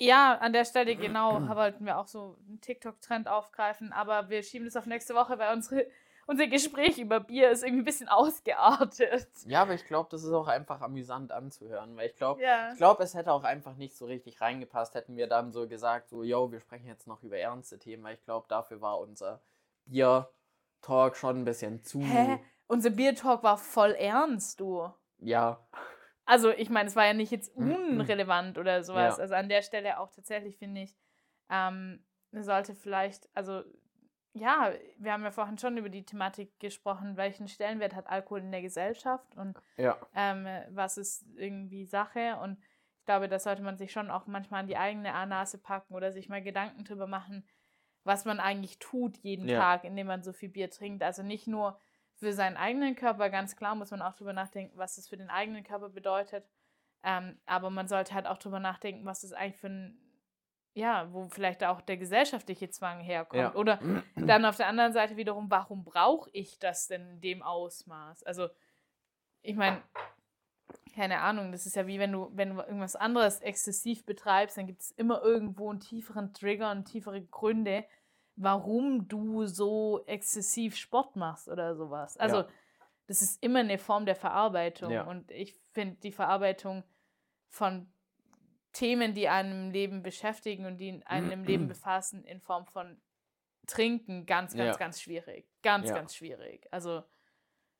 Ja, 0.00 0.34
an 0.38 0.52
der 0.52 0.64
Stelle 0.64 0.96
genau 0.96 1.40
wollten 1.56 1.84
wir 1.84 1.98
auch 1.98 2.06
so 2.06 2.36
einen 2.48 2.60
TikTok-Trend 2.60 3.28
aufgreifen, 3.28 3.92
aber 3.92 4.28
wir 4.30 4.42
schieben 4.42 4.66
das 4.66 4.76
auf 4.76 4.86
nächste 4.86 5.14
Woche, 5.14 5.38
weil 5.38 5.52
unsere, 5.54 5.86
unser 6.26 6.46
Gespräch 6.46 6.98
über 6.98 7.20
Bier 7.20 7.50
ist 7.50 7.62
irgendwie 7.64 7.82
ein 7.82 7.84
bisschen 7.84 8.08
ausgeartet. 8.08 9.28
Ja, 9.46 9.62
aber 9.62 9.74
ich 9.74 9.84
glaube, 9.86 10.08
das 10.10 10.22
ist 10.22 10.32
auch 10.32 10.46
einfach 10.46 10.80
amüsant 10.82 11.32
anzuhören, 11.32 11.96
weil 11.96 12.06
ich 12.10 12.16
glaube, 12.16 12.40
Ja. 12.42 12.70
ich 12.70 12.76
glaube, 12.78 13.02
es 13.02 13.14
hätte 13.14 13.32
auch 13.32 13.44
einfach 13.44 13.74
nicht 13.74 13.96
so 13.96 14.06
richtig 14.06 14.40
reingepasst, 14.40 14.94
hätten 14.94 15.16
wir 15.16 15.26
dann 15.26 15.50
so 15.52 15.66
gesagt, 15.66 16.10
so, 16.10 16.22
yo, 16.22 16.52
wir 16.52 16.60
sprechen 16.60 16.86
jetzt 16.86 17.06
noch 17.08 17.22
über 17.22 17.36
ernste 17.38 17.78
Themen, 17.78 18.04
weil 18.04 18.14
ich 18.14 18.24
glaube, 18.24 18.46
dafür 18.48 18.80
war 18.80 19.00
unser 19.00 19.40
Bier-Talk 19.86 21.16
schon 21.16 21.40
ein 21.40 21.44
bisschen 21.44 21.82
zu, 21.82 22.00
Hä? 22.00 22.38
Unser 22.68 22.90
Bier-Talk 22.90 23.42
war 23.42 23.56
voll 23.56 23.92
ernst, 23.92 24.60
du. 24.60 24.88
ja, 25.20 25.58
Also, 26.28 26.50
ich 26.50 26.68
meine, 26.68 26.88
es 26.88 26.94
war 26.94 27.06
ja 27.06 27.14
nicht 27.14 27.32
jetzt 27.32 27.56
Mhm. 27.56 28.00
unrelevant 28.00 28.58
oder 28.58 28.82
sowas. 28.84 29.16
Ja. 29.16 29.22
Also 29.22 29.34
an 29.34 29.48
der 29.48 29.62
Stelle 29.62 29.98
auch 29.98 30.10
tatsächlich, 30.10 30.58
finde 30.58 30.82
ich, 30.82 30.94
ähm, 31.48 32.04
sollte 32.32 32.74
vielleicht, 32.74 33.30
also 33.34 33.62
ja, 34.34 34.72
wir 34.98 35.12
haben 35.12 35.24
ja 35.24 35.30
vorhin 35.30 35.56
schon 35.56 35.78
über 35.78 35.88
die 35.88 36.04
Thematik 36.04 36.60
gesprochen, 36.60 37.16
welchen 37.16 37.48
Stellenwert 37.48 37.94
hat 37.94 38.06
Alkohol 38.08 38.40
in 38.40 38.52
der 38.52 38.60
Gesellschaft 38.60 39.34
und 39.36 39.58
ja, 39.78 39.96
ähm, 40.14 40.46
was 40.68 40.98
ist 40.98 41.24
irgendwie 41.36 41.86
Sache. 41.86 42.36
Und 42.42 42.58
ich 42.98 43.04
glaube, 43.06 43.28
da 43.28 43.38
sollte 43.38 43.62
man 43.62 43.78
sich 43.78 43.90
schon 43.90 44.10
auch 44.10 44.26
manchmal 44.26 44.60
an 44.60 44.66
die 44.68 44.76
eigene 44.76 45.14
A-Nase 45.14 45.56
packen 45.56 45.94
oder 45.94 46.12
sich 46.12 46.28
mal 46.28 46.42
Gedanken 46.42 46.84
drüber 46.84 47.06
machen, 47.06 47.48
was 48.04 48.26
man 48.26 48.38
eigentlich 48.38 48.78
tut 48.78 49.16
jeden 49.16 49.48
Ja. 49.48 49.58
Tag, 49.60 49.84
indem 49.84 50.06
man 50.08 50.22
so 50.22 50.34
viel 50.34 50.50
Bier 50.50 50.68
trinkt. 50.70 51.02
Also 51.02 51.22
nicht 51.22 51.46
nur 51.46 51.80
für 52.18 52.32
seinen 52.32 52.56
eigenen 52.56 52.96
Körper, 52.96 53.30
ganz 53.30 53.56
klar 53.56 53.74
muss 53.74 53.90
man 53.90 54.02
auch 54.02 54.14
drüber 54.14 54.32
nachdenken, 54.32 54.76
was 54.76 54.98
es 54.98 55.08
für 55.08 55.16
den 55.16 55.30
eigenen 55.30 55.62
Körper 55.62 55.88
bedeutet. 55.88 56.44
Ähm, 57.04 57.38
aber 57.46 57.70
man 57.70 57.86
sollte 57.86 58.12
halt 58.12 58.26
auch 58.26 58.38
drüber 58.38 58.58
nachdenken, 58.58 59.06
was 59.06 59.20
das 59.20 59.32
eigentlich 59.32 59.60
für 59.60 59.68
ein, 59.68 59.98
ja, 60.74 61.12
wo 61.12 61.28
vielleicht 61.28 61.62
auch 61.64 61.80
der 61.80 61.96
gesellschaftliche 61.96 62.70
Zwang 62.70 63.00
herkommt. 63.00 63.40
Ja. 63.40 63.54
Oder 63.54 63.78
dann 64.16 64.44
auf 64.44 64.56
der 64.56 64.66
anderen 64.66 64.92
Seite 64.92 65.16
wiederum, 65.16 65.50
warum 65.50 65.84
brauche 65.84 66.28
ich 66.32 66.58
das 66.58 66.88
denn 66.88 67.08
in 67.08 67.20
dem 67.20 67.42
Ausmaß? 67.42 68.24
Also, 68.24 68.48
ich 69.42 69.54
meine, 69.54 69.80
keine 70.94 71.20
Ahnung, 71.20 71.52
das 71.52 71.66
ist 71.66 71.76
ja 71.76 71.86
wie 71.86 72.00
wenn 72.00 72.10
du, 72.10 72.30
wenn 72.34 72.56
du 72.56 72.60
irgendwas 72.60 72.96
anderes 72.96 73.40
exzessiv 73.40 74.04
betreibst, 74.04 74.56
dann 74.56 74.66
gibt 74.66 74.80
es 74.80 74.90
immer 74.90 75.22
irgendwo 75.22 75.70
einen 75.70 75.78
tieferen 75.78 76.34
Trigger 76.34 76.72
und 76.72 76.86
tiefere 76.86 77.22
Gründe, 77.22 77.84
warum 78.40 79.08
du 79.08 79.46
so 79.46 80.04
exzessiv 80.06 80.76
Sport 80.76 81.16
machst 81.16 81.48
oder 81.48 81.74
sowas. 81.76 82.16
Also, 82.16 82.36
Ja. 82.38 82.48
das 83.06 83.22
ist 83.22 83.42
immer 83.42 83.60
eine 83.60 83.78
Form 83.78 84.06
der 84.06 84.14
Verarbeitung. 84.16 84.92
Ja. 84.92 85.02
Und 85.04 85.30
ich 85.30 85.54
finde 85.72 85.96
die 85.96 86.12
Verarbeitung 86.12 86.84
von 87.48 87.92
Themen, 88.72 89.14
die 89.14 89.28
einem 89.28 89.66
im 89.66 89.70
Leben 89.70 90.02
beschäftigen 90.02 90.66
und 90.66 90.76
die 90.76 91.02
einen 91.06 91.30
im 91.32 91.44
Leben 91.44 91.68
befassen, 91.68 92.24
in 92.24 92.40
Form 92.40 92.66
von 92.66 93.00
Trinken, 93.66 94.24
ganz, 94.24 94.54
ganz, 94.54 94.68
Ja. 94.70 94.76
ganz 94.76 95.00
schwierig. 95.00 95.46
Ganz, 95.62 95.92
ganz 95.92 96.14
schwierig. 96.14 96.66
Also, 96.70 97.02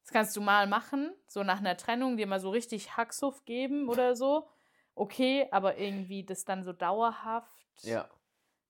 das 0.02 0.11
kannst 0.12 0.36
du 0.36 0.40
mal 0.40 0.66
machen, 0.66 1.14
so 1.28 1.42
nach 1.42 1.59
einer 1.59 1.76
Trennung, 1.76 2.16
dir 2.16 2.26
mal 2.26 2.40
so 2.40 2.50
richtig 2.50 2.96
Hacksuff 2.96 3.44
geben 3.44 3.88
oder 3.88 4.16
so. 4.16 4.48
Okay, 4.94 5.46
aber 5.52 5.76
irgendwie 5.78 6.24
das 6.24 6.44
dann 6.44 6.64
so 6.64 6.72
dauerhaft, 6.72 7.66
ja, 7.82 8.09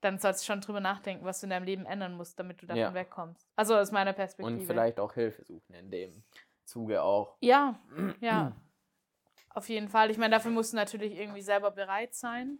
dann 0.00 0.18
sollst 0.18 0.42
du 0.42 0.46
schon 0.52 0.60
drüber 0.60 0.80
nachdenken, 0.80 1.24
was 1.24 1.40
du 1.40 1.46
in 1.46 1.50
deinem 1.50 1.64
Leben 1.64 1.86
ändern 1.86 2.14
musst, 2.16 2.38
damit 2.38 2.62
du 2.62 2.66
davon 2.66 2.78
Ja. 2.80 2.94
wegkommst. 2.94 3.48
Also 3.56 3.76
aus 3.76 3.90
meiner 3.92 4.12
Perspektive. 4.12 4.60
und 4.60 4.66
vielleicht 4.66 5.00
auch 5.00 5.12
Hilfe 5.14 5.44
suchen 5.44 5.74
in 5.74 5.90
dem 5.90 6.22
Zuge 6.64 7.02
auch. 7.02 7.36
Ja, 7.40 7.78
ja. 8.20 8.56
Auf 9.50 9.68
jeden 9.68 9.88
Fall. 9.88 10.10
Ich 10.10 10.18
meine, 10.18 10.34
dafür 10.34 10.50
musst 10.52 10.72
du 10.72 10.76
natürlich 10.76 11.18
irgendwie 11.18 11.42
selber 11.42 11.70
bereit 11.70 12.14
sein. 12.14 12.58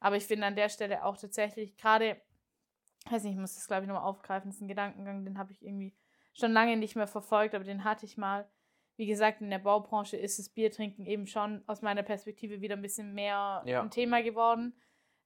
Aber 0.00 0.16
ich 0.16 0.26
finde 0.26 0.46
an 0.46 0.56
der 0.56 0.68
Stelle 0.68 1.04
auch 1.04 1.16
tatsächlich 1.16 1.76
gerade, 1.76 2.20
weiß 3.10 3.22
nicht, 3.24 3.32
ich 3.34 3.38
muss 3.40 3.54
das 3.54 3.66
glaube 3.66 3.82
ich 3.82 3.88
nochmal 3.88 4.04
aufgreifen, 4.04 4.50
das 4.50 4.56
ist 4.56 4.62
ein 4.62 4.68
Gedankengang, 4.68 5.24
den 5.24 5.38
habe 5.38 5.52
ich 5.52 5.62
irgendwie 5.62 5.94
schon 6.34 6.52
lange 6.52 6.76
nicht 6.76 6.94
mehr 6.96 7.06
verfolgt, 7.08 7.54
aber 7.54 7.64
den 7.64 7.82
hatte 7.84 8.04
ich 8.06 8.16
mal. 8.16 8.48
Wie 8.96 9.06
gesagt, 9.06 9.40
in 9.40 9.50
der 9.50 9.60
Baubranche 9.60 10.16
ist 10.16 10.38
das 10.40 10.48
Biertrinken 10.48 11.06
eben 11.06 11.26
schon 11.28 11.62
aus 11.68 11.82
meiner 11.82 12.02
Perspektive 12.02 12.60
wieder 12.60 12.74
ein 12.76 12.82
bisschen 12.82 13.14
mehr 13.14 13.62
Ja. 13.64 13.80
ein 13.80 13.90
Thema 13.92 14.22
geworden. 14.22 14.74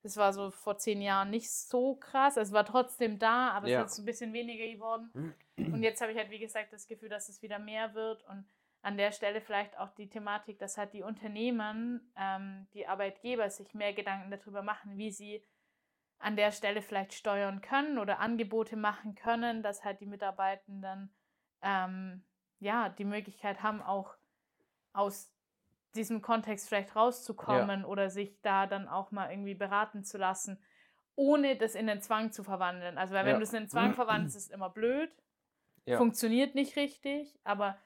Das 0.03 0.17
war 0.17 0.33
so 0.33 0.51
vor 0.51 0.79
zehn 0.79 1.01
Jahren 1.01 1.31
nicht 1.31 1.51
so 1.51 1.95
krass. 1.95 2.37
Es 2.37 2.53
war 2.53 2.65
trotzdem 2.65 3.19
da, 3.19 3.51
aber 3.51 3.69
Ja. 3.69 3.83
es 3.83 3.93
ist 3.93 3.99
ein 4.01 4.05
bisschen 4.05 4.33
weniger 4.33 4.67
geworden. 4.67 5.35
Und 5.57 5.83
jetzt 5.83 6.01
habe 6.01 6.13
ich 6.13 6.19
halt, 6.19 6.31
wie 6.31 6.41
gesagt, 6.41 6.73
das 6.73 6.89
Gefühl, 6.89 7.09
dass 7.09 7.29
es 7.29 7.41
wieder 7.43 7.59
mehr 7.59 7.95
wird. 7.95 8.25
Und 8.29 8.45
an 8.83 8.97
der 8.97 9.13
Stelle 9.13 9.41
vielleicht 9.41 9.79
auch 9.79 9.91
die 9.95 10.09
Thematik, 10.09 10.59
dass 10.59 10.77
halt 10.77 10.93
die 10.93 11.03
Unternehmen, 11.03 12.13
ähm, 12.17 12.67
die 12.75 12.87
Arbeitgeber 12.89 13.49
sich 13.49 13.75
mehr 13.75 13.93
Gedanken 13.93 14.31
darüber 14.31 14.63
machen, 14.63 14.99
wie 14.99 15.13
sie 15.13 15.43
an 16.19 16.37
der 16.37 16.51
Stelle 16.53 16.83
vielleicht 16.83 17.15
steuern 17.15 17.61
können 17.61 17.99
oder 17.99 18.19
Angebote 18.19 18.77
machen 18.77 19.15
können, 19.15 19.63
dass 19.63 19.85
halt 19.85 20.01
die 20.01 20.07
Mitarbeitenden 20.07 21.13
ähm, 21.63 22.25
ja 22.59 22.89
die 22.89 23.05
Möglichkeit 23.05 23.63
haben, 23.63 23.83
auch 23.83 24.15
aus 24.93 25.33
diesem 25.95 26.23
Kontext 26.23 26.69
vielleicht 26.69 26.97
rauszukommen 26.97 27.85
oder 27.85 28.11
sich 28.11 28.41
da 28.43 28.67
dann 28.67 28.89
auch 28.89 29.11
mal 29.11 29.31
irgendwie 29.31 29.55
beraten 29.55 30.05
zu 30.05 30.19
lassen, 30.19 30.63
ohne 31.15 31.57
das 31.57 31.75
in 31.75 31.87
den 31.87 32.01
Zwang 32.01 32.33
zu 32.33 32.43
verwandeln. 32.45 32.99
Also 32.99 33.15
weil 33.15 33.27
wenn 33.27 33.33
Ja. 33.33 33.39
du 33.39 33.45
es 33.45 33.53
in 33.53 33.65
den 33.65 33.69
Zwang 33.69 33.93
verwandelst, 33.95 34.37
ist 34.37 34.45
es 34.47 34.51
immer 34.51 34.71
blöd 34.71 35.11
Ja. 35.87 35.99
funktioniert 35.99 36.55
nicht 36.55 36.77
richtig, 36.77 37.39
aber 37.45 37.79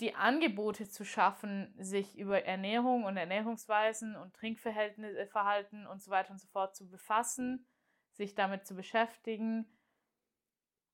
die 0.00 0.14
Angebote 0.14 0.88
zu 0.88 1.04
schaffen, 1.04 1.74
sich 1.78 2.18
über 2.18 2.44
Ernährung 2.44 3.04
und 3.04 3.16
Ernährungsweisen 3.16 4.16
und 4.16 4.34
Trinkverhältnisse, 4.34 5.26
Verhalten 5.26 5.86
und 5.86 6.02
so 6.02 6.10
weiter 6.10 6.30
und 6.32 6.38
so 6.38 6.48
fort 6.48 6.74
zu 6.74 6.88
befassen, 6.88 7.66
sich 8.12 8.34
damit 8.34 8.66
zu 8.66 8.74
beschäftigen, 8.74 9.66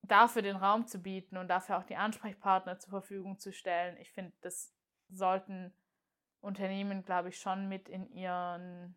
dafür 0.02 0.42
den 0.42 0.56
Raum 0.56 0.86
zu 0.86 1.00
bieten 1.00 1.36
und 1.36 1.48
dafür 1.48 1.78
auch 1.78 1.84
die 1.84 1.96
Ansprechpartner 1.96 2.78
zur 2.78 2.90
Verfügung 2.90 3.38
zu 3.38 3.52
stellen. 3.52 3.96
Ich 3.98 4.10
finde, 4.12 4.32
das 4.40 4.74
sollten 5.08 5.72
Unternehmen, 6.46 7.04
glaube 7.04 7.28
ich, 7.28 7.38
schon 7.38 7.68
mit 7.68 7.88
in 7.88 8.10
ihren 8.12 8.96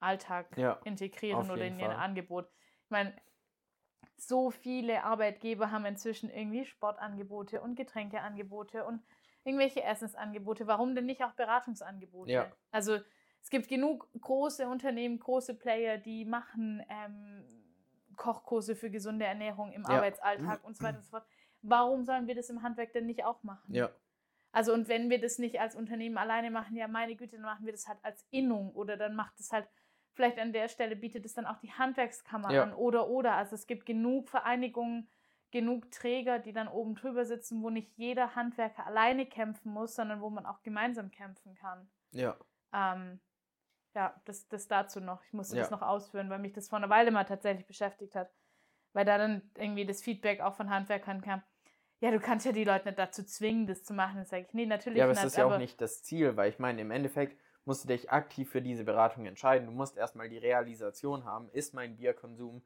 Alltag 0.00 0.56
Ja, 0.56 0.80
integrieren 0.84 1.50
oder 1.50 1.64
in 1.64 1.78
ihr. 1.78 1.98
Angebot. 1.98 2.50
Ich 2.84 2.90
meine, 2.90 3.14
so 4.16 4.50
viele 4.50 5.04
Arbeitgeber 5.04 5.70
haben 5.70 5.84
inzwischen 5.84 6.30
irgendwie 6.30 6.64
Sportangebote 6.64 7.60
und 7.60 7.76
Getränkeangebote 7.76 8.84
und 8.84 9.02
irgendwelche 9.44 9.82
Essensangebote. 9.82 10.66
Warum 10.66 10.94
denn 10.94 11.06
nicht 11.06 11.22
auch 11.22 11.32
Beratungsangebote? 11.32 12.32
Ja. 12.32 12.52
Also 12.70 12.98
es 13.42 13.50
gibt 13.50 13.68
genug 13.68 14.08
große 14.20 14.66
Unternehmen, 14.68 15.18
große 15.18 15.54
Player, 15.54 15.98
die 15.98 16.24
machen 16.24 16.82
ähm, 16.88 17.44
Kochkurse 18.16 18.74
für 18.74 18.90
gesunde 18.90 19.24
Ernährung 19.24 19.72
im 19.72 19.82
Ja. 19.82 19.90
Arbeitsalltag 19.90 20.64
und 20.64 20.76
so 20.76 20.84
weiter 20.84 20.98
und 20.98 21.04
so 21.04 21.10
fort. 21.10 21.26
Warum 21.62 22.04
sollen 22.04 22.26
wir 22.26 22.34
das 22.34 22.50
im 22.50 22.62
Handwerk 22.62 22.92
denn 22.92 23.06
nicht 23.06 23.24
auch 23.24 23.42
machen? 23.42 23.74
Ja. 23.74 23.90
Also 24.52 24.72
und 24.72 24.88
wenn 24.88 25.10
wir 25.10 25.20
das 25.20 25.38
nicht 25.38 25.60
als 25.60 25.74
Unternehmen 25.76 26.16
alleine 26.18 26.50
machen, 26.50 26.76
ja 26.76 26.88
meine 26.88 27.16
Güte, 27.16 27.36
dann 27.36 27.42
machen 27.44 27.66
wir 27.66 27.72
das 27.72 27.86
halt 27.86 27.98
als 28.02 28.26
Innung 28.30 28.72
oder 28.72 28.96
dann 28.96 29.14
macht 29.14 29.38
es 29.38 29.52
halt 29.52 29.68
vielleicht 30.14 30.38
an 30.38 30.52
der 30.52 30.68
Stelle 30.68 30.96
bietet 30.96 31.24
es 31.26 31.34
dann 31.34 31.46
auch 31.46 31.58
die 31.58 31.72
Handwerkskammer 31.72 32.50
Ja. 32.52 32.62
an 32.64 32.74
oder 32.74 33.08
oder. 33.08 33.34
Also 33.34 33.54
es 33.54 33.66
gibt 33.66 33.86
genug 33.86 34.28
Vereinigungen, 34.28 35.08
genug 35.52 35.90
Träger, 35.92 36.38
die 36.40 36.52
dann 36.52 36.66
oben 36.68 36.94
drüber 36.96 37.24
sitzen, 37.24 37.62
wo 37.62 37.70
nicht 37.70 37.96
jeder 37.96 38.34
Handwerker 38.34 38.86
alleine 38.86 39.26
kämpfen 39.26 39.72
muss, 39.72 39.94
sondern 39.94 40.20
wo 40.20 40.28
man 40.30 40.44
auch 40.44 40.62
gemeinsam 40.62 41.10
kämpfen 41.10 41.54
kann. 41.54 41.88
Ja. 42.10 42.36
Ähm, 42.72 43.20
ja, 43.94 44.20
das, 44.24 44.48
das 44.48 44.66
dazu 44.66 45.00
noch. 45.00 45.22
Ich 45.24 45.32
musste 45.32 45.56
das 45.56 45.70
Ja. 45.70 45.76
noch 45.76 45.82
ausführen, 45.82 46.30
weil 46.30 46.38
mich 46.38 46.52
das 46.52 46.68
vor 46.68 46.78
einer 46.78 46.90
Weile 46.90 47.10
mal 47.10 47.24
tatsächlich 47.24 47.66
beschäftigt 47.66 48.14
hat. 48.14 48.30
Weil 48.92 49.04
da 49.04 49.18
dann 49.18 49.50
irgendwie 49.56 49.86
das 49.86 50.02
Feedback 50.02 50.40
auch 50.40 50.54
von 50.54 50.68
Handwerkern 50.70 51.20
kam, 51.20 51.42
ja, 52.00 52.10
du 52.10 52.20
kannst 52.20 52.46
ja 52.46 52.52
die 52.52 52.64
Leute 52.64 52.86
nicht 52.86 52.98
dazu 52.98 53.24
zwingen, 53.24 53.66
das 53.66 53.82
zu 53.84 53.94
machen. 53.94 54.18
Das 54.18 54.28
sage 54.30 54.44
ich, 54.46 54.54
nee, 54.54 54.66
natürlich 54.66 54.98
Ja, 54.98 55.04
aber 55.04 55.12
es 55.12 55.18
nicht. 55.18 55.26
ist 55.32 55.36
ja 55.36 55.46
auch 55.46 55.58
nicht 55.58 55.80
das 55.80 56.02
Ziel, 56.02 56.36
weil 56.36 56.50
ich 56.50 56.58
meine, 56.58 56.80
im 56.80 56.90
Endeffekt 56.90 57.38
musst 57.64 57.84
du 57.84 57.88
dich 57.88 58.10
aktiv 58.10 58.50
für 58.50 58.62
diese 58.62 58.84
Beratung 58.84 59.26
entscheiden. 59.26 59.66
Du 59.66 59.72
musst 59.72 59.96
erstmal 59.96 60.28
die 60.28 60.38
Realisation 60.38 61.24
haben, 61.24 61.50
ist 61.50 61.74
mein 61.74 61.96
Bierkonsum 61.96 62.62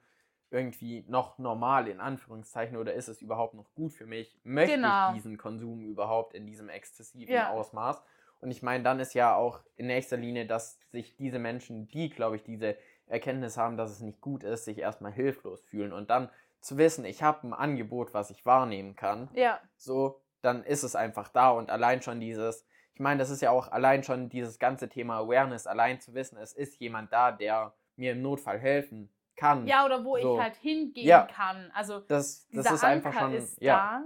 irgendwie 0.51 1.05
noch 1.09 1.39
normal 1.39 1.89
in 1.89 1.99
Anführungszeichen 1.99 2.77
oder 2.77 2.93
ist 2.93 3.09
es 3.09 3.23
überhaupt 3.23 3.55
noch 3.55 3.73
gut 3.75 3.95
für 3.95 4.07
mich? 4.07 4.39
Möchte 4.45 4.75
Genau. 4.75 5.09
ich 5.09 5.15
diesen 5.15 5.39
Konsum 5.39 5.83
überhaupt 5.87 6.35
in 6.35 6.47
diesem 6.47 6.69
exzessiven 6.69 7.35
Ja. 7.35 7.51
Ausmaß? 7.51 8.03
Und 8.41 8.51
ich 8.51 8.63
meine, 8.63 8.85
dann 8.85 9.01
ist 9.01 9.15
ja 9.15 9.35
auch 9.35 9.61
in 9.77 9.87
nächster 9.87 10.17
Linie, 10.17 10.47
dass 10.47 10.79
sich 10.91 11.17
diese 11.17 11.39
Menschen, 11.39 11.89
die, 11.89 12.11
glaube 12.11 12.37
ich, 12.37 12.43
diese 12.43 12.77
Erkenntnis 13.07 13.57
haben, 13.57 13.77
dass 13.77 13.91
es 13.91 14.01
nicht 14.01 14.21
gut 14.21 14.45
ist, 14.45 14.65
sich 14.65 14.79
erstmal 14.79 15.13
hilflos 15.13 15.63
fühlen 15.63 15.93
und 15.93 16.11
dann 16.11 16.29
zu 16.63 16.79
wissen, 16.79 17.05
ich 17.05 17.23
habe 17.23 17.47
ein 17.47 17.53
Angebot, 17.53 18.15
was 18.15 18.31
ich 18.31 18.47
wahrnehmen 18.47 18.97
kann, 18.97 19.29
Ja, 19.35 19.61
so, 19.77 20.23
dann 20.41 20.65
ist 20.65 20.83
es 20.83 20.97
einfach 20.97 21.29
da 21.29 21.51
und 21.51 21.71
allein 21.71 22.01
schon 22.03 22.21
dieses, 22.21 22.67
ich 22.95 23.01
meine, 23.01 23.19
das 23.19 23.31
ist 23.31 23.43
ja 23.43 23.51
auch 23.51 23.71
allein 23.71 24.03
schon 24.05 24.29
dieses 24.29 24.59
ganze 24.59 24.89
Thema 24.89 25.19
Awareness, 25.19 25.67
allein 25.67 26.01
zu 26.01 26.15
wissen, 26.15 26.39
es 26.39 26.53
ist 26.53 26.81
jemand 26.81 27.13
da, 27.13 27.33
der 27.33 27.75
mir 27.97 28.13
im 28.13 28.23
Notfall 28.23 28.59
helfen 28.59 29.13
kann. 29.37 29.67
ja 29.67 29.85
oder 29.85 30.05
wo 30.05 30.17
So. 30.19 30.35
ich 30.35 30.41
halt 30.41 30.57
hingehen 30.57 31.07
Ja. 31.07 31.27
kann. 31.27 31.71
Also 31.75 32.01
das, 32.01 32.47
das 32.53 32.71
ist 32.71 32.85
Anker 32.85 33.09
einfach 33.09 33.13
schon, 33.19 33.35
ist 33.35 33.61
ja, 33.61 34.05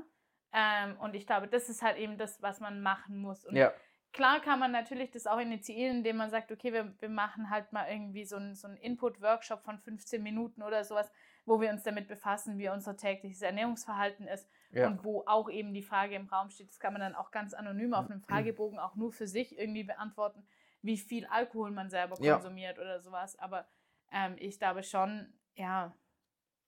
da. 0.52 0.88
Ähm, 0.88 0.96
und 1.00 1.14
ich 1.14 1.26
glaube, 1.26 1.48
das 1.48 1.68
ist 1.68 1.82
halt 1.82 1.98
eben 1.98 2.16
das, 2.16 2.40
was 2.42 2.60
man 2.60 2.80
machen 2.80 3.18
muss. 3.18 3.44
Und 3.44 3.56
ja, 3.56 3.72
klar 4.12 4.40
kann 4.40 4.58
man 4.58 4.72
natürlich 4.72 5.10
das 5.10 5.26
auch 5.26 5.38
initiieren, 5.38 5.98
indem 5.98 6.16
man 6.16 6.30
sagt, 6.30 6.50
okay, 6.50 6.72
wir, 6.72 6.94
wir 7.00 7.08
machen 7.10 7.50
halt 7.50 7.72
mal 7.72 7.86
irgendwie 7.90 8.24
so 8.24 8.36
einen 8.36 8.54
so 8.54 8.66
einen 8.68 8.76
Input-Workshop 8.78 9.62
von 9.62 9.78
15 9.78 10.22
Minuten 10.22 10.62
oder 10.62 10.82
sowas, 10.84 11.10
wo 11.46 11.60
wir 11.60 11.70
uns 11.70 11.84
damit 11.84 12.08
befassen, 12.08 12.58
wie 12.58 12.68
unser 12.68 12.96
tägliches 12.96 13.40
Ernährungsverhalten 13.42 14.26
ist 14.28 14.48
ja, 14.70 14.88
und 14.88 15.04
wo 15.04 15.22
auch 15.26 15.48
eben 15.48 15.72
die 15.72 15.82
Frage 15.82 16.14
im 16.16 16.26
Raum 16.26 16.50
steht, 16.50 16.68
das 16.68 16.80
kann 16.80 16.92
man 16.92 17.00
dann 17.00 17.14
auch 17.14 17.30
ganz 17.30 17.54
anonym 17.54 17.94
auf 17.94 18.10
einem 18.10 18.20
Fragebogen 18.20 18.78
auch 18.78 18.96
nur 18.96 19.12
für 19.12 19.26
sich 19.26 19.58
irgendwie 19.58 19.84
beantworten, 19.84 20.46
wie 20.82 20.98
viel 20.98 21.24
Alkohol 21.26 21.70
man 21.70 21.88
selber 21.88 22.18
Ja. 22.20 22.34
konsumiert 22.34 22.78
oder 22.78 23.00
sowas. 23.00 23.38
Aber 23.38 23.66
ähm, 24.12 24.36
ich 24.38 24.58
glaube 24.58 24.82
schon, 24.82 25.32
ja, 25.54 25.94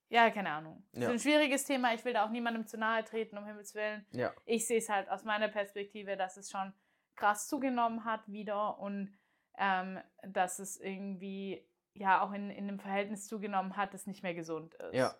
ja, 0.08 0.30
keine 0.30 0.50
Ahnung. 0.50 0.82
Das 0.92 1.02
Ja. 1.02 1.08
ist 1.08 1.14
ein 1.14 1.18
schwieriges 1.18 1.64
Thema. 1.64 1.92
Ich 1.92 2.04
will 2.04 2.14
da 2.14 2.24
auch 2.24 2.30
niemandem 2.30 2.66
zu 2.66 2.78
nahe 2.78 3.04
treten, 3.04 3.36
um 3.36 3.44
Himmels 3.44 3.74
Willen 3.74 4.06
ja, 4.12 4.32
ich 4.46 4.66
sehe 4.66 4.78
es 4.78 4.88
halt 4.88 5.10
aus 5.10 5.24
meiner 5.24 5.48
Perspektive, 5.48 6.16
dass 6.16 6.36
es 6.36 6.50
schon 6.50 6.72
krass 7.16 7.48
zugenommen 7.48 8.04
hat 8.04 8.26
wieder 8.26 8.78
und 8.78 9.12
ähm, 9.58 9.98
dass 10.22 10.58
es 10.60 10.80
irgendwie 10.80 11.66
ja 11.98 12.22
auch 12.22 12.32
in, 12.32 12.50
in 12.50 12.68
einem 12.68 12.78
Verhältnis 12.78 13.26
zugenommen 13.26 13.76
hat, 13.76 13.94
das 13.94 14.06
nicht 14.06 14.22
mehr 14.22 14.34
gesund 14.34 14.74
ist. 14.74 14.94
ja, 14.94 15.14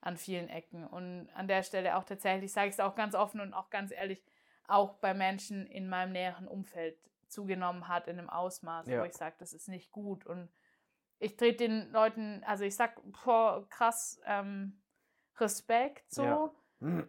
An 0.00 0.16
vielen 0.16 0.48
Ecken. 0.48 0.86
Und 0.86 1.28
an 1.34 1.48
der 1.48 1.62
Stelle 1.62 1.96
auch 1.96 2.04
tatsächlich, 2.04 2.52
sage 2.52 2.68
ich 2.68 2.74
es 2.74 2.80
auch 2.80 2.94
ganz 2.94 3.14
offen 3.14 3.40
und 3.40 3.54
auch 3.54 3.70
ganz 3.70 3.90
ehrlich, 3.92 4.22
auch 4.66 4.94
bei 4.94 5.14
Menschen 5.14 5.66
in 5.66 5.88
meinem 5.88 6.12
näheren 6.12 6.46
Umfeld 6.48 6.98
zugenommen 7.28 7.88
hat 7.88 8.06
in 8.08 8.18
einem 8.18 8.30
Ausmaß, 8.30 8.86
Ja. 8.86 9.00
wo 9.00 9.04
ich 9.04 9.14
sage, 9.14 9.36
das 9.38 9.52
ist 9.52 9.68
nicht 9.68 9.90
gut. 9.92 10.24
Und 10.26 10.48
ich 11.18 11.36
trete 11.36 11.68
den 11.68 11.90
Leuten, 11.90 12.42
also 12.44 12.64
ich 12.64 12.76
sag, 12.76 13.00
boah, 13.24 13.66
krass, 13.70 14.20
ähm, 14.26 14.80
Respekt 15.38 16.10
so. 16.12 16.22
Ja. 16.22 16.50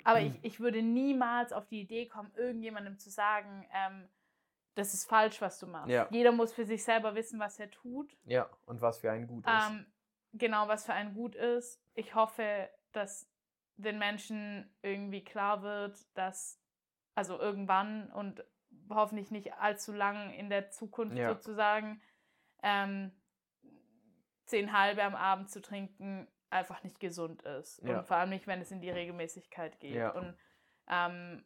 Aber 0.03 0.21
ich, 0.21 0.33
ich 0.43 0.59
würde 0.59 0.81
niemals 0.81 1.53
auf 1.53 1.67
die 1.67 1.81
Idee 1.81 2.07
kommen, 2.07 2.31
irgendjemandem 2.35 2.97
zu 2.97 3.09
sagen, 3.09 3.65
ähm, 3.73 4.07
das 4.75 4.93
ist 4.93 5.05
falsch, 5.09 5.41
was 5.41 5.59
du 5.59 5.67
machst. 5.67 5.89
Ja. 5.89 6.07
Jeder 6.11 6.31
muss 6.31 6.53
für 6.53 6.65
sich 6.65 6.83
selber 6.83 7.15
wissen, 7.15 7.39
was 7.39 7.59
er 7.59 7.71
tut. 7.71 8.15
ja, 8.25 8.49
und 8.65 8.81
was 8.81 8.99
für 8.99 9.11
ein 9.11 9.27
Gut 9.27 9.45
ist. 9.45 9.53
Ähm, 9.69 9.85
genau, 10.33 10.67
was 10.67 10.85
für 10.85 10.93
einen 10.93 11.13
gut 11.13 11.35
ist. 11.35 11.81
Ich 11.93 12.13
hoffe, 12.13 12.69
dass 12.91 13.29
den 13.77 13.97
Menschen 13.97 14.69
irgendwie 14.81 15.23
klar 15.23 15.63
wird, 15.63 15.97
dass, 16.17 16.61
also 17.15 17.39
irgendwann 17.39 18.11
und 18.11 18.43
hoffentlich 18.89 19.31
nicht 19.31 19.53
allzu 19.55 19.91
lang 19.93 20.31
in 20.33 20.49
der 20.49 20.69
Zukunft 20.69 21.17
Ja. 21.17 21.29
sozusagen, 21.33 22.01
ähm, 22.61 23.11
zehn 24.45 24.77
halbe 24.77 25.03
am 25.03 25.15
Abend 25.15 25.49
zu 25.49 25.61
trinken 25.61 26.27
einfach 26.49 26.83
nicht 26.83 26.99
gesund 26.99 27.41
ist. 27.43 27.81
Ja. 27.83 27.99
Und 27.99 28.05
vor 28.07 28.17
allem 28.17 28.29
nicht, 28.29 28.47
wenn 28.47 28.61
es 28.61 28.71
in 28.71 28.79
die 28.81 28.89
Regelmäßigkeit 28.91 29.79
geht. 29.79 30.13
Und 30.13 30.37
ähm, 30.87 31.43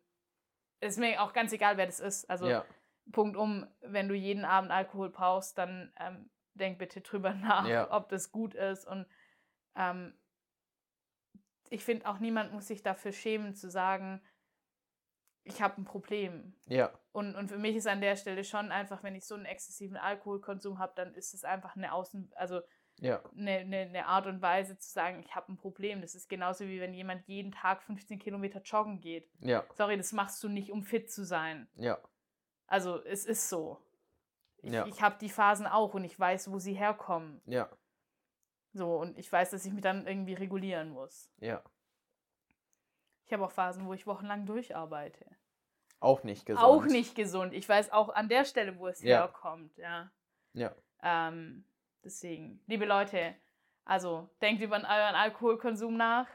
ist 0.82 1.00
mir 1.00 1.22
auch 1.22 1.34
ganz 1.34 1.52
egal, 1.54 1.78
wer 1.78 1.86
das 1.86 2.00
ist. 2.00 2.30
Also 2.30 2.48
ja, 2.48 2.66
Punkt 3.12 3.36
um, 3.38 3.66
wenn 3.82 4.08
du 4.08 4.16
jeden 4.16 4.46
Abend 4.46 4.72
Alkohol 4.72 5.10
brauchst, 5.10 5.58
dann 5.58 5.92
ähm, 6.00 6.30
denk 6.54 6.78
bitte 6.80 7.02
drüber 7.02 7.34
nach, 7.36 7.68
Ja. 7.68 7.92
ob 7.92 8.10
das 8.10 8.32
gut 8.32 8.54
ist. 8.56 8.86
Und 8.86 9.06
ähm, 9.76 10.14
ich 11.70 11.84
finde 11.84 12.08
auch, 12.08 12.20
niemand 12.20 12.52
muss 12.52 12.68
sich 12.68 12.82
dafür 12.84 13.12
schämen 13.12 13.56
zu 13.56 13.70
sagen, 13.70 14.22
ich 15.44 15.62
habe 15.62 15.82
ein 15.82 15.86
Problem. 15.86 16.54
ja, 16.66 16.92
Und, 17.12 17.36
und 17.36 17.48
für 17.48 17.58
mich 17.58 17.76
ist 17.76 17.88
an 17.88 18.02
der 18.02 18.16
Stelle 18.16 18.44
schon 18.44 18.72
einfach, 18.72 19.04
wenn 19.04 19.16
ich 19.16 19.26
so 19.26 19.36
einen 19.36 19.46
exzessiven 19.46 19.98
Alkoholkonsum 19.98 20.78
habe, 20.80 20.94
dann 20.96 21.14
ist 21.16 21.34
es 21.34 21.44
einfach 21.44 21.76
eine 21.76 21.94
Außen, 21.94 22.32
also 22.36 22.62
ja, 23.02 23.24
eine, 23.36 23.52
eine, 23.60 23.78
eine 23.78 24.06
Art 24.08 24.28
und 24.28 24.42
Weise 24.42 24.78
zu 24.78 24.92
sagen, 24.92 25.22
ich 25.22 25.34
habe 25.34 25.52
ein 25.54 25.58
Problem. 25.58 26.02
Das 26.02 26.16
ist 26.16 26.28
genauso 26.28 26.66
wie 26.66 26.82
wenn 26.82 26.94
jemand 26.94 27.26
jeden 27.28 27.52
Tag 27.54 27.82
15 27.84 28.20
Kilometer 28.20 28.62
joggen 28.62 29.00
geht. 29.00 29.30
ja, 29.40 29.64
Sorry, 29.76 29.96
das 29.96 30.12
machst 30.12 30.44
du 30.44 30.50
nicht, 30.50 30.72
um 30.72 30.84
fit 30.84 31.10
zu 31.12 31.24
sein. 31.24 31.70
ja, 31.76 31.98
Also 32.70 33.04
es 33.04 33.26
ist 33.26 33.50
so. 33.50 33.78
Ich, 34.62 34.72
Ja. 34.72 34.86
ich 34.86 35.02
habe 35.02 35.18
die 35.20 35.30
Phasen 35.30 35.66
auch 35.68 35.94
und 35.94 36.04
ich 36.04 36.20
weiß, 36.20 36.52
wo 36.52 36.60
sie 36.60 36.74
herkommen. 36.74 37.42
ja, 37.46 37.70
So, 38.74 38.98
und 38.98 39.18
ich 39.18 39.32
weiß, 39.32 39.52
dass 39.52 39.66
ich 39.66 39.74
mich 39.74 39.82
dann 39.82 40.06
irgendwie 40.08 40.34
regulieren 40.36 40.90
muss. 40.92 41.30
ja. 41.40 41.62
Ich 43.26 43.34
habe 43.34 43.46
auch 43.46 43.52
Phasen, 43.52 43.86
wo 43.86 43.94
ich 43.94 44.08
wochenlang 44.08 44.48
durcharbeite. 44.48 45.24
Auch 46.00 46.24
nicht 46.24 46.48
gesund. 46.48 46.66
Auch 46.66 46.86
nicht 46.86 47.14
gesund. 47.14 47.54
Ich 47.54 47.70
weiß 47.70 47.92
auch 47.92 48.10
an 48.10 48.28
der 48.28 48.44
Stelle, 48.44 48.80
wo 48.80 48.88
es 48.88 49.04
Ja. 49.04 49.20
herkommt, 49.20 49.78
ja. 49.78 50.10
Ja, 50.54 50.74
Ähm, 51.04 51.64
deswegen, 52.04 52.60
liebe 52.66 52.86
Leute, 52.86 53.36
also 53.86 54.28
denkt 54.42 54.64
über 54.64 54.78
euren 54.78 54.88
Alkoholkonsum 55.16 55.96
nach. 55.96 56.28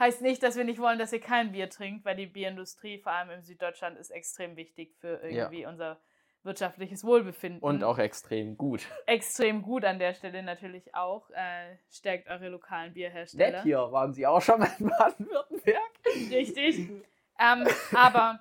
Heißt 0.00 0.22
nicht, 0.22 0.42
dass 0.42 0.56
wir 0.56 0.64
nicht 0.64 0.80
wollen, 0.80 0.98
dass 0.98 1.12
ihr 1.12 1.20
kein 1.20 1.52
Bier 1.52 1.68
trinkt, 1.68 2.06
weil 2.06 2.16
die 2.16 2.26
Bierindustrie, 2.26 2.98
vor 2.98 3.12
allem 3.12 3.30
in 3.30 3.42
Süddeutschland, 3.42 3.98
ist 3.98 4.10
extrem 4.10 4.56
wichtig 4.56 4.96
für 4.98 5.20
irgendwie 5.22 5.66
unser 5.66 6.00
wirtschaftliches 6.42 7.04
Wohlbefinden. 7.04 7.60
und 7.60 7.84
auch 7.84 7.98
extrem 7.98 8.56
gut. 8.56 8.86
extrem 9.06 9.60
gut 9.60 9.84
an 9.84 9.98
der 9.98 10.14
Stelle 10.14 10.42
natürlich 10.42 10.94
auch. 10.94 11.28
Äh, 11.30 11.76
stärkt 11.90 12.28
eure 12.30 12.48
lokalen 12.48 12.94
Bierhersteller. 12.94 13.58
Nett 13.58 13.62
hier, 13.62 13.92
waren 13.92 14.14
Sie 14.14 14.26
auch 14.26 14.40
schon 14.40 14.60
mal 14.60 14.70
in 14.78 14.88
Baden-Württemberg? 14.88 15.90
Richtig. 16.30 16.88
ähm, 17.38 17.68
aber 17.94 18.40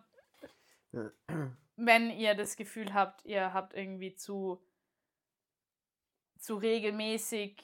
wenn 1.76 2.10
ihr 2.10 2.36
das 2.36 2.56
Gefühl 2.56 2.94
habt, 2.94 3.26
ihr 3.26 3.54
habt 3.54 3.74
irgendwie 3.74 4.16
zu, 4.16 4.64
zu 6.38 6.56
regelmäßig 6.56 7.62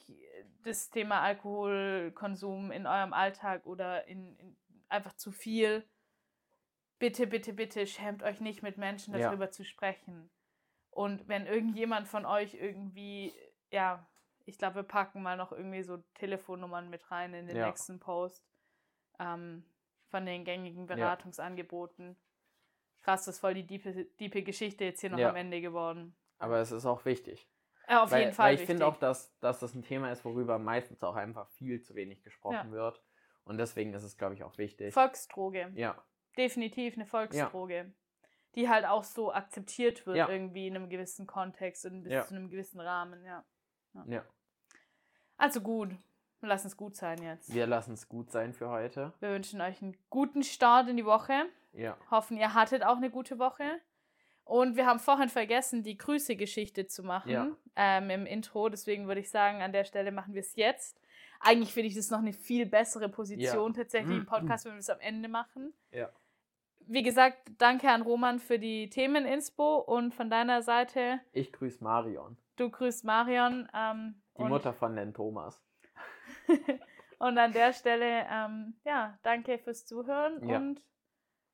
das 0.65 0.89
Thema 0.89 1.21
Alkoholkonsum 1.21 2.71
in 2.71 2.87
eurem 2.87 3.13
Alltag 3.13 3.65
oder 3.65 4.05
in, 4.07 4.35
in 4.37 4.57
einfach 4.89 5.15
zu 5.15 5.31
viel, 5.31 5.87
bitte, 6.99 7.27
bitte, 7.27 7.53
bitte 7.53 7.87
schämt 7.87 8.23
euch 8.23 8.39
nicht 8.41 8.61
mit 8.63 8.77
Menschen 8.77 9.13
Ja. 9.13 9.29
darüber 9.29 9.51
zu 9.51 9.63
sprechen. 9.63 10.29
Und 10.91 11.27
wenn 11.27 11.45
irgendjemand 11.45 12.07
von 12.07 12.25
euch 12.25 12.53
irgendwie, 12.53 13.33
ja, 13.71 14.07
ich 14.45 14.57
glaube, 14.57 14.75
wir 14.75 14.83
packen 14.83 15.21
mal 15.21 15.35
noch 15.37 15.51
irgendwie 15.51 15.83
so 15.83 15.97
Telefonnummern 16.13 16.89
mit 16.89 17.09
rein 17.11 17.33
in 17.33 17.47
den 17.47 17.57
Ja. 17.57 17.67
nächsten 17.67 17.99
Post 17.99 18.45
ähm, 19.19 19.65
von 20.09 20.25
den 20.25 20.45
gängigen 20.45 20.87
Beratungsangeboten. 20.87 22.15
Krass, 23.01 23.25
das 23.25 23.35
ist 23.35 23.41
voll 23.41 23.53
die 23.53 23.67
diepe, 23.67 24.05
diepe 24.19 24.43
Geschichte 24.43 24.85
jetzt 24.85 25.01
hier 25.01 25.09
noch 25.09 25.19
Ja. 25.19 25.29
am 25.29 25.35
Ende 25.35 25.61
geworden. 25.61 26.15
Aber 26.37 26.59
es 26.59 26.71
ist 26.71 26.85
auch 26.85 27.05
wichtig. 27.05 27.47
Äh, 27.87 27.95
auf 27.97 28.11
weil, 28.11 28.21
jeden 28.21 28.33
Fall. 28.33 28.45
Weil 28.47 28.53
ich 28.55 28.61
wichtig. 28.61 28.73
finde 28.73 28.87
auch, 28.87 28.97
dass, 28.97 29.37
dass 29.39 29.59
das 29.59 29.73
ein 29.75 29.83
Thema 29.83 30.11
ist, 30.11 30.23
worüber 30.25 30.57
meistens 30.59 31.03
auch 31.03 31.15
einfach 31.15 31.49
viel 31.51 31.81
zu 31.81 31.95
wenig 31.95 32.23
gesprochen 32.23 32.69
Ja. 32.69 32.71
wird. 32.71 33.03
Und 33.43 33.57
deswegen 33.57 33.93
ist 33.93 34.03
es, 34.03 34.17
glaube 34.17 34.33
ich, 34.33 34.43
auch 34.43 34.57
wichtig. 34.57 34.93
Volksdroge. 34.93 35.71
Ja, 35.75 35.95
Definitiv 36.37 36.95
eine 36.95 37.05
Volksdroge. 37.05 37.93
die 38.55 38.69
halt 38.69 38.85
auch 38.85 39.03
so 39.03 39.33
akzeptiert 39.33 40.05
wird 40.07 40.17
Ja. 40.17 40.29
irgendwie 40.29 40.67
in 40.67 40.75
einem 40.75 40.89
gewissen 40.89 41.27
Kontext 41.27 41.85
und 41.85 42.03
bis 42.03 42.13
Ja. 42.13 42.25
zu 42.25 42.35
einem 42.35 42.49
gewissen 42.49 42.79
Rahmen, 42.79 43.23
ja. 43.25 43.43
Ja. 44.07 44.23
Also 45.37 45.61
gut, 45.61 45.89
lass 46.41 46.65
es 46.65 46.77
gut 46.77 46.95
sein 46.95 47.21
jetzt. 47.21 47.53
Wir 47.53 47.67
lassen 47.67 47.93
es 47.93 48.07
gut 48.07 48.31
sein 48.31 48.53
für 48.53 48.69
heute. 48.69 49.13
Wir 49.19 49.29
wünschen 49.31 49.59
euch 49.61 49.81
einen 49.81 49.97
guten 50.09 50.43
Start 50.43 50.87
in 50.87 50.97
die 50.97 51.05
Woche. 51.05 51.45
Ja. 51.73 51.97
Hoffen, 52.09 52.37
ihr 52.37 52.53
hattet 52.53 52.83
auch 52.83 52.95
eine 52.97 53.09
gute 53.09 53.37
Woche. 53.39 53.79
Und 54.45 54.75
wir 54.77 54.85
haben 54.85 54.99
vorhin 54.99 55.29
vergessen, 55.29 55.81
die 55.83 55.97
Grüße-Geschichte 55.97 56.85
zu 56.87 57.03
machen 57.03 57.31
Ja. 57.31 57.47
ähm, 57.75 58.09
im 58.11 58.25
Intro. 58.27 58.69
Deswegen 58.69 59.07
würde 59.07 59.19
ich 59.21 59.29
sagen, 59.29 59.61
an 59.61 59.73
der 59.73 59.83
Stelle 59.85 60.11
machen 60.11 60.33
wir 60.35 60.41
es 60.41 60.55
jetzt. 60.55 61.01
Eigentlich 61.39 61.73
finde 61.73 61.87
ich 61.89 61.95
das 61.95 62.11
noch 62.11 62.19
eine 62.19 62.31
viel 62.33 62.65
bessere 62.67 63.09
Position 63.09 63.73
tatsächlich 63.73 64.17
im 64.17 64.25
Podcast, 64.27 64.65
wenn 64.65 64.73
wir 64.73 64.79
es 64.79 64.89
am 64.89 64.99
Ende 64.99 65.27
machen. 65.29 65.73
Ja. 65.91 66.09
Wie 66.87 67.01
gesagt, 67.01 67.39
danke 67.57 67.89
an 67.89 68.03
Roman 68.03 68.37
für 68.39 68.59
die 68.59 68.87
Themeninspo 68.89 69.77
und 69.79 70.13
von 70.13 70.29
deiner 70.29 70.61
Seite, 70.61 71.19
Ich 71.31 71.51
grüße 71.51 71.83
Marion, 71.83 72.37
du 72.57 72.69
grüßt 72.69 73.03
Marion. 73.03 73.67
Ähm, 73.73 74.21
die 74.37 74.43
Mutter 74.43 74.71
von 74.73 74.95
den 74.95 75.11
Thomas. 75.13 75.63
und 77.17 77.37
an 77.39 77.51
der 77.53 77.73
Stelle, 77.73 78.27
ähm, 78.31 78.75
ja, 78.83 79.17
danke 79.23 79.57
fürs 79.57 79.85
Zuhören 79.87 80.47
Ja. 80.47 80.57
und 80.57 80.81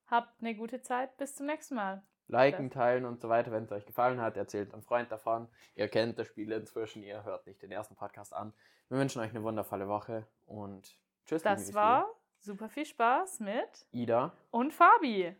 habt 0.08 0.42
eine 0.42 0.54
gute 0.56 0.82
Zeit. 0.82 1.16
Bis 1.16 1.36
zum 1.36 1.46
nächsten 1.46 1.76
Mal. 1.76 2.04
Liken, 2.32 2.70
teilen 2.70 3.06
und 3.06 3.22
so 3.22 3.30
weiter, 3.30 3.52
wenn 3.52 3.66
es 3.66 3.72
euch 3.72 3.86
gefallen 3.86 4.22
hat. 4.22 4.38
Erzählt 4.38 4.74
einem 4.74 4.82
Freund 4.82 5.12
davon. 5.12 5.48
Ihr 5.76 5.88
kennt 5.90 6.18
das 6.18 6.28
Spiel 6.28 6.52
inzwischen, 6.52 7.04
ihr 7.04 7.24
hört 7.24 7.46
nicht 7.46 7.62
den 7.62 7.72
ersten 7.72 7.96
Podcast 7.96 8.34
an. 8.34 8.54
Wir 8.90 8.98
wünschen 8.98 9.22
euch 9.22 9.30
eine 9.32 9.44
wundervolle 9.44 9.88
Woche 9.88 10.26
und 10.48 10.98
tschüss. 11.26 11.44
Das 11.44 11.74
war 11.74 12.08
super 12.40 12.70
viel 12.70 12.86
Spaß 12.86 13.42
mit 13.42 13.86
Ida. 13.92 14.32
und 14.50 14.74
Fabi. 14.74 15.36